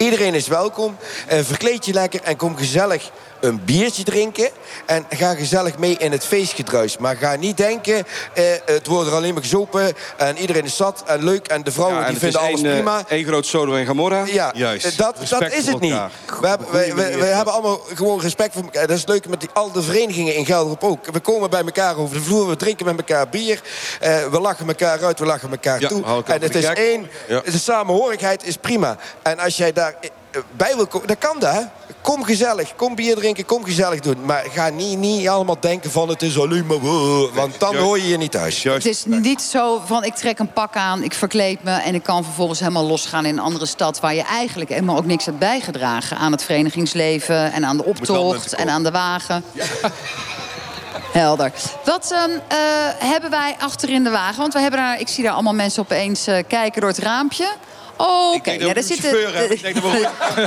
Iedereen 0.00 0.34
is 0.34 0.48
welkom. 0.48 0.96
Eh, 1.26 1.38
verkleed 1.42 1.84
je 1.84 1.92
lekker 1.92 2.22
en 2.22 2.36
kom 2.36 2.56
gezellig 2.56 3.10
een 3.40 3.64
biertje 3.64 4.02
drinken. 4.02 4.48
En 4.86 5.06
ga 5.10 5.34
gezellig 5.34 5.78
mee 5.78 5.96
in 5.98 6.12
het 6.12 6.24
feestgedruis. 6.24 6.98
Maar 6.98 7.16
ga 7.16 7.36
niet 7.36 7.56
denken, 7.56 8.06
eh, 8.34 8.44
het 8.64 8.86
wordt 8.86 9.08
er 9.08 9.14
alleen 9.14 9.32
maar 9.34 9.42
gezopen. 9.42 9.92
En 10.16 10.38
iedereen 10.38 10.64
is 10.64 10.76
zat 10.76 11.02
en 11.06 11.24
leuk. 11.24 11.46
En 11.48 11.62
de 11.62 11.72
vrouwen 11.72 11.98
Ja, 11.98 12.04
en 12.04 12.10
die 12.10 12.20
vinden 12.20 12.40
alles 12.40 12.60
één, 12.62 12.66
eh, 12.70 12.72
prima. 12.74 13.02
één 13.08 13.24
groot 13.24 13.46
Sodom 13.46 13.74
en 13.74 13.86
Gomorra. 13.86 14.24
Ja, 14.26 14.50
Juist. 14.54 14.84
eh, 14.86 14.96
dat, 14.96 15.18
Respect 15.18 15.40
dat 15.40 15.52
is 15.52 15.66
het 15.66 15.80
niet. 15.80 16.00
We 16.40 16.46
hebben, 16.48 17.34
hebben 17.36 17.52
allemaal 17.54 17.80
gewoon 17.94 18.20
respect 18.20 18.52
voor 18.54 18.62
elkaar. 18.62 18.86
Dat 18.86 18.96
is 18.96 19.06
leuk 19.06 19.28
met 19.28 19.40
die, 19.40 19.48
al 19.52 19.72
de 19.72 19.82
verenigingen 19.82 20.34
in 20.34 20.44
Gelderop 20.46 20.84
ook. 20.84 21.06
We 21.12 21.20
komen 21.20 21.50
bij 21.50 21.62
elkaar 21.64 21.96
over 21.96 22.16
de 22.16 22.22
vloer, 22.22 22.48
we 22.48 22.56
drinken 22.56 22.86
met 22.86 22.96
elkaar 22.96 23.28
bier. 23.28 23.60
eh, 24.00 24.26
we 24.30 24.40
lachen 24.40 24.68
elkaar 24.68 25.04
uit, 25.04 25.18
we 25.18 25.26
lachen 25.26 25.50
elkaar 25.50 25.80
Ja, 25.80 25.88
toe. 25.88 26.22
En 26.24 26.42
het 26.42 26.54
is 26.54 26.64
één, 26.64 27.10
de 27.44 27.58
samenhorigheid 27.58 28.44
is 28.46 28.56
prima. 28.56 28.96
En 29.22 29.38
als 29.38 29.56
jij 29.56 29.72
daar 29.72 29.94
eh, 30.00 30.40
bij 30.56 30.72
wil 30.76 30.86
komen, 30.86 31.06
dan 31.08 31.18
kan 31.18 31.38
dat. 31.38 31.64
Kom 32.10 32.24
gezellig, 32.24 32.74
kom 32.76 32.94
bier 32.94 33.16
drinken, 33.16 33.44
kom 33.44 33.64
gezellig 33.64 34.00
doen. 34.00 34.24
Maar 34.24 34.44
ga 34.52 34.68
niet, 34.68 34.98
niet 34.98 35.28
allemaal 35.28 35.60
denken 35.60 35.90
van 35.90 36.08
het 36.08 36.22
is 36.22 36.38
alleen 36.38 36.66
maar... 36.66 36.78
wow, 36.78 37.34
Want 37.34 37.60
dan 37.60 37.76
hoor 37.76 37.98
je 37.98 38.08
je 38.08 38.16
niet 38.16 38.30
thuis. 38.30 38.62
Het 38.62 38.86
is 38.86 39.04
niet 39.06 39.42
zo 39.42 39.82
van 39.84 40.04
ik 40.04 40.14
trek 40.14 40.38
een 40.38 40.52
pak 40.52 40.76
aan, 40.76 41.02
ik 41.02 41.12
verkleed 41.12 41.62
me... 41.62 41.70
en 41.70 41.94
ik 41.94 42.02
kan 42.02 42.24
vervolgens 42.24 42.60
helemaal 42.60 42.84
losgaan 42.84 43.24
in 43.24 43.32
een 43.32 43.44
andere 43.44 43.66
stad... 43.66 44.00
waar 44.00 44.14
je 44.14 44.22
eigenlijk 44.22 44.70
helemaal 44.70 44.96
ook 44.96 45.04
niks 45.04 45.24
hebt 45.24 45.38
bijgedragen... 45.38 46.16
aan 46.16 46.32
het 46.32 46.42
verenigingsleven 46.42 47.52
en 47.52 47.64
aan 47.64 47.76
de 47.76 47.84
optocht 47.84 48.54
en 48.54 48.68
aan 48.68 48.82
de 48.82 48.90
wagen. 48.90 49.44
Helder. 51.12 51.52
Wat 51.84 52.10
ehm, 52.12 52.30
eh, 52.48 52.58
hebben 52.98 53.30
wij 53.30 53.56
achter 53.58 53.88
in 53.88 54.04
de 54.04 54.10
wagen? 54.10 54.40
Want 54.40 54.52
we 54.52 54.60
hebben 54.60 54.80
daar, 54.80 55.00
ik 55.00 55.08
zie 55.08 55.24
daar 55.24 55.32
allemaal 55.32 55.54
mensen 55.54 55.82
opeens 55.82 56.26
eh, 56.26 56.38
kijken 56.48 56.80
door 56.80 56.90
het 56.90 56.98
raampje. 56.98 57.52
Oh, 58.00 58.34
oké. 58.34 58.50
dat 58.50 58.60
Ja, 58.68 58.72
daar 58.72 58.82
zitten. 58.82 59.10
Ik 59.52 59.62
denk 59.62 59.74
dat 59.74 59.82
we 59.92 59.98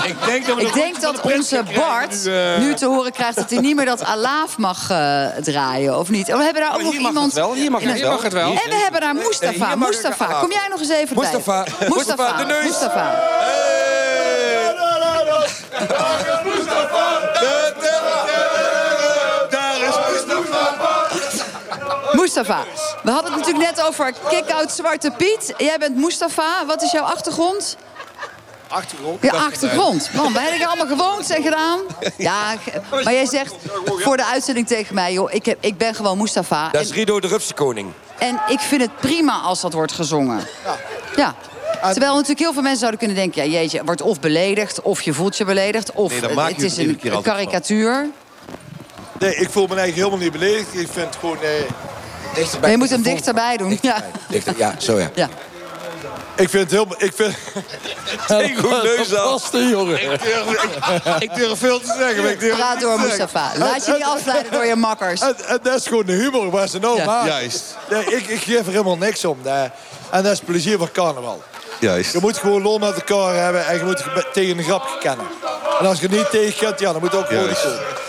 ik 0.07 0.25
denk 0.25 0.45
dat 0.45 0.55
we 0.55 0.61
Ik 0.61 0.73
denk 0.73 1.01
dat 1.01 1.21
de 1.21 1.33
onze 1.33 1.63
Bart 1.75 2.23
nu, 2.25 2.31
eh. 2.35 2.57
nu 2.57 2.73
te 2.73 2.85
horen 2.85 3.11
krijgt 3.11 3.35
dat 3.35 3.49
hij 3.49 3.59
niet 3.59 3.75
meer 3.75 3.85
dat 3.85 4.03
alaaf 4.03 4.57
mag 4.57 4.89
eh, 4.89 5.25
draaien, 5.41 5.97
of 5.99 6.09
niet? 6.09 6.31
Oh, 6.31 6.37
we 6.37 6.43
hebben 6.43 6.61
daar 6.61 6.73
ook 6.73 6.81
nog 6.81 6.93
mag 6.93 7.11
iemand. 7.11 7.33
wel, 7.33 7.53
hier 7.53 7.71
mag 7.71 7.81
het 7.81 7.99
wel. 8.01 8.21
Het 8.21 8.33
wel. 8.33 8.49
En 8.49 8.69
we 8.69 8.75
hebben 8.75 9.01
daar 9.01 9.15
Eh, 9.15 9.25
Mustafa. 9.25 9.67
hier 9.67 9.77
Mustafa, 9.77 10.25
kom 10.25 10.51
jij 10.51 10.67
nog 10.69 10.79
eens 10.79 10.89
even 10.89 11.15
bij? 11.15 11.23
Mustafa. 11.31 11.65
Mustafa, 11.89 12.37
de 12.37 12.45
neus. 12.45 12.63
Mustafa. 12.63 13.21
Daar 19.49 19.75
is 19.81 19.95
Mustafa. 20.13 21.07
Mustafa. 22.13 22.65
We 23.03 23.11
hadden 23.11 23.31
het 23.31 23.39
natuurlijk 23.39 23.75
net 23.75 23.85
over 23.85 24.13
kick-out 24.29 24.71
Zwarte 24.71 25.11
Piet. 25.17 25.53
Jij 25.57 25.77
bent 25.77 25.95
Mustafa. 25.95 26.65
Wat 26.65 26.81
is 26.81 26.91
jouw 26.91 27.03
achtergrond? 27.03 27.77
Achtergrond? 28.67 29.21
Je 29.21 29.31
achtergrond. 29.31 30.09
Man, 30.13 30.33
wij 30.33 30.41
hebben 30.41 30.61
er 30.61 30.67
allemaal 30.67 30.97
gewoond 30.97 31.29
en 31.29 31.43
gedaan. 31.43 31.79
Ja, 32.17 32.53
maar 33.03 33.13
jij 33.13 33.25
zegt 33.25 33.55
voor 33.85 34.17
de 34.17 34.25
uitzending 34.25 34.67
tegen 34.67 34.95
mij... 34.95 35.13
joh, 35.13 35.33
ik, 35.33 35.45
heb, 35.45 35.57
ik 35.59 35.77
ben 35.77 35.95
gewoon 35.95 36.17
Mustafa. 36.17 36.69
Dat 36.69 36.81
is 36.81 36.91
Rido 36.91 37.19
de 37.19 37.27
Rupse 37.27 37.53
koning. 37.53 37.91
En 38.17 38.41
ik 38.47 38.59
vind 38.59 38.81
het 38.81 38.95
prima 38.95 39.39
als 39.39 39.61
dat 39.61 39.73
wordt 39.73 39.91
gezongen. 39.91 40.47
Ja. 41.15 41.35
Terwijl 41.81 42.13
natuurlijk 42.13 42.39
heel 42.39 42.53
veel 42.53 42.61
mensen 42.61 42.79
zouden 42.79 42.99
kunnen 42.99 43.17
denken... 43.17 43.43
ja, 43.43 43.59
jeetje, 43.59 43.83
wordt 43.83 44.01
of 44.01 44.19
beledigd, 44.19 44.81
of 44.81 45.01
je 45.01 45.13
voelt 45.13 45.37
je 45.37 45.45
beledigd... 45.45 45.91
of 45.91 46.11
Nee, 46.11 46.21
het 46.21 46.55
het 46.55 46.61
is 46.61 46.77
een 46.77 47.21
karikatuur. 47.21 48.09
Nee, 49.19 49.35
ik 49.35 49.49
voel 49.49 49.67
me 49.67 49.75
eigenlijk 49.75 49.95
helemaal 49.95 50.17
niet 50.17 50.31
beledigd. 50.31 50.73
Ik 50.73 50.87
vind 50.91 51.05
het 51.05 51.15
gewoon... 51.15 51.37
Eh, 51.41 51.49
Dichterbij. 52.33 52.71
Je 52.71 52.77
moet 52.77 52.89
hem 52.89 53.01
dichterbij 53.01 53.57
doen. 53.57 53.77
Ja. 53.81 54.03
Dichter, 54.29 54.53
ja, 54.57 54.75
zo 54.77 54.99
ja. 54.99 55.09
ja. 55.13 55.29
ik 56.35 56.49
vind 56.49 56.63
het 56.63 56.71
helemaal... 56.71 56.95
Ik 57.03 57.13
vind... 57.15 57.35
Een 58.27 58.55
goed 58.57 58.83
neus 58.83 59.15
aan. 59.15 59.29
Vaste 59.39 59.67
jongen. 59.67 60.01
Ik 60.11 60.21
durf, 60.23 60.63
ik, 60.63 61.21
ik 61.29 61.35
durf 61.35 61.59
veel 61.59 61.79
te 61.79 61.93
zeggen, 61.97 62.23
maar 62.23 62.31
ik 62.31 62.39
durf 62.39 62.55
Praat 62.55 62.79
door. 62.81 62.99
Mustafa. 62.99 63.51
Laat 63.57 63.85
je 63.85 63.91
niet 63.91 64.03
afleiden 64.03 64.51
door 64.51 64.65
je 64.65 64.75
makkers. 64.75 65.21
En, 65.21 65.35
en 65.47 65.59
dat 65.63 65.75
is 65.75 65.87
gewoon 65.87 66.05
de 66.05 66.13
humor 66.13 66.49
waar 66.49 66.67
ze 66.67 66.79
nou 66.79 66.97
Ja. 66.97 67.25
Juist. 67.25 67.63
Nee, 67.89 68.05
ik, 68.05 68.27
ik 68.27 68.41
geef 68.41 68.59
er 68.59 68.71
helemaal 68.71 68.97
niks 68.97 69.25
om. 69.25 69.37
Dat- 69.43 69.69
en 70.11 70.23
dat 70.23 70.31
is 70.31 70.39
plezier 70.39 70.77
van 70.77 70.91
carnaval. 70.91 71.43
Juist. 71.79 72.13
Je 72.13 72.19
moet 72.21 72.37
gewoon 72.37 72.61
lol 72.61 72.77
met 72.79 72.93
elkaar 72.95 73.35
hebben 73.43 73.65
en 73.67 73.77
je 73.77 73.83
moet 73.83 73.99
ge- 74.01 74.29
tegen 74.33 74.57
een 74.57 74.63
grapje 74.63 74.97
kennen. 74.99 75.25
En 75.83 75.89
als 75.89 75.99
je 75.99 76.09
niet 76.09 76.29
tegen 76.29 76.55
kent, 76.55 76.79
ja, 76.79 76.91
dan 76.91 77.01
moet 77.01 77.15
ook 77.15 77.25
gewoon 77.25 77.43
komen. 77.43 77.57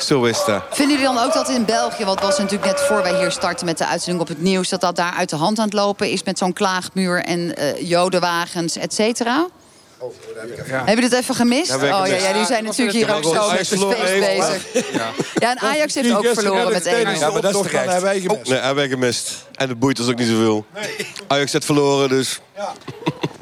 Zo 0.01 0.25
is 0.25 0.45
dat. 0.47 0.63
Vinden 0.71 0.97
jullie 0.97 1.15
dan 1.15 1.25
ook 1.25 1.33
dat 1.33 1.49
in 1.49 1.65
België, 1.65 2.05
wat 2.05 2.21
was 2.21 2.39
natuurlijk 2.39 2.65
net 2.65 2.81
voor 2.81 3.03
wij 3.03 3.19
hier 3.19 3.31
starten 3.31 3.67
met 3.67 3.79
de 3.79 3.87
uitzending 3.87 4.23
op 4.23 4.29
het 4.29 4.43
nieuws, 4.43 4.69
dat 4.69 4.81
dat 4.81 4.97
daar 4.97 5.13
uit 5.13 5.31
de 5.31 5.37
hand 5.37 5.59
aan 5.59 5.65
het 5.65 5.75
lopen 5.75 6.11
is 6.11 6.23
met 6.23 6.39
zo'n 6.39 6.53
klaagmuur 6.53 7.25
en 7.25 7.57
eh, 7.57 7.89
jodenwagens, 7.89 8.77
et 8.77 8.95
cetera? 8.95 9.47
Heb 10.85 10.95
je 10.97 11.01
dit 11.01 11.13
even 11.13 11.35
gemist? 11.35 11.75
Oh 11.75 11.83
ja, 12.07 12.33
die 12.33 12.45
zijn 12.47 12.65
natuurlijk 12.65 12.97
hier 12.97 13.15
ook 13.15 13.23
zo 13.25 13.51
met 13.51 13.59
het 13.59 13.69
feest 13.69 14.21
bezig. 14.21 14.93
Ja, 15.39 15.51
en 15.51 15.59
Ajax 15.59 15.95
heeft 15.95 16.13
ook 16.15 16.27
verloren 16.33 16.73
met 16.73 16.83
tijdens 16.83 17.11
1-0. 17.11 17.19
de 17.19 17.25
Ja, 17.25 17.31
maar 17.31 17.41
dat 17.41 17.55
is 17.55 17.61
terecht. 17.71 17.93
gemist. 18.03 18.49
Nee, 18.49 18.59
hebben 18.59 18.75
wij 18.75 18.89
gemist. 18.89 19.47
En 19.55 19.69
de 19.69 19.75
boeit 19.75 20.01
ons 20.01 20.09
ook 20.09 20.19
niet 20.19 20.29
zoveel. 20.29 20.65
Ajax 21.27 21.53
heeft 21.53 21.65
verloren, 21.65 22.09
dus 22.09 22.41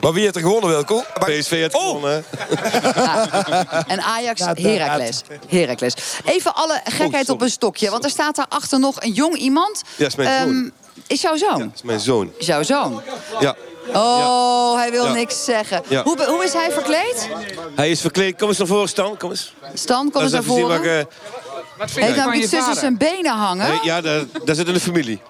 Maar 0.01 0.13
wie 0.13 0.23
heeft 0.23 0.35
er 0.37 0.41
gewonnen, 0.43 0.71
Wilco? 0.71 1.03
PSV 1.19 1.51
heeft 1.51 1.75
Oh! 1.75 1.87
gewonnen. 1.87 2.25
En 3.87 4.01
Ajax, 4.03 4.41
Heracles. 4.41 5.23
Heracles. 5.49 5.95
Even 6.25 6.55
alle 6.55 6.81
gekheid 6.85 7.29
op 7.29 7.41
een 7.41 7.51
stokje, 7.51 7.91
want 7.91 8.05
er 8.05 8.11
staat 8.11 8.37
daarachter 8.37 8.79
nog 8.81 9.03
een 9.03 9.13
jong 9.13 9.37
iemand. 9.37 9.83
Ja, 9.97 10.07
is 10.07 10.15
mijn 10.17 10.29
Ehm, 10.29 10.39
zoon. 10.49 10.73
Is 11.07 11.21
jouw 11.21 11.37
zoon? 11.37 11.59
Dat 11.59 11.69
is 11.75 11.83
mijn 11.83 12.01
zoon. 12.01 12.33
Is 12.39 12.47
jouw 12.47 12.63
zoon? 12.63 13.03
Ja. 13.41 13.57
Oh, 13.95 14.77
hij 14.77 14.91
wil 14.91 15.05
Ja. 15.05 15.13
niks 15.13 15.45
zeggen. 15.45 15.83
Ja. 15.89 16.03
Hoe, 16.03 16.25
hoe 16.25 16.45
is 16.45 16.53
hij 16.53 16.71
verkleed? 16.73 17.29
Hij 17.75 17.91
is 17.91 18.01
verkleed. 18.01 18.37
Kom 18.39 18.49
eens 18.49 18.59
naar 18.59 18.67
voren, 18.67 18.89
Stan. 18.89 19.17
Kom 19.17 19.31
eens. 19.31 19.55
Stan, 19.75 20.11
kom 20.11 20.23
eens 20.23 20.33
naar 20.33 20.43
zien 20.43 20.53
voren. 20.53 20.69
wat 20.69 20.87
ik, 20.87 21.07
Wat 21.79 21.91
vind 21.91 22.05
Heeft 22.07 22.09
je 22.09 22.21
nou 22.21 22.29
van 22.29 22.37
je 22.39 22.43
iets 22.43 22.51
tussen 22.53 22.75
zijn 22.75 22.97
benen 22.99 23.33
hangen? 23.33 23.79
Ja, 23.83 24.01
daar, 24.01 24.23
daar 24.45 24.55
zit 24.55 24.67
in 24.67 24.73
de 24.75 24.81
familie. 24.81 25.21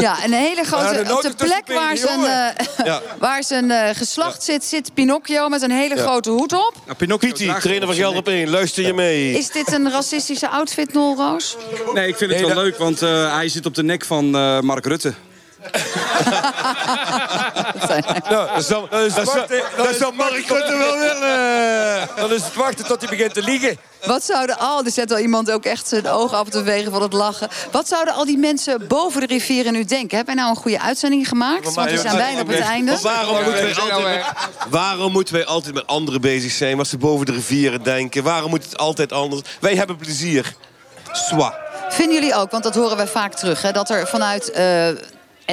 Ja, 0.00 0.22
en 0.22 0.32
een 0.32 0.38
hele 0.38 0.56
Ja, 0.56 0.64
grote... 0.64 1.14
op 1.14 1.22
de 1.22 1.44
plek 1.44 1.66
waar 1.66 1.96
zijn, 1.96 2.20
eh, 2.24 2.66
Ja. 2.84 3.02
waar 3.18 3.44
zijn 3.44 3.70
eh, 3.70 3.94
geslacht 3.96 4.42
zit, 4.42 4.64
zit 4.64 4.94
Pinocchio 4.94 5.48
met 5.48 5.62
een 5.62 5.70
hele 5.70 5.96
Ja. 5.96 6.02
grote 6.02 6.30
hoed 6.30 6.52
op. 6.52 6.72
Nou, 6.84 6.96
Pinocchio 6.96 7.58
trainer 7.58 7.86
van 7.86 7.96
Geld 7.96 8.16
op 8.16 8.28
één. 8.28 8.50
Luister 8.50 8.86
je 8.86 8.94
mee. 8.94 9.32
Is 9.32 9.50
dit 9.50 9.72
een 9.72 9.90
racistische 9.90 10.48
outfit, 10.48 10.92
Nolroos? 10.92 11.56
Nee, 11.94 12.08
ik 12.08 12.16
vind 12.16 12.30
het 12.32 12.40
wel 12.40 12.54
leuk, 12.54 12.78
want 12.78 13.02
eh, 13.02 13.34
hij 13.34 13.48
zit 13.48 13.66
op 13.66 13.74
de 13.74 13.82
nek 13.82 14.04
van 14.04 14.36
eh, 14.36 14.60
Mark 14.60 14.86
Rutte. 14.86 15.14
Nou, 18.30 18.48
Dat 18.54 18.64
zou, 18.64 18.88
dat 18.90 19.12
zou, 19.12 19.24
wachten. 19.24 19.62
dat 19.76 19.94
zou 19.94 20.14
Mark 20.14 20.48
wel 20.48 20.98
willen. 20.98 22.08
Dan 22.16 22.32
is 22.32 22.44
het 22.44 22.54
wachten 22.54 22.86
tot 22.86 23.00
hij 23.00 23.08
begint 23.10 23.34
te 23.34 23.42
liegen. 23.42 23.78
Wat 24.06 24.24
zouden 24.24 24.58
al... 24.58 24.84
Er 24.84 24.90
zet 24.90 25.12
al 25.12 25.18
iemand 25.18 25.50
ook 25.50 25.64
echt 25.64 25.88
zijn 25.88 26.08
ogen 26.08 26.38
af 26.38 26.48
te 26.48 26.62
wegen 26.62 26.92
van 26.92 27.02
het 27.02 27.12
lachen. 27.12 27.48
Wat 27.70 27.88
zouden 27.88 28.14
al 28.14 28.24
die 28.24 28.38
mensen 28.38 28.86
boven 28.86 29.20
de 29.20 29.26
rivieren 29.26 29.72
nu 29.72 29.84
denken? 29.84 30.16
Hebben 30.16 30.34
wij 30.34 30.44
nou 30.44 30.56
een 30.56 30.62
goede 30.62 30.80
uitzending 30.80 31.28
gemaakt? 31.28 31.74
Want 31.74 31.90
we 31.90 31.98
zijn 31.98 32.16
bijna 32.16 32.40
op 32.40 32.48
het 32.48 32.58
einde. 32.58 32.98
Waarom, 33.02 33.44
moeten 33.44 33.62
wij 33.62 33.74
altijd 33.74 34.02
met, 34.04 34.24
waarom 34.68 35.12
moeten 35.12 35.34
wij 35.34 35.46
altijd 35.46 35.74
met 35.74 35.86
anderen 35.86 36.20
bezig 36.20 36.52
zijn? 36.52 36.76
Wat 36.76 36.86
ze 36.86 36.98
boven 36.98 37.26
de 37.26 37.32
rivieren 37.32 37.82
denken? 37.82 38.22
Waarom 38.22 38.50
moet 38.50 38.64
het 38.64 38.78
altijd 38.78 39.12
anders? 39.12 39.42
Wij 39.60 39.74
hebben 39.74 39.96
plezier. 39.96 40.54
Swa. 41.12 41.54
Vinden 41.88 42.14
jullie 42.14 42.34
ook, 42.34 42.50
want 42.50 42.62
dat 42.62 42.74
horen 42.74 42.96
we 42.96 43.06
vaak 43.06 43.34
terug... 43.34 43.62
Hè, 43.62 43.72
dat 43.72 43.90
er 43.90 44.06
vanuit 44.06 44.50
eh, 44.50 44.88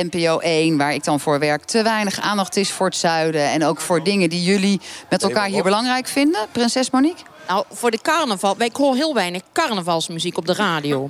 NPO 0.04 0.40
1, 0.40 0.78
waar 0.78 0.94
ik 0.94 1.04
dan 1.04 1.20
voor 1.20 1.40
werk... 1.40 1.64
te 1.64 1.84
weinig 1.84 2.20
aandacht 2.20 2.56
is 2.56 2.72
voor 2.72 2.86
het 2.86 2.96
zuiden... 2.96 3.42
en 3.50 3.64
ook 3.66 3.82
voor 3.82 4.04
dingen 4.04 4.30
die 4.30 4.44
jullie 4.44 4.82
met 5.10 5.24
elkaar 5.24 5.48
hier 5.48 5.64
belangrijk 5.64 6.08
vinden. 6.08 6.42
Prinses 6.52 6.90
Monique? 6.90 7.24
Nou, 7.48 7.66
voor 7.72 7.92
de 7.92 8.00
carnaval. 8.02 8.58
Wij 8.58 8.68
ik 8.68 8.76
hoor 8.76 8.96
heel 8.96 9.14
weinig 9.14 9.42
carnavalsmuziek 9.54 10.38
op 10.38 10.46
de 10.46 10.54
radio. 10.54 11.10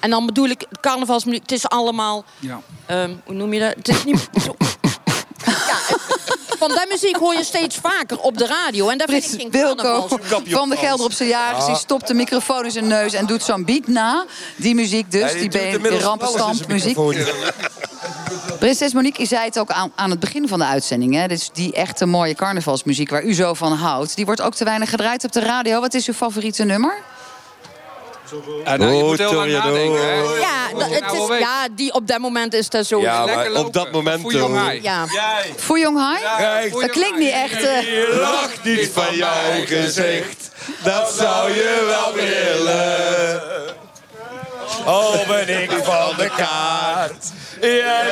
En 0.00 0.10
dan 0.10 0.26
bedoel 0.26 0.48
ik 0.48 0.66
carnavalsmuziek. 0.80 1.42
Het 1.42 1.52
is 1.52 1.68
allemaal. 1.68 2.24
Ja. 2.38 2.60
ehm, 2.86 3.14
hoe 3.24 3.34
noem 3.34 3.52
je 3.52 3.60
dat? 3.60 3.74
Het 3.74 3.88
is 3.88 4.04
niet. 4.04 4.28
zo- 4.42 4.56
ja, 5.46 5.96
van 6.58 6.68
die 6.68 6.86
muziek 6.88 7.16
hoor 7.16 7.34
je 7.34 7.44
steeds 7.44 7.76
vaker 7.76 8.18
op 8.18 8.38
de 8.38 8.46
radio. 8.46 8.88
En 8.88 8.98
daar 8.98 9.08
vind 9.08 9.32
ik 9.32 9.40
geen 9.40 9.50
Wilco 9.50 10.08
van 10.46 10.68
de 10.68 10.76
Gelder 10.76 11.06
op 11.06 11.12
zijn 11.12 11.28
jagers... 11.28 11.66
die 11.66 11.76
stopt 11.76 12.06
de 12.06 12.14
microfoon 12.14 12.64
in 12.64 12.70
zijn 12.70 12.86
neus 12.86 13.12
en 13.12 13.26
doet 13.26 13.42
zo'n 13.42 13.64
beat 13.64 13.86
na. 13.86 14.24
Die 14.56 14.74
muziek 14.74 15.10
dus, 15.10 15.32
Ja, 15.32 15.38
die, 15.38 15.48
die 15.48 15.78
muziek. 16.68 16.96
Prinses 18.58 18.92
Monique, 18.92 19.22
je 19.22 19.28
zei 19.28 19.44
het 19.44 19.58
ook 19.58 19.70
aan, 19.70 19.92
aan 19.94 20.10
het 20.10 20.20
begin 20.20 20.48
van 20.48 20.58
de 20.58 20.64
uitzending. 20.64 21.14
Hè? 21.14 21.28
Dus 21.28 21.50
die 21.52 21.72
echte 21.72 22.06
mooie 22.06 22.34
carnavalsmuziek 22.34 23.10
waar 23.10 23.24
u 23.24 23.34
zo 23.34 23.54
van 23.54 23.72
houdt... 23.72 24.16
die 24.16 24.24
wordt 24.24 24.40
ook 24.40 24.54
te 24.54 24.64
weinig 24.64 24.90
gedraaid 24.90 25.24
op 25.24 25.32
de 25.32 25.40
radio. 25.40 25.80
Wat 25.80 25.94
is 25.94 26.06
uw 26.06 26.14
favoriete 26.14 26.64
nummer? 26.64 27.02
Ja, 28.64 28.76
nou, 28.76 28.90
je 28.92 29.02
Oh, 29.02 29.08
moet 29.08 29.18
heel 29.18 29.32
lang 29.34 29.50
Toriano. 29.50 29.70
nadenken. 29.70 30.00
Hè? 30.08 30.14
Ja, 30.14 30.86
het 30.88 31.02
oude 31.02 31.34
is, 31.34 31.40
ja, 31.40 31.68
die 31.70 31.92
op 31.92 32.06
dat 32.06 32.18
moment 32.18 32.54
is 32.54 32.68
dat 32.68 32.86
zo. 32.86 33.00
Ja, 33.00 33.24
Lekker 33.24 33.52
maar 33.52 33.64
op 33.64 33.72
dat 33.72 33.92
moment, 33.92 34.20
Voor 34.20 34.32
Jong 34.32 34.54
eh, 34.56 34.62
Hai. 34.62 34.82
Ja. 34.82 35.06
Voor 36.70 36.80
dat 36.80 36.90
klinkt 36.90 37.18
niet 37.18 37.32
echt... 37.32 37.62
eh, 37.64 38.18
Lach 38.20 38.50
niet 38.64 38.90
van 38.92 39.16
jouw 39.16 39.64
gezicht. 39.66 40.50
Dat 40.82 41.12
zou 41.18 41.50
je 41.50 41.84
wel 41.86 42.14
willen. 42.14 43.42
Oh, 44.86 45.28
ben 45.28 45.62
ik 45.62 45.70
van 45.82 46.16
de 46.16 46.30
kaart. 46.36 47.24
Jij 47.60 48.04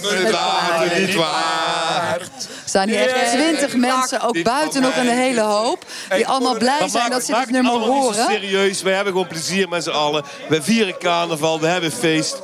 bent 0.00 0.10
het 0.10 0.30
water 0.30 1.00
niet 1.00 1.14
waard. 1.14 2.30
Staan 2.76 2.88
hier 2.88 3.08
echt 3.08 3.30
twintig 3.32 3.76
mensen, 3.76 4.20
ook 4.20 4.42
buiten 4.42 4.82
nog 4.82 4.96
een 4.96 5.08
hele 5.08 5.40
hoop... 5.40 5.84
die 6.14 6.26
allemaal 6.26 6.56
blij 6.56 6.88
zijn 6.88 7.10
dat 7.10 7.24
ze 7.24 7.32
dit 7.34 7.50
nummer 7.50 7.72
horen. 7.72 8.26
serieus, 8.30 8.82
wij 8.82 8.94
hebben 8.94 9.12
gewoon 9.12 9.28
plezier 9.28 9.68
met 9.68 9.82
z'n 9.84 9.90
allen. 9.90 10.24
We 10.48 10.62
vieren 10.62 10.98
carnaval, 10.98 11.60
we 11.60 11.66
hebben 11.66 11.92
feest. 11.92 12.42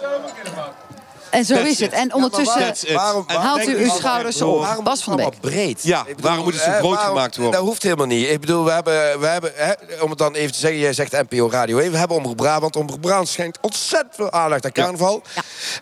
En 1.30 1.44
zo 1.44 1.54
That's 1.54 1.68
is 1.68 1.80
het. 1.80 1.92
En 1.92 2.14
ondertussen. 2.14 2.94
Waarom- 2.94 3.24
waarom 3.26 3.44
haalt 3.46 3.66
u 3.68 3.76
uw 3.76 3.90
schouders 3.90 4.42
op. 4.42 4.60
Waarom 4.60 4.84
Bas 4.84 5.02
van 5.02 5.16
Beek. 5.16 5.40
breed? 5.40 5.82
Ja, 5.82 6.04
waarom 6.20 6.44
moet 6.44 6.52
het 6.52 6.62
zo 6.62 6.70
groot 6.70 6.82
waarom- 6.94 7.06
gemaakt 7.06 7.36
worden? 7.36 7.54
Dat 7.54 7.68
hoeft 7.68 7.82
helemaal 7.82 8.06
niet. 8.06 8.28
Ik 8.28 8.40
bedoel, 8.40 8.64
we 8.64 8.70
hebben, 8.70 9.20
we 9.20 9.26
hebben 9.26 9.52
hè, 9.54 9.72
om 10.00 10.10
het 10.10 10.18
dan 10.18 10.34
even 10.34 10.52
te 10.52 10.58
zeggen, 10.58 10.80
jij 10.80 10.92
zegt 10.92 11.12
NPO 11.12 11.48
Radio 11.50 11.78
1, 11.78 11.90
we 11.92 11.98
hebben 11.98 12.16
Omroep 12.16 12.36
Brabant. 12.36 12.76
Omroep 12.76 13.00
Brabant 13.00 13.28
schenkt 13.28 13.58
ontzettend 13.60 14.14
veel 14.14 14.30
aandacht 14.32 14.64
aan 14.64 14.72
carnaval. 14.72 15.22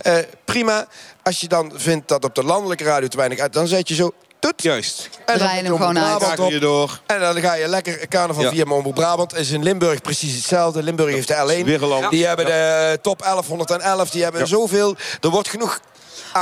Eh, 0.01 0.15
prima. 0.45 0.87
Als 1.23 1.41
je 1.41 1.49
dan 1.49 1.73
vindt 1.75 2.09
dat 2.09 2.25
op 2.25 2.35
de 2.35 2.45
landelijke 2.45 2.85
radio 2.85 3.09
te 3.09 3.17
weinig 3.17 3.39
uit, 3.39 3.53
dan 3.53 3.67
zet 3.67 3.89
je 3.89 3.95
zo 3.95 4.11
Juist. 4.57 5.09
En 5.13 5.21
dan 5.27 5.37
Draai 5.37 5.57
je 5.57 5.71
moet 5.71 5.79
hem 5.79 5.89
gewoon 5.89 6.39
uit. 6.39 6.53
Je 6.53 6.59
door. 6.59 7.01
En 7.07 7.21
dan 7.21 7.41
ga 7.41 7.55
je 7.55 7.69
lekker 7.69 8.09
carnaval 8.09 8.43
Ja. 8.43 8.51
via 8.51 8.65
Omroep 8.65 8.95
Brabant. 8.95 9.37
Is 9.37 9.51
in 9.51 9.63
Limburg 9.63 10.01
precies 10.01 10.35
hetzelfde. 10.35 10.83
Limburg 10.83 11.15
heeft 11.15 11.29
de 11.29 11.35
L1. 11.35 11.65
Wereland. 11.65 12.11
Die 12.11 12.27
hebben 12.27 12.45
de 12.45 12.99
top 13.03 13.23
1111. 13.23 14.11
Die 14.11 14.23
hebben 14.23 14.49
zoveel. 14.49 14.97
Er 15.21 15.29
wordt 15.29 15.49
genoeg 15.49 15.81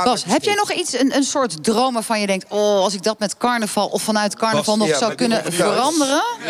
Bas, 0.03 0.23
heb 0.27 0.43
jij 0.43 0.53
nog 0.53 0.71
iets, 0.71 0.99
een, 0.99 1.15
een 1.15 1.23
soort 1.23 1.63
droom 1.63 1.93
waarvan 1.93 2.19
je 2.19 2.27
denkt... 2.27 2.45
oh, 2.49 2.81
als 2.83 2.93
ik 2.93 3.03
dat 3.03 3.19
met 3.19 3.37
carnaval 3.37 3.87
of 3.87 4.01
vanuit 4.01 4.35
carnaval 4.35 4.77
Bas, 4.77 4.87
nog 4.87 4.87
ja, 4.87 4.97
zou 4.97 5.15
kunnen 5.15 5.53
veranderen? 5.53 6.23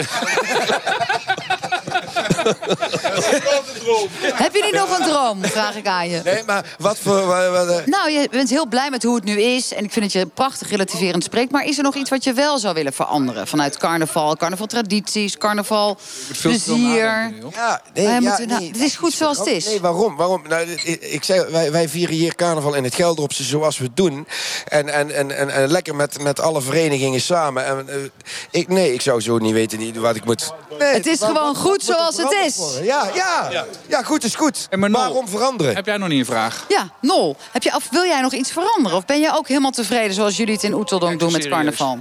heb 4.44 4.56
je 4.56 4.62
niet 4.64 4.74
nog 4.74 5.00
een 5.00 5.06
droom, 5.06 5.46
vraag 5.46 5.76
ik 5.76 5.88
aan 5.88 6.10
je. 6.10 6.22
Nee, 6.24 6.44
maar 6.46 6.76
wat 6.80 6.98
voor... 6.98 7.18
Nou, 7.86 8.12
je 8.12 8.28
bent 8.32 8.50
heel 8.50 8.68
blij 8.68 8.90
met 8.90 9.04
hoe 9.04 9.16
het 9.16 9.24
nu 9.24 9.42
is. 9.42 9.74
En 9.74 9.84
ik 9.84 9.92
vind 9.92 10.06
dat 10.06 10.14
je 10.22 10.26
prachtig 10.26 10.70
relativerend 10.70 11.24
spreekt. 11.24 11.52
Maar 11.52 11.66
is 11.66 11.78
er 11.78 11.84
nog 11.84 11.96
iets 11.96 12.10
wat 12.10 12.24
je 12.24 12.34
wel 12.34 12.60
zou 12.60 12.74
willen 12.74 12.94
veranderen? 12.94 13.48
Vanuit 13.48 13.78
carnaval, 13.78 14.36
carnavaltradities, 14.36 15.38
carnaval, 15.38 15.98
plezier. 16.42 17.32
nu. 17.32 17.46
Ja, 17.56 17.82
nee, 17.94 18.06
ja, 18.08 18.20
moeten- 18.20 18.48
nou, 18.48 18.60
nee, 18.60 18.72
het 18.72 18.82
is 18.82 18.96
goed 18.96 19.14
zoals 19.14 19.38
het 19.38 19.48
is. 19.48 19.66
Nee, 19.66 19.82
waarom? 19.82 20.16
waarom? 20.16 20.42
Nou, 20.48 20.68
ik, 21.00 21.24
zeg, 21.24 21.50
wij, 21.50 21.72
wij 21.72 21.90
vieren 21.90 22.16
hier 22.16 22.36
carnaval 22.36 22.74
in 22.74 22.84
het 22.84 22.96
Gelderopse 22.96 23.44
zoals 23.44 23.78
we 23.78 23.84
het 23.84 23.96
doen. 23.96 24.28
En, 24.68 24.90
en, 24.94 25.12
en, 25.16 25.38
en, 25.38 25.50
en 25.50 25.72
lekker 25.72 25.96
met, 25.96 26.22
met 26.22 26.40
alle 26.40 26.62
verenigingen 26.62 27.22
samen. 27.22 27.66
En, 27.66 27.90
eh, 27.90 27.96
ik, 28.52 28.68
nee, 28.68 28.94
ik 28.94 29.02
zou 29.02 29.22
zo 29.22 29.38
niet 29.38 29.54
weten 29.54 29.80
niet 29.80 29.98
wat 29.98 30.16
ik 30.16 30.26
moet... 30.26 30.54
Nee, 30.80 30.94
Het 30.94 31.06
is 31.08 31.20
waar- 31.20 31.30
gewoon 31.30 31.54
wat- 31.54 31.58
goed 31.62 31.84
zoals 31.84 32.18
het 32.18 32.32
Ja, 32.84 33.10
ja, 33.14 33.66
ja. 33.88 34.04
goed 34.04 34.24
is 34.24 34.36
goed. 34.36 34.68
Maar 34.78 34.90
Nol, 34.90 35.02
waarom 35.02 35.28
veranderen? 35.28 35.76
Heb 35.76 35.86
jij 35.86 35.98
nog 35.98 36.08
niet 36.10 36.20
een 36.20 36.26
vraag? 36.26 36.66
Ja, 36.68 36.90
Nol, 37.02 37.36
heb 37.52 37.64
je, 37.64 37.76
of 37.76 37.88
wil 37.92 38.06
jij 38.06 38.22
nog 38.22 38.34
iets 38.34 38.52
veranderen? 38.52 38.98
Of 38.98 39.06
ben 39.06 39.20
je 39.20 39.36
ook 39.38 39.48
helemaal 39.48 39.72
tevreden 39.72 40.14
zoals 40.14 40.38
jullie 40.38 40.54
het 40.54 40.64
in 40.64 40.74
Oeteldonk 40.74 41.20
doen 41.20 41.32
met 41.32 41.48
carnaval? 41.48 41.98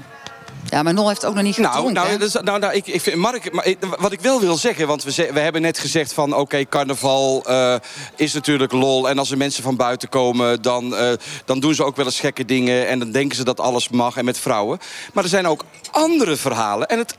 Ja, 0.70 0.82
maar 0.82 0.94
Nol 0.94 1.08
heeft 1.08 1.24
ook 1.24 1.34
nog 1.34 1.42
niet 1.42 1.56
Nou, 1.58 1.74
gedronken. 1.74 2.02
nou, 2.02 2.24
is- 2.24 2.32
nou, 2.32 2.58
nou 2.58 2.72
ik, 2.74 2.86
ik 2.86 3.00
vind, 3.00 3.16
Mark, 3.16 3.52
maar, 3.52 3.66
ik- 3.66 3.78
wat 3.98 4.12
ik 4.12 4.20
wel 4.20 4.40
wil 4.40 4.56
zeggen, 4.56 4.86
want 4.86 5.02
we, 5.04 5.12
ze- 5.12 5.30
we 5.32 5.40
hebben 5.40 5.62
net 5.62 5.78
gezegd 5.78 6.12
van... 6.12 6.34
oké, 6.34 6.64
carnaval 6.68 7.42
eh, 7.46 7.74
is 8.16 8.32
natuurlijk 8.32 8.72
lol. 8.72 9.08
En 9.08 9.18
als 9.18 9.30
er 9.30 9.36
mensen 9.36 9.62
van 9.62 9.76
buiten 9.76 10.08
komen, 10.08 10.62
dan, 10.62 10.96
eh, 10.96 11.10
dan 11.44 11.60
doen 11.60 11.74
ze 11.74 11.84
ook 11.84 11.96
wel 11.96 12.04
eens 12.04 12.20
gekke 12.20 12.44
dingen... 12.44 12.88
en 12.88 12.98
dan 12.98 13.10
denken 13.10 13.36
ze 13.36 13.44
dat 13.44 13.60
alles 13.60 13.88
mag 13.88 14.16
en 14.16 14.24
met 14.24 14.38
vrouwen. 14.38 14.78
Maar 15.12 15.24
er 15.24 15.30
zijn 15.30 15.46
ook 15.48 15.64
andere 15.90 16.36
verhalen. 16.36 16.88
En 16.88 16.98
het, 16.98 17.14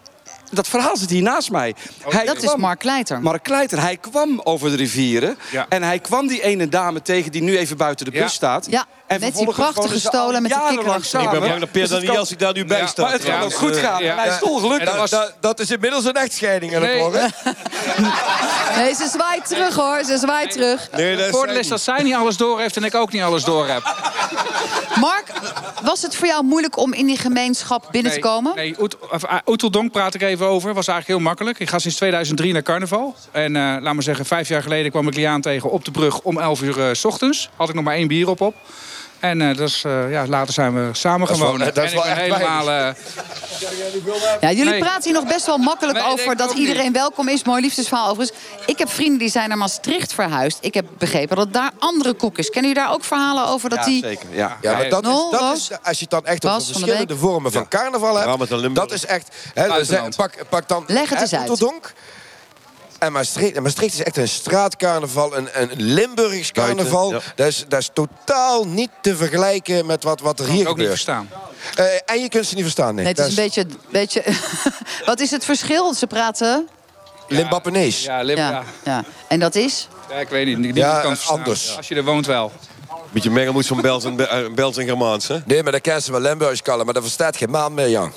dat 0.52 0.68
verhaal 0.68 0.98
zit 0.98 1.10
hier 1.10 1.22
naast 1.22 1.52
mij. 1.52 1.76
Hij 2.10 2.26
dat 2.26 2.44
is 2.44 2.56
Mark 2.56 2.80
Kleiter. 2.80 3.22
Mark 3.22 3.44
Kleiter, 3.44 3.82
hij 3.82 3.98
kwam 3.98 4.42
over 4.44 4.70
de 4.70 4.76
rivieren. 4.76 5.38
Ja. 5.52 5.66
En 5.70 5.84
hij 5.84 6.00
kwam 6.00 6.28
die 6.28 6.42
ene 6.42 6.68
dame 6.68 7.02
tegen 7.02 7.32
die 7.32 7.42
nu 7.42 7.58
even 7.58 7.78
buiten 7.78 8.06
de 8.06 8.12
bus 8.12 8.34
staat. 8.34 8.68
Ja, 8.70 8.86
en 9.10 9.20
met 9.20 9.36
die 9.36 9.46
prachtige 9.48 10.00
stolen 10.00 10.42
met 10.42 10.54
kikkerlachen. 10.54 11.04
samen. 11.06 11.34
Ik 11.34 11.40
ben 11.40 11.50
bang 11.50 11.60
dat 11.60 11.72
Peer 11.72 11.82
Dus 11.88 11.92
kan- 11.92 12.06
Daniels 12.06 12.28
zich 12.28 12.38
daar 12.38 12.54
nu 12.54 12.66
bij 12.66 12.80
Ja, 12.80 12.88
staat. 12.88 13.06
Maar 13.06 13.14
het 13.14 13.24
kan 13.24 13.34
Ja, 13.34 13.42
ook 13.42 13.54
goed 13.54 13.76
eh, 13.76 13.84
gaan. 13.84 14.04
hij 14.04 14.28
is 14.28 14.40
dolgelukkig. 14.40 14.80
En 14.80 14.86
dat 14.86 14.96
was- 14.96 15.10
Dat, 15.10 15.34
dat 15.40 15.60
is 15.60 15.72
inmiddels 15.72 16.06
een 16.06 16.14
echtscheiding 16.14 16.76
aan 16.76 16.82
het 16.82 16.92
Nee. 16.92 17.00
worden. 17.02 17.30
Nee, 18.76 18.94
ze 18.96 19.08
zwaait 19.14 19.48
terug 19.48 19.76
hoor, 19.76 20.04
ze 20.06 20.18
zwaait 20.18 20.52
terug. 20.52 20.88
Nee, 20.92 21.16
dat 21.16 21.26
Het 21.26 21.36
voordeel 21.36 21.56
is 21.58 21.68
dat 21.68 21.82
zij 21.82 22.04
niet 22.04 22.14
alles 22.16 22.38
door 22.38 22.60
heeft 22.60 22.78
en 22.78 22.84
ik 22.84 22.96
ook 22.96 23.12
niet 23.12 23.22
alles 23.22 23.44
door 23.44 23.68
heb. 23.68 23.96
Mark, 25.00 25.32
was 25.84 26.02
het 26.02 26.16
voor 26.16 26.28
jou 26.28 26.44
moeilijk 26.44 26.78
om 26.78 26.94
in 26.94 27.06
die 27.06 27.18
gemeenschap 27.18 27.88
binnen 27.92 28.12
te 28.12 28.20
komen? 28.20 28.56
Nee, 28.56 28.76
ah, 29.10 29.38
Oeteldonk 29.46 29.92
praat 29.92 30.14
ik 30.14 30.22
even 30.22 30.46
over. 30.46 30.74
Was 30.74 30.88
eigenlijk 30.88 31.20
heel 31.20 31.28
makkelijk. 31.30 31.60
Ik 31.60 31.70
ga 31.70 31.80
sinds 31.80 31.98
2003 31.98 32.54
naar 32.54 32.62
carnaval. 32.64 33.16
En 33.32 33.56
eh, 33.56 33.62
laat 33.82 33.94
maar 33.94 34.04
zeggen, 34.04 34.26
vijf 34.26 34.48
jaar 34.48 34.62
geleden 34.62 34.92
kwam 34.92 35.08
ik 35.08 35.16
Liaan 35.16 35.42
tegen 35.42 35.72
op 35.72 35.86
de 35.86 35.92
brug 35.92 36.20
om 36.22 36.38
11 36.40 36.62
uur 36.62 36.80
eh, 36.88 36.94
s 36.94 37.06
ochtends. 37.06 37.50
Had 37.56 37.70
ik 37.70 37.76
nog 37.76 37.84
maar 37.84 37.96
één 37.96 38.08
bier 38.08 38.30
op 38.30 38.42
op. 38.42 38.56
En 39.20 39.42
eh, 39.42 39.56
dus, 39.58 39.84
eh, 39.84 40.12
ja, 40.12 40.28
later 40.28 40.54
zijn 40.54 40.74
we 40.74 40.90
samen 40.94 41.28
Dat 41.28 41.36
is 41.36 41.42
wel- 41.42 41.52
gewoond. 41.52 41.76
dat 41.76 41.84
is 41.86 41.94
wel 41.94 42.06
echt 42.06 42.18
helemaal... 42.18 42.70
eh, 42.72 42.90
Ja, 44.42 44.52
jullie 44.52 44.72
Nee. 44.72 44.80
praten 44.80 45.04
hier 45.04 45.14
nog 45.14 45.28
best 45.28 45.46
wel 45.46 45.58
makkelijk 45.58 45.98
Nee, 46.00 46.08
over 46.08 46.36
dat 46.36 46.52
iedereen 46.54 46.84
niet. 46.84 46.92
welkom 46.94 47.28
is. 47.28 47.44
Mooi 47.44 47.62
liefdesverhaal 47.62 48.10
overigens. 48.10 48.38
Ik 48.66 48.78
heb 48.78 48.90
vrienden 48.90 49.20
die 49.20 49.30
zijn 49.30 49.50
naar 49.50 49.58
Maastricht 49.58 50.14
verhuisd. 50.14 50.58
Ik 50.62 50.74
heb 50.74 50.86
begrepen 50.98 51.36
dat 51.36 51.54
daar 51.54 51.72
andere 51.80 52.14
koek 52.14 52.38
is. 52.38 52.50
Kennen 52.50 52.72
jullie 52.72 52.86
daar 52.88 52.96
ook 52.96 53.04
verhalen 53.04 53.48
over 53.48 53.70
dat 53.70 53.80
Ja, 53.80 53.86
die... 53.86 54.04
zeker. 54.04 54.28
Ja. 54.32 54.58
Ja, 54.62 54.72
maar 54.74 54.90
dat 54.90 55.04
is, 55.08 55.12
dat 55.32 55.56
is, 55.58 55.70
als 55.84 55.98
je 55.98 56.02
het 56.02 56.10
dan 56.10 56.26
echt 56.26 56.46
over 56.46 56.62
verschillende 56.62 57.18
vormen 57.18 57.52
van 57.52 57.68
carnaval 57.68 58.18
hebt... 58.18 58.76
Dat 58.76 58.92
is 58.92 59.06
echt... 59.06 59.36
Hè, 59.54 59.68
pak, 60.16 60.34
pak 60.50 60.68
dan 60.68 60.84
Leg 60.88 61.10
het 61.10 61.22
eens 61.22 61.34
uit. 61.34 61.50
Oeteldonk. 61.50 61.94
En 63.00 63.12
Maastricht, 63.12 63.56
en 63.56 63.64
Maastricht 63.64 63.94
is 63.94 64.04
echt 64.04 64.18
een 64.18 64.28
straatcarnaval, 64.28 65.38
een, 65.38 65.50
een 65.54 65.70
Limburgs 65.76 66.52
carnaval. 66.52 67.10
Buiten, 67.10 67.32
dat, 67.36 67.48
is, 67.48 67.66
dat 67.68 67.80
is 67.80 67.90
totaal 67.94 68.66
niet 68.68 68.90
te 69.02 69.16
vergelijken 69.16 69.86
met 69.86 70.04
wat, 70.04 70.20
wat 70.22 70.40
er 70.40 70.46
kan 70.46 70.54
hier 70.54 70.64
ik 70.64 70.70
ook 70.70 70.78
niet 70.78 70.88
verstaan. 70.88 71.30
Eh, 71.76 71.86
en 72.06 72.22
je 72.22 72.30
kunt 72.30 72.46
ze 72.46 72.54
niet 72.54 72.64
verstaan, 72.64 72.96
nee. 72.96 73.04
Nee, 73.04 73.14
het 73.14 73.26
is 73.26 73.38
een 73.38 73.44
beetje... 73.44 73.66
beetje 73.90 74.24
wat 75.06 75.20
is 75.20 75.32
het 75.32 75.46
verschil? 75.46 75.94
Ze 75.94 76.08
praten... 76.08 76.68
Limbappenees. 77.28 78.04
Ja, 78.04 78.22
Lim, 78.22 78.38
Ja, 78.38 78.50
ja. 78.52 78.64
ja. 78.84 79.04
En 79.28 79.40
dat 79.40 79.56
is? 79.56 79.88
Ja, 80.10 80.16
ik 80.16 80.30
weet 80.30 80.46
niet. 80.46 80.58
Niemand 80.58 80.78
Ja, 80.78 81.02
kan 81.02 81.18
anders. 81.26 81.78
Als 81.78 81.88
je 81.88 81.96
er 81.96 82.04
woont 82.04 82.26
wel. 82.26 82.52
Beetje 83.12 83.32
mengelmoes 83.32 83.68
van 83.68 83.82
Bels 83.82 84.04
en, 84.04 84.30
eh, 84.30 84.54
Bels 84.56 84.78
en 84.78 84.86
Germaans, 84.86 85.28
hè? 85.28 85.38
Nee, 85.46 85.64
maar 85.64 85.72
dat 85.72 85.82
kennen 85.82 86.04
ze 86.04 86.12
wel 86.12 86.22
Limburgs 86.22 86.62
kallen, 86.62 86.86
maar 86.86 86.94
dat 86.94 87.04
verstaat 87.04 87.38
geen 87.38 87.50
man 87.50 87.74
meer, 87.74 87.90
Jan. 87.90 88.14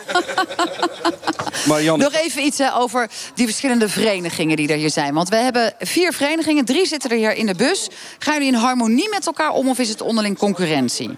Maar 1.68 1.82
Jan, 1.82 1.98
Nog 1.98 2.12
even 2.12 2.44
iets 2.44 2.58
hè, 2.58 2.74
over 2.74 3.10
die 3.34 3.46
verschillende 3.46 3.88
verenigingen 3.88 4.56
die 4.56 4.68
er 4.68 4.76
hier 4.76 4.90
zijn. 4.90 5.14
Want 5.14 5.28
we 5.28 5.36
hebben 5.36 5.74
vier 5.78 6.12
verenigingen, 6.12 6.64
drie 6.64 6.86
zitten 6.86 7.10
er 7.10 7.16
hier 7.16 7.34
in 7.34 7.46
de 7.46 7.54
bus. 7.54 7.88
Gaan 8.18 8.34
jullie 8.34 8.48
in 8.48 8.54
harmonie 8.54 9.08
met 9.08 9.26
elkaar 9.26 9.50
om 9.50 9.68
of 9.68 9.78
is 9.78 9.88
het 9.88 10.00
onderling 10.00 10.38
concurrentie? 10.38 11.10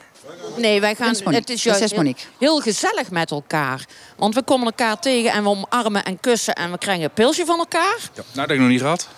Nee, 0.57 0.81
wij 0.81 0.95
gaan, 0.95 1.09
het 1.09 1.51
is 1.51 1.63
juist 1.63 1.63
Prinses 1.63 1.91
heel, 1.91 1.99
Monique. 1.99 2.23
heel 2.39 2.61
gezellig 2.61 3.11
met 3.11 3.31
elkaar. 3.31 3.85
Want 4.17 4.35
we 4.35 4.43
komen 4.43 4.67
elkaar 4.67 4.99
tegen 4.99 5.33
en 5.33 5.43
we 5.43 5.49
omarmen 5.49 6.05
en 6.05 6.21
kussen... 6.21 6.55
en 6.55 6.71
we 6.71 6.79
krijgen 6.79 7.05
een 7.05 7.11
pilsje 7.11 7.45
van 7.45 7.59
elkaar. 7.59 7.99
Nou, 8.15 8.27
dat 8.33 8.35
heb 8.35 8.51
ik 8.51 8.59
nog 8.59 8.69
niet 8.69 8.81
gehad. 8.81 9.09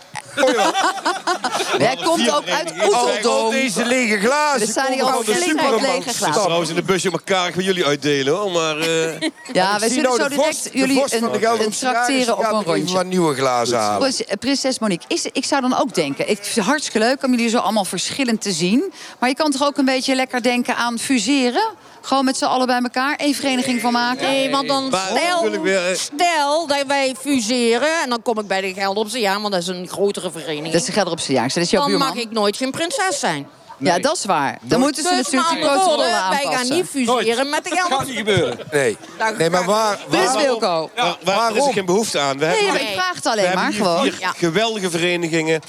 Jij 1.78 1.96
komt 2.04 2.30
ook 2.30 2.48
uit 2.48 2.72
Oeteldonk. 2.84 3.52
deze 3.52 3.84
lege 3.84 4.18
glazen. 4.18 4.60
Er 4.60 4.66
staan 4.68 4.92
hier 4.92 5.02
al 5.02 5.08
van 5.22 5.24
de 5.24 5.34
flink 5.34 5.60
lege 5.80 6.12
glazen. 6.12 6.42
Trouwens 6.42 6.68
in 6.70 6.74
de 6.76 6.82
busje 6.82 7.10
elkaar 7.10 7.48
ik 7.48 7.54
wil 7.54 7.64
jullie 7.64 7.84
uitdelen, 7.86 8.34
hoor. 8.34 8.50
Maar 8.50 8.78
eh, 8.78 9.20
Ja, 9.52 9.78
wij 9.78 9.88
zie 9.88 10.00
zullen 10.00 10.18
nou 10.18 10.22
zo 10.22 10.28
direct 10.28 10.68
jullie 10.72 11.02
van 11.08 11.32
een, 11.60 11.70
trakteren 11.70 12.38
op 12.38 12.44
een 12.52 12.62
rondje. 12.62 12.94
wat 12.94 13.06
nieuwe 13.06 13.34
glazen 13.34 13.78
halen. 13.78 14.14
Prinses- 14.38 14.78
Monique, 14.78 15.04
is, 15.08 15.26
ik 15.32 15.44
zou 15.44 15.60
dan 15.60 15.76
ook 15.76 15.94
denken... 15.94 16.24
Het 16.26 16.58
hartstikke 16.62 16.98
leuk 16.98 17.22
om 17.22 17.30
jullie 17.30 17.48
zo 17.48 17.58
allemaal 17.58 17.84
verschillend 17.84 18.40
te 18.40 18.52
zien. 18.52 18.92
Maar 19.18 19.28
je 19.28 19.34
kan 19.34 19.50
toch 19.50 19.62
ook 19.64 19.76
een 19.78 19.84
beetje 19.84 20.14
lekker 20.14 20.42
denken 20.42 20.76
aan 20.76 20.98
fuseren? 20.98 21.72
Gewoon 22.02 22.24
met 22.24 22.36
z'n 22.36 22.44
allen 22.44 22.66
bij 22.66 22.80
elkaar, 22.82 23.16
één 23.16 23.34
vereniging 23.34 23.80
van 23.80 23.92
maken? 23.92 24.22
Nee, 24.28 24.50
want 24.50 24.68
dan 24.68 24.92
stel, 25.10 25.60
weer, 25.62 25.88
eh, 25.90 25.94
stel 25.96 26.66
dat 26.66 26.84
wij 26.86 27.14
fuseren... 27.20 28.02
en 28.02 28.08
dan 28.10 28.22
kom 28.22 28.38
ik 28.38 28.46
bij 28.46 28.60
de 28.60 28.72
Gelderse 28.74 29.20
ja, 29.20 29.40
want 29.40 29.52
dat 29.52 29.62
is 29.62 29.68
een 29.68 29.88
grotere 29.88 30.30
vereniging. 30.30 30.64
Dat 30.72 30.74
is 30.80 30.84
de 30.84 30.92
Gelderse 30.92 31.32
Jaars, 31.32 31.54
dat 31.54 31.62
is 31.64 31.70
jouw 31.70 31.80
dan 31.80 31.90
buurman. 31.90 32.08
mag 32.08 32.16
ik 32.16 32.30
nooit 32.30 32.56
geen 32.56 32.70
prinses 32.70 33.18
zijn. 33.18 33.48
Ja, 33.78 33.98
dat 33.98 34.16
is 34.16 34.24
waar. 34.24 34.58
Dan 34.62 34.80
moeten 34.80 35.02
ze 35.02 35.08
Dus 35.08 35.16
natuurlijk 35.16 35.50
die 35.50 35.58
protocollen 35.60 35.86
woorden, 35.96 36.06
wij 36.06 36.20
aanpassen. 36.20 36.52
gaan 36.52 36.68
niet 36.68 36.86
fuseren 36.86 37.50
met 37.50 37.64
de 37.64 37.70
gaat 37.88 38.06
niet 38.06 38.16
gebeuren. 38.16 38.58
Nee. 38.70 38.96
Nee, 39.38 39.50
maar 39.50 39.64
waar... 39.64 39.98
Waar 40.08 40.36
Wilco. 40.36 40.90
waar, 40.96 41.16
waar 41.24 41.56
is 41.56 41.66
er 41.66 41.72
geen 41.72 41.84
behoefte 41.84 42.18
aan? 42.18 42.38
We 42.38 42.44
Nee, 42.44 42.54
hebben, 42.54 42.72
maar 42.72 42.80
ik 42.82 42.92
vraag 42.92 43.14
het 43.14 43.26
alleen 43.26 43.48
we 43.48 43.54
maar, 43.54 43.72
hebben 43.72 44.02
hier 44.02 44.12
gewoon. 44.12 44.20
Ja. 44.20 44.32
geweldige 44.36 44.90
verenigingen. 44.90 45.60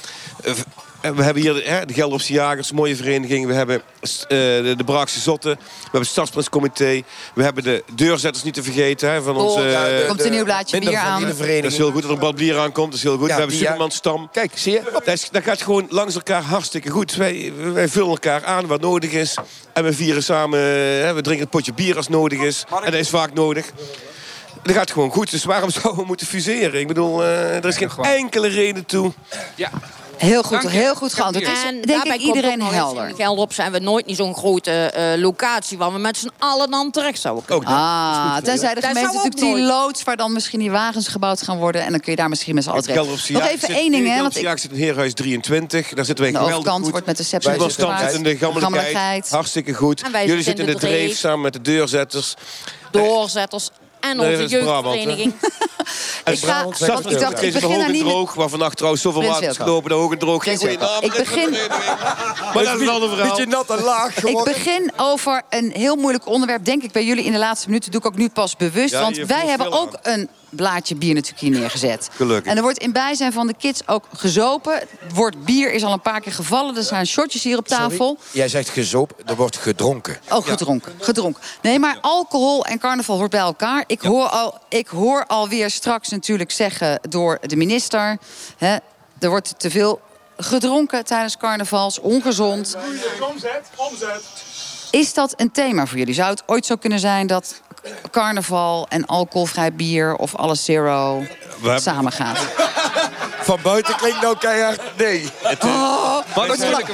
Eh, 1.02 1.10
eh, 1.10 1.16
We 1.16 1.22
hebben 1.22 1.42
hier 1.42 1.62
hè, 1.70 1.86
de 1.86 1.94
Gelderse 1.94 2.32
Jagers, 2.32 2.72
mooie 2.72 2.96
vereniging. 2.96 3.46
We 3.46 3.52
hebben 3.54 3.76
eh, 3.76 3.82
de, 4.28 4.74
de 4.76 4.84
Braakse 4.84 5.20
Zotten. 5.20 5.50
We 5.50 5.58
hebben 5.82 6.00
het 6.00 6.08
Stadsprinscomité. 6.10 7.02
We 7.34 7.42
hebben 7.42 7.62
de 7.64 7.84
deurzetters 7.94 8.44
niet 8.44 8.54
te 8.54 8.62
vergeten. 8.62 9.10
Hè, 9.12 9.22
van 9.22 9.36
onze, 9.36 9.60
ja, 9.60 9.84
de- 9.84 9.90
eh, 9.90 10.08
Komt 10.08 10.24
een 10.24 10.30
nieuw 10.30 10.44
blaadje 10.44 10.78
bier 10.80 10.96
aan. 10.96 11.22
dat 11.22 11.38
is 11.70 11.76
heel 11.76 11.90
goed 11.92 12.02
dat 12.02 12.18
er 12.18 12.22
een 12.24 12.34
bier 12.34 12.58
aankomt. 12.58 12.86
Dat 12.90 12.96
is 12.96 13.02
heel 13.02 13.16
goed. 13.18 13.28
Ja, 13.28 13.34
we 13.34 13.40
hebben. 13.40 13.56
Supermanstam. 13.56 14.28
Kijk, 14.32 14.50
zie 14.54 14.72
je? 14.72 14.82
Dat, 14.92 15.06
is- 15.06 15.28
dat 15.30 15.42
gaat 15.42 15.62
gewoon 15.62 15.86
langs 15.88 16.14
elkaar 16.14 16.42
hartstikke 16.42 16.90
goed. 16.90 17.14
Wij, 17.14 17.52
wij 17.72 17.88
vullen 17.88 18.08
elkaar 18.10 18.44
aan 18.44 18.66
wat 18.66 18.80
nodig 18.80 19.10
is. 19.12 19.34
En 19.72 19.84
we 19.84 19.92
vieren 19.92 20.22
samen, 20.22 20.60
hè, 21.04 21.12
we 21.14 21.20
drinken 21.22 21.44
een 21.44 21.50
potje 21.50 21.72
bier 21.72 21.96
als 21.96 22.08
nodig 22.08 22.38
is. 22.40 22.64
En 22.84 22.90
dat 22.90 23.00
is 23.00 23.08
vaak 23.08 23.32
nodig. 23.34 23.66
Dat 24.62 24.74
gaat 24.74 24.90
gewoon 24.90 25.10
goed. 25.10 25.30
Dus 25.30 25.44
waarom 25.44 25.70
zouden 25.80 26.00
we 26.00 26.06
moeten 26.06 26.26
fuseren? 26.26 26.80
Ik 26.80 26.86
bedoel, 26.86 27.22
eh, 27.22 27.56
er 27.56 27.64
is 27.66 27.76
geen 27.76 27.90
enkele 28.02 28.48
reden 28.48 28.86
toe. 28.86 29.12
Ja. 29.54 29.70
Heel 30.16 30.42
goed, 30.42 30.62
Dank 30.62 30.74
heel 30.74 30.94
goed 30.94 31.14
geantwoord. 31.14 31.46
Het 31.46 31.56
is 31.56 31.64
En 31.64 31.74
denk 31.74 31.86
daarbij 31.86 32.14
ik 32.14 32.20
iedereen 32.20 32.62
helder. 32.62 33.08
In 33.08 33.14
Gelderop 33.14 33.52
zijn 33.52 33.72
we 33.72 33.78
nooit 33.78 34.06
niet 34.06 34.16
zo'n 34.16 34.34
grote 34.34 34.70
eh, 34.70 35.20
locatie... 35.20 35.78
waar 35.78 35.92
we 35.92 35.98
met 35.98 36.16
z'n 36.16 36.30
allen 36.38 36.70
dan 36.70 36.90
terecht 36.90 37.20
zouden 37.20 37.44
kunnen. 37.44 37.64
Ook 37.64 37.70
dat. 37.70 37.78
Ah, 37.78 38.36
tenzij 38.36 38.74
de 38.74 38.80
gemeente 38.80 39.02
natuurlijk 39.02 39.36
die 39.36 39.50
nooit. 39.50 39.64
loods... 39.64 40.02
waar 40.02 40.16
dan 40.16 40.32
misschien 40.32 40.58
die 40.58 40.70
wagens 40.70 41.08
gebouwd 41.08 41.42
gaan 41.42 41.58
worden... 41.58 41.82
en 41.82 41.90
dan 41.90 42.00
kun 42.00 42.12
je 42.12 42.18
daar 42.18 42.28
misschien 42.28 42.54
met 42.54 42.64
z'n 42.64 42.70
allen 42.70 42.82
terecht. 42.82 43.30
Nog 43.30 43.46
even 43.46 43.68
één 43.68 43.90
ding, 43.90 44.04
in 44.04 44.10
hè. 44.10 44.16
de 44.16 44.22
Want 44.22 44.36
ik, 44.36 44.58
zit 44.58 44.70
een 44.70 44.76
Heerhuis 44.76 45.14
23. 45.14 45.88
Daar 45.88 46.04
zitten 46.04 46.24
wij 46.24 46.32
de 46.32 46.38
geweldig 46.38 46.58
overkant 46.58 46.82
goed. 46.82 46.90
wordt 46.90 47.06
met 47.06 47.16
de 47.16 47.26
Wij 47.30 47.40
sepsis 47.40 47.72
stand 47.72 48.12
en 48.12 48.22
de 48.22 48.36
gammeligheid. 48.36 49.30
Hartstikke 49.30 49.74
goed. 49.74 50.10
Wij 50.12 50.26
Jullie 50.26 50.42
zitten 50.42 50.64
in 50.64 50.70
in 50.70 50.76
de 50.78 50.86
de 50.86 50.86
dreef. 50.86 51.16
samen 51.16 51.40
met 51.40 51.52
de 51.52 51.60
deurzetters. 51.60 52.34
Doorzetters 52.90 53.70
en 54.02 54.16
Nee, 54.16 54.30
onze 54.42 54.56
hè. 54.56 54.60
jeugdvereniging. 54.62 55.32
En 56.24 56.32
Ik 56.32 56.38
ga- 56.38 56.62
want 56.64 56.80
ik 56.80 56.86
dacht, 56.86 57.04
het 57.04 57.42
ik 57.42 57.54
is 57.54 57.60
begin 57.60 57.78
daar 57.78 57.90
niet 57.90 58.04
droog, 58.04 58.34
waar 58.34 58.48
vannacht 58.48 58.76
trouwens 58.76 59.02
zoveel 59.02 59.22
water 59.24 59.48
is 59.50 59.56
gelopen, 59.56 59.88
de 59.90 59.94
hoog 59.96 60.12
en 60.12 60.18
droog. 60.18 60.42
Geen 60.44 60.58
goede 60.58 60.76
naam. 60.76 61.02
Ik 61.02 61.12
begin- 61.16 61.50
Maar 61.50 62.64
dat 62.64 62.74
is 62.74 62.80
een 62.80 62.88
ander 62.88 63.08
verhaal. 63.08 63.28
Beetje 63.28 63.46
nat 63.46 63.70
en 63.70 63.82
laag 63.82 64.24
Ik 64.24 64.44
begin 64.44 64.92
over 64.96 65.42
een 65.50 65.70
heel 65.74 65.96
moeilijk 65.96 66.26
onderwerp, 66.26 66.64
denk 66.64 66.82
ik 66.82 66.92
bij 66.92 67.04
jullie 67.04 67.24
in 67.24 67.32
de 67.32 67.38
laatste 67.38 67.66
minuten. 67.68 67.90
Doe 67.90 68.00
ik 68.00 68.06
ook 68.06 68.16
nu 68.16 68.28
pas 68.28 68.56
bewust. 68.56 68.92
Ja, 68.92 69.00
want 69.00 69.16
wij 69.16 69.46
hebben 69.46 69.72
ook 69.72 69.98
een 70.02 70.28
blaadje 70.56 70.94
bier 70.94 71.14
natuurlijk 71.14 71.40
hier 71.40 71.50
neergezet. 71.50 72.08
Gelukkig. 72.12 72.50
En 72.50 72.56
er 72.56 72.62
wordt 72.62 72.78
in 72.78 72.92
bijzijn 72.92 73.32
van 73.32 73.46
de 73.46 73.54
kids 73.58 73.88
ook 73.88 74.04
gezopen. 74.16 74.74
Het 74.74 75.14
woord 75.14 75.44
bier 75.44 75.72
is 75.72 75.84
al 75.84 75.92
een 75.92 76.00
paar 76.00 76.20
keer 76.20 76.32
gevallen. 76.32 76.76
Er 76.76 76.82
zijn 76.82 77.06
shotjes 77.06 77.42
hier 77.42 77.58
op 77.58 77.68
tafel. 77.68 78.18
Jij 78.32 78.48
zegt 78.48 78.68
gezoop, 78.68 79.22
er 79.26 79.36
wordt 79.36 79.56
gedronken. 79.56 80.18
Oh, 80.30 80.46
gedronken. 80.46 80.92
gedronken. 81.00 81.42
Nee, 81.62 81.78
maar 81.78 81.98
alcohol 82.00 82.64
en 82.64 82.78
carnaval 82.78 83.16
hoort 83.16 83.30
bij 83.30 83.40
elkaar. 83.40 83.84
Ik, 83.86 84.00
hoor 84.00 84.28
al, 84.28 84.58
ik 84.68 84.88
hoor 84.88 85.26
alweer 85.26 85.70
straks 85.70 86.08
natuurlijk 86.08 86.50
zeggen 86.50 87.00
door 87.08 87.38
de 87.40 87.56
minister... 87.56 88.18
Hè, 88.56 88.76
er 89.18 89.28
wordt 89.28 89.54
te 89.56 89.70
veel 89.70 90.00
gedronken 90.36 91.04
tijdens 91.04 91.36
carnavals, 91.36 92.00
ongezond. 92.00 92.76
Omzet, 93.30 93.62
omzet. 93.76 94.22
Is 94.90 95.14
dat 95.14 95.34
een 95.36 95.50
thema 95.50 95.86
voor 95.86 95.98
jullie? 95.98 96.14
Zou 96.14 96.30
het 96.30 96.42
ooit 96.46 96.66
zo 96.66 96.76
kunnen 96.76 96.98
zijn 96.98 97.26
dat 97.26 97.60
carnaval 98.10 98.86
en 98.88 99.06
alcoholvrij 99.06 99.72
bier... 99.72 100.16
of 100.16 100.36
alles 100.36 100.64
zero 100.64 101.24
samengaat? 101.76 102.38
Van 103.40 103.58
buiten 103.62 103.96
klinkt 103.96 104.20
nou 104.20 104.36
keihard 104.38 104.80
nee. 104.96 105.28
Oh, 105.64 106.18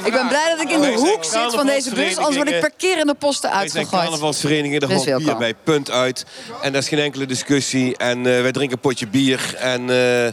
ik 0.03 0.11
ben 0.11 0.27
blij 0.27 0.55
dat 0.55 0.61
ik 0.61 0.71
in 0.71 0.81
de 0.81 0.93
hoek 0.93 1.23
zit 1.23 1.53
van 1.53 1.65
deze 1.65 1.93
bus... 1.93 2.17
anders 2.17 2.35
word 2.35 2.49
ik 2.49 2.59
per 2.59 2.71
keer 2.77 2.97
in 2.97 3.07
de 3.07 3.13
posten 3.13 3.49
Wij 3.49 3.57
zijn 3.57 3.77
uitgegooid. 3.77 4.03
carnavalsverenigingen, 4.03 4.79
daar 4.79 5.17
bier 5.17 5.37
bij, 5.37 5.53
punt 5.63 5.91
uit. 5.91 6.25
En 6.61 6.71
daar 6.71 6.81
is 6.81 6.87
geen 6.87 6.99
enkele 6.99 7.25
discussie. 7.25 7.97
En 7.97 8.17
eh, 8.17 8.23
wij 8.23 8.51
drinken 8.51 8.71
een 8.71 8.79
potje 8.79 9.07
bier. 9.07 9.55
En 9.55 9.89
eh, 9.89 10.31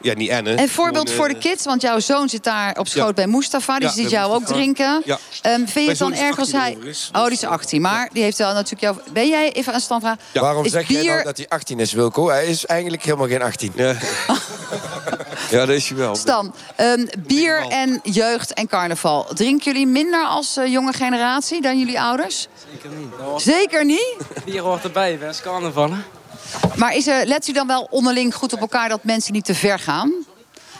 ja, 0.00 0.14
niet 0.14 0.28
ennen. 0.28 0.58
Een 0.60 0.68
voorbeeld 0.68 1.10
Gewoon, 1.10 1.24
voor 1.26 1.34
eh, 1.36 1.42
de 1.42 1.48
kids, 1.48 1.64
want 1.64 1.82
jouw 1.82 1.98
zoon 1.98 2.28
zit 2.28 2.44
daar 2.44 2.76
op 2.78 2.88
schoot 2.88 3.06
Ja. 3.06 3.12
bij 3.12 3.26
Mustafa. 3.26 3.78
Die 3.78 3.88
Ja, 3.88 3.94
ziet 3.94 4.10
jou 4.10 4.32
ook 4.34 4.44
drinken. 4.44 5.02
Ja. 5.04 5.18
Ehm, 5.42 5.56
vind 5.66 5.72
je 5.74 5.88
het 5.88 5.98
dan 5.98 6.14
erg 6.14 6.38
als 6.38 6.54
18 6.54 6.60
hij... 6.60 6.94
Oh, 7.12 7.24
die 7.24 7.32
is 7.32 7.44
18, 7.44 7.80
maar 7.80 8.08
die 8.12 8.22
heeft 8.22 8.38
wel 8.38 8.52
natuurlijk 8.52 8.80
jou... 8.80 8.96
Ben 9.12 9.28
jij, 9.28 9.52
even 9.52 9.74
een 9.74 9.80
standvraag... 9.80 10.16
Waarom 10.32 10.64
is 10.64 10.72
zeg 10.72 10.86
bier... 10.86 11.02
jij 11.02 11.12
nou 11.12 11.24
dat 11.24 11.36
hij 11.36 11.46
18 11.48 11.80
is, 11.80 11.92
Wilco? 11.92 12.28
Hij 12.28 12.46
is 12.46 12.66
eigenlijk 12.66 13.02
helemaal 13.02 13.26
geen 13.28 13.42
18. 13.42 13.72
Ja, 13.76 13.86
ja 15.50 15.58
dat 15.58 15.68
is 15.68 15.88
je 15.88 15.94
wel. 15.94 16.16
Stan, 16.16 16.54
ehm, 16.76 17.06
bier 17.18 17.66
en 17.68 18.00
jeugd 18.02 18.52
en 18.54 18.66
carnaval. 18.68 19.24
Drinken 19.34 19.72
jullie 19.72 19.86
minder 19.86 20.24
als 20.24 20.56
eh, 20.56 20.66
jonge 20.72 20.92
generatie 20.92 21.60
dan 21.62 21.78
jullie 21.78 22.00
ouders? 22.00 22.48
Zeker 22.72 22.90
niet. 22.98 23.42
Zeker 23.42 23.84
niet? 23.84 24.16
Bier 24.44 24.62
hoort 24.62 24.84
erbij, 24.84 25.18
best 25.18 25.40
carnaval. 25.40 25.90
hè? 25.90 25.96
Maar 26.78 26.94
is 26.94 27.06
er, 27.06 27.26
let 27.26 27.48
u 27.48 27.52
dan 27.52 27.66
wel 27.66 27.86
onderling 27.90 28.34
goed 28.34 28.52
op 28.52 28.60
elkaar 28.60 28.88
dat 28.88 29.04
mensen 29.04 29.32
niet 29.32 29.44
te 29.44 29.54
ver 29.54 29.78
gaan? 29.78 30.12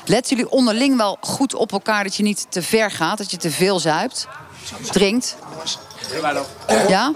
Let 0.05 0.29
jullie 0.29 0.51
onderling 0.51 0.97
wel 0.97 1.19
goed 1.21 1.55
op 1.55 1.73
elkaar 1.73 2.05
dat 2.05 2.17
je 2.17 2.23
niet 2.23 2.47
te 2.49 2.63
ver 2.63 2.91
gaat, 2.91 3.19
dat 3.19 3.31
je 3.31 3.37
te 3.37 3.51
veel 3.51 3.79
zuipt, 3.79 4.27
drinkt? 4.91 5.37
Ja? 6.89 7.13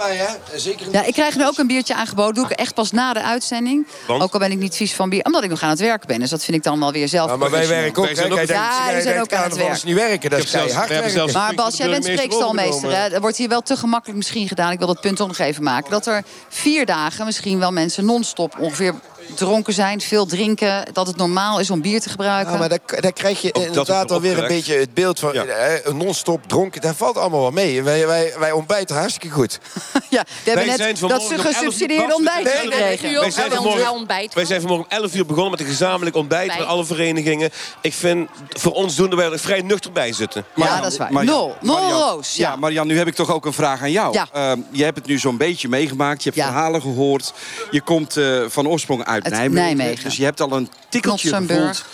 Zeker 0.56 0.86
Ja, 0.92 1.04
ik 1.04 1.12
krijg 1.12 1.36
nu 1.36 1.46
ook 1.46 1.58
een 1.58 1.66
biertje 1.66 1.94
aangeboden. 1.94 2.34
Doe 2.34 2.44
ik 2.44 2.50
echt 2.50 2.74
pas 2.74 2.90
na 2.90 3.12
de 3.12 3.22
uitzending. 3.22 3.86
Want? 4.06 4.22
Ook 4.22 4.32
al 4.32 4.38
ben 4.38 4.50
ik 4.50 4.58
niet 4.58 4.76
vies 4.76 4.94
van 4.94 5.08
bier. 5.08 5.24
Omdat 5.24 5.42
ik 5.44 5.50
nog 5.50 5.62
aan 5.62 5.70
het 5.70 5.80
werken 5.80 6.06
ben. 6.06 6.18
Dus 6.20 6.30
dat 6.30 6.44
vind 6.44 6.56
ik 6.56 6.62
dan 6.62 6.80
wel 6.80 6.92
weer 6.92 7.08
zelf. 7.08 7.30
Ja, 7.30 7.36
maar 7.36 7.50
wij 7.50 7.68
werken 7.68 8.02
ook. 8.02 8.06
Wij 8.06 8.14
zijn 8.14 8.32
ook- 8.32 8.38
Ja, 8.46 8.92
die 8.92 9.02
zijn 9.02 9.20
ook 9.20 9.32
aan 9.32 9.42
het 9.44 9.56
werk. 9.56 9.84
niet 9.84 9.94
werken. 9.94 10.30
Dat 10.30 10.38
is 10.38 10.50
we 10.50 10.58
hebben 10.58 10.88
werken. 10.88 11.10
zelfs- 11.10 11.32
Maar 11.32 11.54
Bas, 11.54 11.76
jij 11.76 11.88
bent 11.88 12.04
spreekstalmeester. 12.04 12.96
Hè? 12.96 13.08
Er 13.08 13.20
wordt 13.20 13.36
hier 13.36 13.48
wel 13.48 13.60
te 13.60 13.76
gemakkelijk 13.76 14.16
misschien 14.18 14.48
gedaan. 14.48 14.72
Ik 14.72 14.78
wil 14.78 14.86
dat 14.86 15.00
punt 15.00 15.18
nog 15.18 15.38
even 15.38 15.62
maken. 15.62 15.90
Dat 15.90 16.06
er 16.06 16.22
vier 16.48 16.86
dagen 16.86 17.24
misschien 17.24 17.58
wel 17.58 17.72
mensen 17.72 18.04
non-stop 18.04 18.58
ongeveer 18.58 18.94
dronken 19.34 19.72
zijn. 19.72 20.00
Veel 20.00 20.26
drinken. 20.26 20.84
Dat 20.92 21.06
het 21.06 21.16
normaal 21.16 21.60
is 21.60 21.70
om 21.70 21.80
bier 21.80 22.00
te 22.00 22.08
gebruiken. 22.08 22.52
Ja, 22.52 22.58
maar 22.58 22.68
daar, 22.68 23.00
daar 23.00 23.12
krijg 23.12 23.40
je 23.42 23.52
dat 23.52 23.62
inderdaad 23.62 24.10
alweer 24.10 24.38
een 24.38 24.48
beetje 24.48 24.74
het 24.74 24.94
beeld 24.94 25.18
van 25.18 25.32
Ja. 25.32 25.44
eh, 25.44 25.92
non-stop 25.92 26.40
dronken. 26.48 26.80
Dat 26.80 26.96
valt 26.96 27.16
allemaal 27.16 27.40
wel 27.40 27.50
mee. 27.50 27.82
Wij, 27.82 28.06
wij, 28.06 28.32
wij 28.38 28.52
ontbijten 28.52 28.96
hartstikke 28.96 29.30
goed. 29.34 29.58
ja, 30.10 30.24
we 30.44 30.50
hebben 30.50 30.66
Wij 30.66 30.76
zijn 30.76 30.88
net 30.88 30.98
vanmorgen 30.98 31.36
dat 31.36 31.46
gesubsidieerde 31.46 32.04
uur- 32.06 32.14
ontbijt 32.14 32.44
Nee, 32.44 32.52
gekregen. 32.52 33.08
U 33.10 33.12
Wij 33.14 33.24
ook 33.26 33.30
zijn, 33.32 33.50
vanmorgen, 33.50 33.90
ontbijt. 33.92 34.34
wij 34.34 34.44
zijn 34.44 34.60
vanmorgen 34.60 34.86
om 34.90 34.98
11 34.98 35.14
uur 35.14 35.26
begonnen 35.26 35.50
met 35.50 35.60
een 35.60 35.66
gezamenlijk 35.66 36.16
ontbijt 36.16 36.46
Bij. 36.46 36.58
met 36.58 36.66
alle 36.66 36.84
verenigingen. 36.84 37.50
Ik 37.80 37.92
vind, 37.92 38.28
voor 38.48 38.72
ons 38.72 38.94
doen 38.96 39.16
wij 39.16 39.30
er 39.30 39.38
vrij 39.38 39.60
nuchter 39.62 39.92
bij 39.92 40.12
zitten. 40.12 40.44
Ja, 40.54 40.80
dat 40.80 40.92
is 40.92 40.98
waar. 40.98 41.24
Nul. 41.24 41.56
Nul 41.60 41.90
roos. 41.90 42.34
Ja, 42.36 42.50
Ja. 42.50 42.56
Marian, 42.56 42.86
nu 42.86 42.98
heb 42.98 43.06
ik 43.06 43.14
toch 43.14 43.30
ook 43.30 43.46
een 43.46 43.52
vraag 43.52 43.80
aan 43.82 43.90
jou. 43.90 44.12
Ja. 44.12 44.26
Ehm, 44.32 44.60
je 44.70 44.84
hebt 44.84 44.96
het 44.96 45.06
nu 45.06 45.18
zo'n 45.18 45.36
beetje 45.36 45.68
meegemaakt. 45.68 46.22
Je 46.22 46.28
hebt 46.30 46.40
Ja. 46.42 46.48
verhalen 46.50 46.80
gehoord. 46.80 47.32
Je 47.70 47.80
komt 47.80 48.16
eh, 48.16 48.40
van 48.48 48.68
oorsprong 48.68 49.04
uit 49.12 49.24
Uit 49.24 49.32
Nijmegen. 49.32 49.76
Nijmegen. 49.76 50.04
Dus 50.04 50.16
je 50.16 50.24
hebt 50.24 50.40
al 50.40 50.52
een 50.52 50.68
tikkeltje 50.88 51.34
gevoeld. 51.34 51.84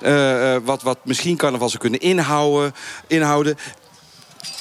eh, 0.00 0.54
eh, 0.54 0.62
wat, 0.64 0.82
wat 0.82 0.98
misschien 1.02 1.36
carnaval 1.36 1.68
zou 1.68 1.80
kunnen 1.80 2.00
inhouden. 2.00 2.74
inhouden. 3.06 3.58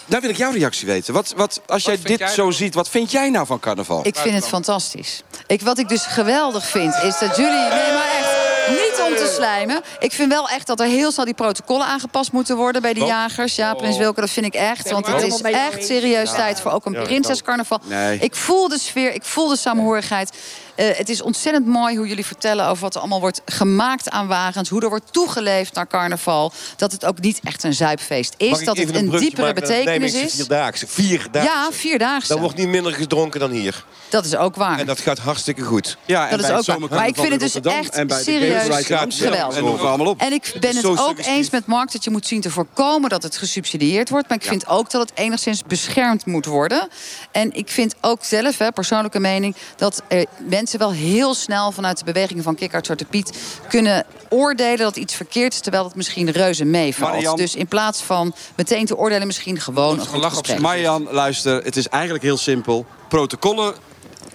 Daar 0.07 0.21
wil 0.21 0.29
ik 0.29 0.37
jouw 0.37 0.51
reactie 0.51 0.87
weten. 0.87 1.13
Wat, 1.13 1.33
wat, 1.35 1.61
als 1.67 1.83
jij 1.83 1.99
dit 2.01 2.19
jij 2.19 2.27
zo 2.27 2.51
ziet, 2.51 2.73
wat 2.73 2.89
vind 2.89 3.11
jij 3.11 3.29
nou 3.29 3.45
van 3.45 3.59
carnaval? 3.59 4.07
Ik 4.07 4.15
vind 4.15 4.35
het 4.35 4.47
fantastisch. 4.47 5.23
Ik, 5.47 5.61
wat 5.61 5.77
ik 5.79 5.89
dus 5.89 6.05
geweldig 6.05 6.65
vind, 6.67 6.93
is 7.03 7.19
dat 7.19 7.35
jullie... 7.35 7.51
Nee, 7.51 7.93
maar 7.93 8.09
echt, 8.19 8.33
niet 8.69 9.01
om 9.07 9.15
te 9.15 9.31
slijmen. 9.35 9.81
Ik 9.99 10.11
vind 10.11 10.31
wel 10.31 10.49
echt 10.49 10.67
dat 10.67 10.79
er 10.79 10.85
heel 10.85 11.11
snel 11.11 11.25
die 11.25 11.33
protocollen 11.33 11.85
aangepast 11.85 12.31
moeten 12.31 12.55
worden... 12.55 12.81
bij 12.81 12.93
de 12.93 12.99
Wat? 12.99 13.09
jagers. 13.09 13.55
Ja, 13.55 13.73
Prins 13.73 13.97
Wilke, 13.97 14.21
dat 14.21 14.29
vind 14.29 14.45
ik 14.45 14.53
echt. 14.53 14.91
Want 14.91 15.07
het 15.07 15.21
is 15.21 15.41
echt 15.41 15.85
serieus 15.85 16.31
tijd 16.31 16.61
voor 16.61 16.71
ook 16.71 16.85
een 16.85 17.03
prinsescarnaval. 17.03 17.79
Ik 18.19 18.35
voel 18.35 18.67
de 18.67 18.79
sfeer, 18.79 19.13
ik 19.13 19.23
voel 19.23 19.47
de 19.47 19.57
samenhorigheid. 19.57 20.37
Eh, 20.75 20.97
het 20.97 21.09
is 21.09 21.21
ontzettend 21.21 21.65
mooi 21.65 21.97
hoe 21.97 22.07
jullie 22.07 22.25
vertellen 22.25 22.67
over 22.67 22.83
wat 22.83 22.93
er 22.95 22.99
allemaal 22.99 23.19
wordt 23.19 23.41
gemaakt 23.45 24.09
aan 24.09 24.27
wagens. 24.27 24.69
Hoe 24.69 24.81
er 24.81 24.89
wordt 24.89 25.13
toegeleefd 25.13 25.73
naar 25.73 25.87
carnaval. 25.87 26.51
Dat 26.75 26.91
het 26.91 27.05
ook 27.05 27.19
niet 27.19 27.39
echt 27.43 27.63
een 27.63 27.73
zuipfeest 27.73 28.33
is. 28.37 28.63
Dat 28.63 28.77
het 28.77 28.95
een 28.95 29.09
diepere 29.09 29.53
betekenis 29.53 30.13
is. 30.13 30.33
Vierdaagse. 30.33 30.87
Vierdaagse. 30.87 31.49
Ja, 31.49 31.71
vierdaagse. 31.71 32.27
Dan 32.27 32.39
wordt 32.39 32.55
niet 32.55 32.67
minder 32.67 32.93
gedronken 32.93 33.39
dan 33.39 33.51
hier. 33.51 33.83
Dat 34.09 34.25
is 34.25 34.35
ook 34.35 34.55
waar. 34.55 34.79
En 34.79 34.85
dat 34.85 34.99
gaat 34.99 35.17
hartstikke 35.17 35.61
goed. 35.61 35.97
Ja, 36.05 36.23
en 36.23 36.29
Dat 36.29 36.39
is 36.39 36.47
bij 36.47 36.57
ook 36.57 36.65
waar. 36.65 36.79
Maar 36.99 37.07
ik 37.07 37.15
vind 37.15 37.25
in 37.25 37.31
het 37.31 37.41
dus 37.41 37.53
Rotterdam 37.53 37.81
echt 37.81 37.93
en 37.93 38.07
bij 38.07 38.17
de 38.17 38.23
serieus 38.23 39.17
geweldig. 39.19 40.17
En 40.17 40.33
ik 40.33 40.53
ben 40.59 40.75
het 40.75 40.85
ook 40.85 40.97
suggestief. 40.97 41.35
eens 41.35 41.49
met 41.49 41.65
Mark 41.65 41.91
dat 41.91 42.03
je 42.03 42.09
moet 42.09 42.27
zien 42.27 42.41
te 42.41 42.49
voorkomen 42.51 43.09
dat 43.09 43.23
het 43.23 43.37
gesubsidieerd 43.37 44.09
wordt. 44.09 44.29
Maar 44.29 44.37
ik 44.37 44.43
vind 44.43 44.67
ook 44.67 44.91
dat 44.91 45.09
het 45.09 45.19
enigszins 45.19 45.63
beschermd 45.63 46.25
moet 46.25 46.45
worden. 46.45 46.87
En 47.31 47.53
ik 47.53 47.69
vind 47.69 47.95
ook 48.01 48.23
zelf, 48.23 48.57
hè, 48.57 48.71
persoonlijke 48.71 49.19
mening, 49.19 49.55
dat 49.75 50.01
er 50.07 50.25
mensen 50.71 50.79
wel 50.79 51.09
heel 51.09 51.33
snel 51.33 51.71
vanuit 51.71 51.97
de 51.97 52.05
bewegingen 52.05 52.43
van 52.43 52.55
Kikkard 52.55 52.85
Zwarte 52.85 53.05
Piet 53.05 53.37
kunnen 53.69 54.05
oordelen 54.29 54.77
dat 54.77 54.95
iets 54.95 55.15
verkeerd 55.15 55.53
is, 55.53 55.59
terwijl 55.59 55.83
het 55.83 55.95
misschien 55.95 56.31
reuze 56.31 56.65
meevalt. 56.65 57.37
Dus 57.37 57.55
in 57.55 57.67
plaats 57.67 58.01
van 58.01 58.35
meteen 58.55 58.85
te 58.85 58.97
oordelen, 58.97 59.27
misschien 59.27 59.59
gewoon 59.59 59.99
een 59.99 60.05
goed 60.05 60.21
lach 60.21 60.37
op. 60.37 60.59
Marian, 60.59 61.07
luister, 61.11 61.63
het 61.63 61.75
is 61.75 61.87
eigenlijk 61.87 62.23
heel 62.23 62.37
simpel. 62.37 62.85
Protocollen 63.09 63.75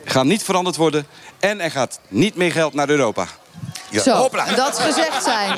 gaan 0.04 0.26
niet 0.26 0.42
veranderd 0.42 0.76
worden. 0.76 1.06
En 1.38 1.60
er 1.60 1.70
gaat 1.70 2.00
niet 2.08 2.34
meer 2.34 2.52
geld 2.52 2.74
naar 2.74 2.88
Europa. 2.88 3.26
Zo, 3.98 4.28
dat 4.56 4.78
gezegd 4.78 5.24
zijn. 5.24 5.56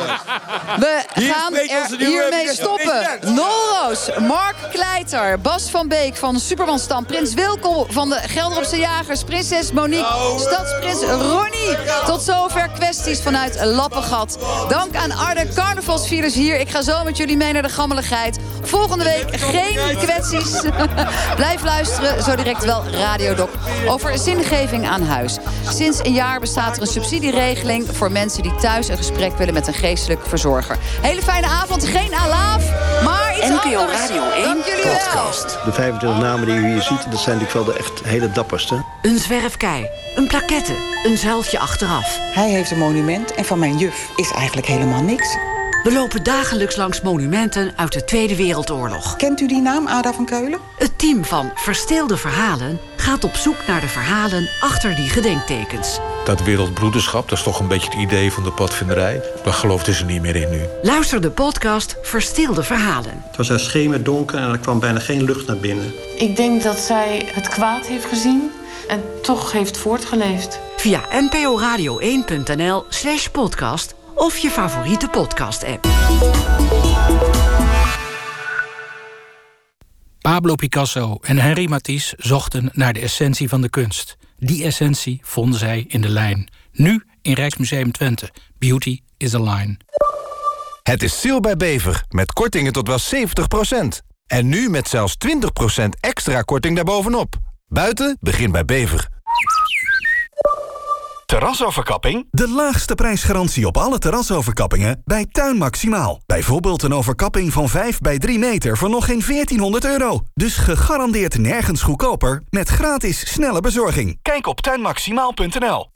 We 0.79 1.03
Hier 1.15 1.35
gaan 1.35 1.55
er 1.55 1.97
hiermee 1.99 2.49
stoppen. 2.53 3.19
Nol 3.35 3.47
Roos, 3.81 4.11
Mark 4.19 4.55
Kleiter, 4.73 5.41
Bas 5.41 5.71
van 5.71 5.89
Beek 5.89 6.17
van 6.17 6.41
Supermanstam... 6.41 7.07
Prins 7.07 7.35
Wilkel 7.35 7.87
van 7.91 8.09
de 8.09 8.19
Gelderopse 8.27 8.79
Jagers... 8.79 9.25
Prinses 9.25 9.73
Monique, 9.73 10.37
Stadsprins 10.39 11.03
Ronnie. 11.03 11.77
Tot 12.07 12.23
zover 12.23 12.69
kwesties 12.69 13.21
vanuit 13.21 13.65
Lappengat. 13.65 14.39
Dank 14.69 14.97
aan 14.97 15.13
Arde 15.13 15.49
carnavalsvierders 15.55 16.35
hier. 16.35 16.61
Ik 16.61 16.69
ga 16.69 16.83
zo 16.83 17.05
met 17.05 17.17
jullie 17.17 17.37
mee 17.37 17.53
naar 17.53 17.63
de 17.63 17.69
gammeligheid. 17.69 18.39
Volgende 18.63 19.05
week 19.05 19.41
geen 19.41 19.97
kwesties. 19.97 20.61
Blijf 21.37 21.63
luisteren, 21.63 22.23
zo 22.23 22.35
direct 22.35 22.65
wel 22.65 22.83
Radiodoc. 22.91 23.51
Over 23.89 24.19
zingeving 24.19 24.89
aan 24.89 25.03
huis. 25.03 25.37
Sinds 25.69 25.99
een 25.99 26.13
jaar 26.13 26.41
bestaat 26.41 26.77
er 26.77 26.83
een 26.83 26.89
subsidieregeling... 26.89 27.82
voor 27.91 28.13
mensen 28.13 28.43
die 28.43 28.55
thuis 28.55 28.89
een 28.89 28.97
gesprek 28.97 29.37
willen 29.37 29.55
met 29.55 29.67
een 29.67 29.75
geestelijk 29.75 30.27
verzorger. 30.27 30.77
Hele 31.01 31.23
fijne 31.23 31.47
avond, 31.47 31.85
geen 31.87 32.15
alaaf, 32.15 32.65
maar 33.05 33.35
iets 33.37 33.49
NPO 33.49 33.77
anders. 33.77 33.99
Radio 34.01 34.31
1 34.31 34.45
Dank 34.45 34.65
jullie 34.65 34.85
wel. 34.85 34.93
podcast. 34.93 35.59
De 35.65 35.73
25 35.73 36.21
namen 36.21 36.47
die 36.47 36.55
u 36.55 36.67
hier 36.67 36.83
ziet, 36.83 37.11
dat 37.11 37.21
zijn 37.21 37.39
natuurlijk 37.39 37.53
wel 37.53 37.65
de 37.65 37.75
echt 37.79 38.01
hele 38.05 38.31
dapperste. 38.33 38.85
Een 39.03 39.19
zwerfkei, 39.19 39.89
een 40.15 40.27
plaquette, 40.27 40.75
een 41.05 41.17
zuiltje 41.19 41.59
achteraf. 41.59 42.19
Hij 42.21 42.51
heeft 42.51 42.71
een 42.71 42.79
monument 42.79 43.35
en 43.35 43.45
van 43.45 43.59
mijn 43.59 43.79
juf 43.79 44.09
is 44.17 44.31
eigenlijk 44.33 44.67
helemaal 44.67 45.03
niks. 45.03 45.37
We 45.83 45.93
lopen 45.93 46.23
dagelijks 46.23 46.77
langs 46.77 47.01
monumenten 47.01 47.73
uit 47.77 47.93
de 47.93 48.05
Tweede 48.05 48.37
Wereldoorlog. 48.37 49.17
Kent 49.17 49.41
u 49.41 49.47
die 49.47 49.61
naam, 49.61 49.89
Ada 49.89 50.13
van 50.13 50.25
Keulen? 50.25 50.59
Het 50.79 50.99
team 50.99 51.25
van 51.25 51.51
Verstilde 51.55 52.17
Verhalen 52.17 52.79
gaat 52.97 53.25
op 53.25 53.35
zoek 53.35 53.57
naar 53.67 53.81
de 53.81 53.89
verhalen 53.89 54.49
achter 54.61 54.95
die 54.95 55.09
gedenktekens. 55.09 55.99
Dat 56.25 56.43
wereldbroederschap, 56.43 57.29
dat 57.29 57.39
is 57.39 57.45
toch 57.45 57.61
een 57.61 57.69
beetje 57.69 57.91
het 57.91 57.99
idee 57.99 58.33
van 58.33 58.43
de 58.43 58.53
padvinderij. 58.53 59.23
Daar 59.45 59.53
geloofden 59.53 59.95
ze 59.95 60.05
niet 60.05 60.23
meer 60.23 60.37
in 60.37 60.51
nu. 60.51 60.61
Luister 60.83 61.21
de 61.21 61.31
podcast 61.31 61.97
Verstilde 62.03 62.63
Verhalen. 62.63 63.23
Het 63.27 63.37
was 63.37 63.49
daar 63.49 63.61
schemerdonker 63.61 64.39
en 64.39 64.51
er 64.51 64.59
kwam 64.59 64.81
bijna 64.81 64.99
geen 64.99 65.25
lucht 65.25 65.47
naar 65.47 65.57
binnen. 65.57 65.93
Ik 66.19 66.37
denk 66.37 66.63
dat 66.63 66.79
zij 66.79 67.29
het 67.33 67.49
kwaad 67.49 67.87
heeft 67.87 68.05
gezien 68.05 68.51
en 68.89 69.03
toch 69.23 69.53
heeft 69.53 69.77
voortgeleefd. 69.77 70.61
via 70.77 71.01
nporadio1.nl 71.11 72.85
slash 72.89 73.27
podcast 73.27 73.95
of 74.15 74.39
je 74.39 74.51
favoriete 74.51 75.09
podcast-app. 75.09 75.87
Pablo 80.21 80.55
Picasso 80.55 81.19
en 81.21 81.39
Henri 81.39 81.69
Matisse 81.69 82.15
zochten 82.19 82.71
naar 82.73 82.93
de 82.93 83.01
essentie 83.01 83.49
van 83.49 83.61
de 83.61 83.71
kunst. 83.71 84.17
Die 84.39 84.65
essentie 84.65 85.21
vonden 85.23 85.59
zij 85.59 85.85
in 85.89 86.01
de 86.01 86.09
lijn. 86.09 86.49
Nu 86.73 87.05
in 87.23 87.33
Rijksmuseum 87.33 87.93
Twente. 87.93 88.31
Beauty 88.59 89.01
is 89.17 89.35
a 89.35 89.41
line. 89.41 89.77
Het 90.83 91.03
is 91.03 91.21
sale 91.21 91.41
bij 91.41 91.57
Bever, 91.57 92.05
met 92.09 92.33
kortingen 92.33 92.73
tot 92.73 92.89
wel 92.89 92.99
70%. 93.01 94.03
En 94.27 94.49
nu 94.49 94.69
met 94.69 94.89
zelfs 94.89 95.17
20% 95.27 95.89
extra 96.01 96.43
korting 96.43 96.77
daarbovenop. 96.77 97.35
Buiten 97.69 98.17
begin 98.21 98.53
bij 98.53 98.65
Bever. 98.65 99.09
Terrasoverkapping? 101.33 102.27
De 102.31 102.49
laagste 102.49 102.95
prijsgarantie 102.95 103.67
op 103.67 103.77
alle 103.77 103.99
terrasoverkappingen 103.99 105.03
bij 105.05 105.27
Tuin 105.31 105.57
Maximaal. 105.57 106.21
Bijvoorbeeld 106.27 106.83
een 106.83 106.95
overkapping 106.95 107.53
van 107.53 107.69
5 107.69 107.99
bij 107.99 108.19
3 108.19 108.39
meter 108.39 108.77
voor 108.77 108.91
nog 108.91 109.05
geen 109.05 109.23
1400 109.27 109.85
euro. 109.85 110.21
Dus 110.35 110.57
gegarandeerd 110.57 111.39
nergens 111.39 111.83
goedkoper 111.83 112.43
met 112.51 112.69
gratis 112.69 113.33
snelle 113.33 113.61
bezorging. 113.61 114.19
Kijk 114.23 114.47
op 114.47 114.61
tuinmaximaal.nl. 114.61 115.91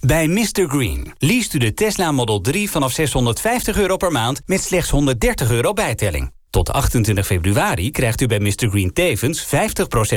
Bij 0.00 0.26
Mr. 0.28 0.68
Green 0.68 1.14
leest 1.18 1.54
u 1.54 1.58
de 1.58 1.74
Tesla 1.74 2.12
Model 2.12 2.40
3 2.40 2.70
vanaf 2.70 2.92
650 2.92 3.78
euro 3.78 3.96
per 3.96 4.12
maand 4.12 4.40
met 4.46 4.62
slechts 4.62 4.90
130 4.90 5.50
euro 5.50 5.72
bijtelling. 5.72 6.32
Tot 6.50 6.72
28 6.72 7.26
februari 7.26 7.90
krijgt 7.90 8.20
u 8.20 8.26
bij 8.26 8.40
Mr. 8.40 8.68
Green 8.70 8.92
tevens 8.92 9.46
50% 9.46 9.48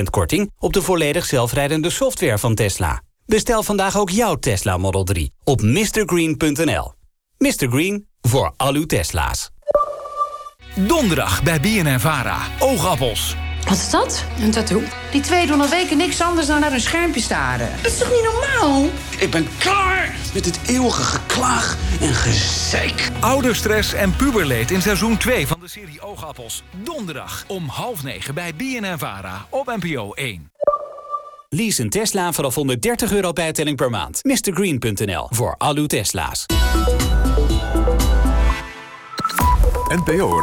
korting 0.10 0.52
op 0.58 0.74
de 0.74 0.82
volledig 0.82 1.26
zelfrijdende 1.26 1.90
software 1.90 2.38
van 2.38 2.56
Tesla. 2.56 3.02
Bestel 3.32 3.64
vandaag 3.64 3.98
ook 3.98 4.10
jouw 4.10 4.36
Tesla 4.36 4.78
Model 4.78 5.04
3 5.04 5.34
op 5.44 5.62
mrgreen.nl. 5.62 6.94
Mr. 7.38 7.68
Green, 7.70 8.08
voor 8.22 8.54
al 8.58 8.74
uw 8.74 8.86
Tesla's. 8.86 9.50
Donderdag 10.76 11.44
bij 11.44 11.60
BNN-Vara. 11.60 12.38
Oogappels. 12.60 13.36
Wat 13.64 13.78
is 13.78 13.90
dat? 13.90 14.26
Een 14.40 14.52
tattoo. 14.52 14.82
Die 15.12 15.22
twee 15.22 15.48
doen 15.48 15.62
al 15.62 15.70
weken 15.70 15.98
niks 15.98 16.22
anders 16.22 16.48
dan 16.48 16.60
naar 16.60 16.72
hun 16.72 16.82
schermpje 16.82 17.22
staren. 17.22 17.70
Dat 17.82 17.92
is 17.92 17.98
toch 17.98 18.12
niet 18.12 18.24
normaal? 18.24 18.86
Ik 19.20 19.32
ben 19.32 19.48
klaar 19.58 20.16
met 20.34 20.46
het 20.46 20.60
eeuwige 20.68 21.04
geklaag 21.04 21.78
en 22.02 22.14
gezeik. 22.14 23.10
Ouderstress 23.20 23.94
en 23.94 24.16
puberleed 24.16 24.72
in 24.72 24.82
seizoen 24.82 25.18
2 25.18 25.48
van 25.48 25.60
de 25.60 25.68
serie 25.68 26.02
Oogappels. 26.02 26.64
Donderdag 26.84 27.44
om 27.48 27.68
half 27.68 28.04
negen 28.04 28.34
bij 28.34 28.56
BNN-Vara 28.56 29.46
op 29.50 29.78
NPO 29.80 30.12
1. 30.12 30.52
Lease 31.56 31.82
een 31.82 31.89
Tesla 31.89 32.34
vanaf 32.34 32.56
130 32.56 33.12
euro 33.12 33.34
bijtelling 33.34 33.78
per 33.78 33.89
maand. 33.89 34.20
MrGreen.nl 34.24 35.28
voor 35.30 35.56
al 35.58 35.76
uw 35.76 35.86
Tesla's. 35.86 36.45
NPO 39.88 40.39